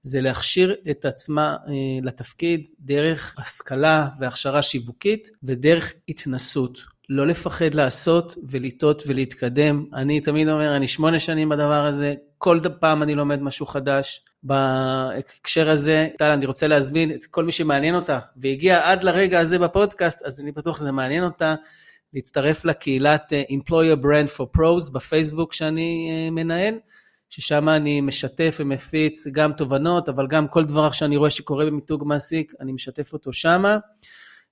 זה 0.03 0.21
להכשיר 0.21 0.77
את 0.91 1.05
עצמה 1.05 1.57
אה, 1.69 1.73
לתפקיד 2.03 2.69
דרך 2.81 3.35
השכלה 3.39 4.09
והכשרה 4.21 4.63
שיווקית 4.63 5.29
ודרך 5.43 5.93
התנסות. 6.09 6.81
לא 7.09 7.27
לפחד 7.27 7.75
לעשות 7.75 8.37
ולטעות 8.49 9.03
ולהתקדם. 9.07 9.85
אני 9.95 10.21
תמיד 10.21 10.49
אומר, 10.49 10.77
אני 10.77 10.89
שמונה 10.89 11.21
שנים 11.21 11.49
בדבר 11.49 11.85
הזה, 11.85 12.15
כל 12.39 12.61
פעם 12.81 13.03
אני 13.03 13.15
לומד 13.15 13.43
משהו 13.43 13.67
חדש. 13.67 14.25
בהקשר 14.43 15.71
הזה, 15.71 16.09
טל, 16.19 16.33
אני 16.33 16.47
רוצה 16.47 16.67
להזמין 16.67 17.11
את 17.11 17.25
כל 17.25 17.45
מי 17.45 17.53
שמעניין 17.53 17.95
אותה, 17.95 18.19
והגיע 18.37 18.91
עד 18.91 19.05
לרגע 19.05 19.41
הזה 19.41 19.59
בפודקאסט, 19.59 20.23
אז 20.23 20.41
אני 20.41 20.53
בטוח 20.53 20.79
שזה 20.79 20.93
מעניין 20.93 21.25
אותה, 21.25 21.55
להצטרף 22.15 22.65
לקהילת 22.65 23.33
אה, 23.33 23.43
Employer 23.43 23.97
Brand 24.03 24.39
for 24.39 24.59
Pros 24.59 24.93
בפייסבוק 24.93 25.53
שאני 25.53 26.11
אה, 26.13 26.31
מנהל, 26.31 26.75
ששם 27.29 27.69
אני 27.69 28.01
משתף 28.01 28.57
ומפיץ 28.61 29.27
גם 29.27 29.53
תובנות, 29.53 30.09
אבל 30.09 30.27
גם 30.27 30.49
כל 30.49 30.65
דבר 30.65 30.93
שאני 30.93 31.17
רואה 31.17 31.31
שקורה 31.31 31.67
במיתוג 31.67 32.05
מעסיק, 32.07 32.53
אני 32.61 32.73
משתף 32.73 33.13
אותו 33.13 33.33
שמה. 33.33 33.79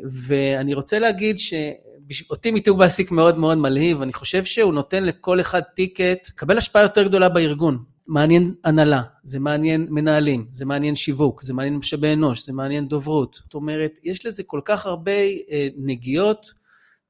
ואני 0.03 0.75
רוצה 0.75 0.99
להגיד 0.99 1.39
שאותי 1.39 2.51
מיתוג 2.51 2.79
מעסיק 2.79 3.11
מאוד 3.11 3.39
מאוד 3.39 3.59
מלהיב, 3.59 4.03
אני 4.03 4.13
חושב 4.13 4.45
שהוא 4.45 4.75
נותן 4.75 5.05
לכל 5.05 5.41
אחד 5.41 5.61
טיקט, 5.61 6.29
לקבל 6.29 6.59
השפעה 6.59 6.83
יותר 6.83 7.03
גדולה 7.03 7.29
בארגון. 7.29 7.85
מעניין 8.09 8.55
הנהלה, 8.65 9.03
זה 9.23 9.41
מעניין 9.41 9.87
מנהלים, 9.91 10.47
זה 10.51 10.65
מעניין 10.65 10.95
שיווק, 10.95 11.43
זה 11.43 11.55
מעניין 11.55 11.77
משאבי 11.77 12.13
אנוש, 12.13 12.47
זה 12.47 12.53
מעניין 12.53 12.89
דוברות. 12.89 13.41
זאת 13.45 13.55
אומרת, 13.55 13.99
יש 14.05 14.27
לזה 14.27 14.43
כל 14.43 14.61
כך 14.65 14.87
הרבה 14.87 15.13
אה, 15.51 15.69
נגיעות, 15.77 16.59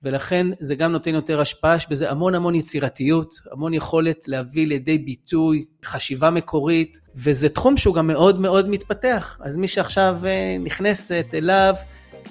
ולכן 0.02 0.46
זה 0.60 0.74
גם 0.74 0.92
נותן 0.92 1.14
יותר 1.14 1.40
השפעה, 1.40 1.76
יש 1.76 1.88
בזה 1.90 2.10
המון 2.10 2.34
המון 2.34 2.54
יצירתיות, 2.54 3.34
המון 3.52 3.74
יכולת 3.74 4.28
להביא 4.28 4.66
לידי 4.66 4.98
ביטוי, 4.98 5.64
חשיבה 5.84 6.30
מקורית, 6.30 7.00
וזה 7.16 7.48
תחום 7.48 7.76
שהוא 7.76 7.94
גם 7.94 8.06
מאוד 8.06 8.40
מאוד 8.40 8.68
מתפתח. 8.68 9.38
אז 9.42 9.56
מי 9.56 9.68
שעכשיו 9.68 10.20
אה, 10.24 10.56
נכנסת 10.60 11.26
אליו, 11.34 11.74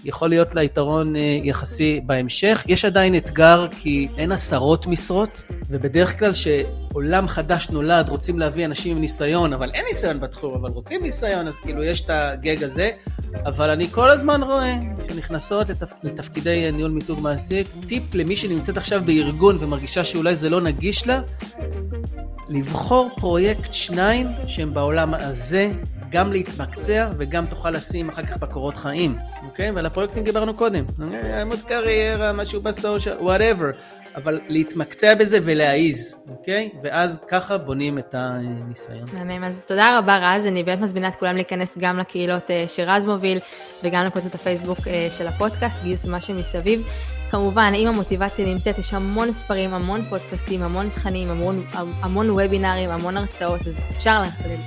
יכול 0.06 0.30
להיות 0.30 0.56
לה 0.56 0.64
יתרון 0.64 1.16
אה, 1.16 1.40
יחסי 1.44 2.02
בהמשך. 2.06 2.64
יש 2.68 2.86
עדיין 2.86 3.16
אתגר 3.16 3.68
כי 3.80 4.08
אין 4.18 4.32
עשרות 4.32 4.88
משרות, 4.88 5.42
ובדרך 5.70 6.20
כלל 6.20 6.32
שעולם 6.34 7.28
חדש 7.28 7.70
נולד, 7.70 8.10
רוצים 8.10 8.40
להביא 8.40 8.66
אנשים 8.66 8.96
עם 8.96 9.02
ניסיון, 9.02 9.54
אבל 9.54 9.72
אין 9.74 9.86
ניסיון 9.88 10.20
בתחום, 10.20 10.54
אבל 10.54 10.70
רוצים 10.70 11.04
ניסיון, 11.04 11.48
אז 11.48 11.60
כאילו 11.60 11.84
יש 11.84 12.02
את 12.02 12.10
הגג 12.10 12.64
הזה. 12.64 12.90
אבל 13.46 13.70
אני 13.70 13.88
כל 13.88 14.10
הזמן 14.10 14.44
רואה 14.44 14.76
שנכנסות 15.08 15.70
לתפ... 15.70 15.92
לתפקידי 16.04 16.72
ניהול 16.72 16.92
מיתוג 16.92 17.20
מעסיק. 17.20 17.68
טיפ 17.88 18.16
למי 18.16 18.36
שנמצאת 18.36 18.78
עכשיו 18.78 19.02
בארגון 19.06 19.58
ומרגישה 19.60 20.04
שאולי 20.04 20.36
זה 20.36 20.50
לא 20.50 20.62
נגיש 20.62 21.08
לה, 21.08 21.22
לבחור 22.50 23.10
פרויקט 23.16 23.74
שניים 23.74 24.28
שהם 24.48 24.74
בעולם 24.74 25.14
הזה, 25.14 25.72
גם 26.10 26.32
להתמקצע 26.32 27.10
וגם 27.18 27.46
תוכל 27.46 27.70
לשים 27.70 28.10
אחר 28.10 28.26
כך 28.26 28.38
בקורות 28.38 28.78
חיים, 28.78 29.18
אוקיי? 29.46 29.72
ועל 29.72 29.86
הפרויקטים 29.86 30.24
דיברנו 30.24 30.54
קודם. 30.54 30.86
עמוד 31.42 31.60
קריירה, 31.68 32.34
משהו 32.34 32.62
ב 32.62 32.68
social, 32.69 33.16
whatever. 33.20 33.72
אבל 34.18 34.40
להתמקצע 34.48 35.16
בזה 35.16 35.40
ולהעיז, 35.44 36.18
אוקיי? 36.30 36.70
ואז 36.84 37.20
ככה 37.28 37.58
בונים 37.58 37.98
את 38.00 38.16
הניסיון. 38.18 39.08
מהמם, 39.14 39.44
אז 39.44 39.62
תודה 39.68 39.98
רבה 39.98 40.18
רז, 40.22 40.46
אני 40.46 40.64
באמת 40.64 40.80
מזמינה 40.80 41.08
את 41.08 41.16
כולם 41.16 41.36
להיכנס 41.36 41.78
גם 41.78 41.98
לקהילות 41.98 42.52
אה, 42.52 42.66
שרז 42.68 43.06
מוביל 43.06 43.40
וגם 43.84 44.06
לקבוצות 44.06 44.36
הפייסבוק 44.36 44.78
אה, 44.88 45.08
של 45.12 45.28
הפודקאסט, 45.28 45.78
גיוס 45.84 46.06
ומה 46.06 46.22
שמסביב. 46.22 46.88
כמובן, 47.30 47.72
אם 47.76 47.88
המוטיבציה 47.88 48.46
נמצאת, 48.46 48.78
יש 48.78 48.94
המון 48.94 49.32
ספרים, 49.32 49.74
המון 49.74 50.06
פודקאסטים, 50.10 50.64
המון 50.64 50.90
תכנים, 50.90 51.30
המון, 51.30 51.66
המון 51.74 52.30
וובינרים, 52.30 52.90
המון 52.90 53.18
הרצאות, 53.18 53.68
אז 53.68 53.80
אפשר 53.92 54.22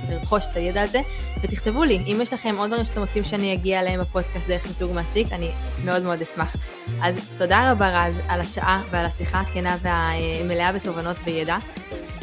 לרכוש 0.09 0.45
את 0.51 0.55
הידע 0.55 0.81
הזה, 0.81 0.99
ותכתבו 1.43 1.83
לי, 1.83 1.97
אם 2.07 2.17
יש 2.21 2.33
לכם 2.33 2.55
עוד 2.57 2.69
דברים 2.69 2.85
שאתם 2.85 2.99
רוצים 2.99 3.23
שאני 3.23 3.53
אגיע 3.53 3.79
אליהם 3.79 3.99
בפודקאסט 3.99 4.47
דרך 4.47 4.67
מיתוג 4.67 4.91
מעסיק, 4.91 5.27
אני 5.31 5.51
מאוד 5.85 6.03
מאוד 6.03 6.21
אשמח. 6.21 6.55
אז 7.01 7.31
תודה 7.37 7.71
רבה 7.71 8.05
רז 8.05 8.21
על 8.27 8.41
השעה 8.41 8.83
ועל 8.91 9.05
השיחה 9.05 9.39
הכנה 9.39 9.75
והמלאה 9.81 10.71
בתובנות 10.73 11.17
וידע, 11.25 11.57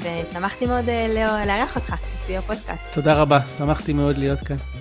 ושמחתי 0.03 0.66
מאוד 0.66 0.89
אה, 0.89 1.45
לארח 1.47 1.76
אותך 1.76 1.95
אצלי 2.20 2.39
בפודקאסט. 2.39 2.95
תודה 2.95 3.14
רבה, 3.14 3.41
שמחתי 3.47 3.93
מאוד 3.93 4.18
להיות 4.18 4.41
כאן. 4.41 4.78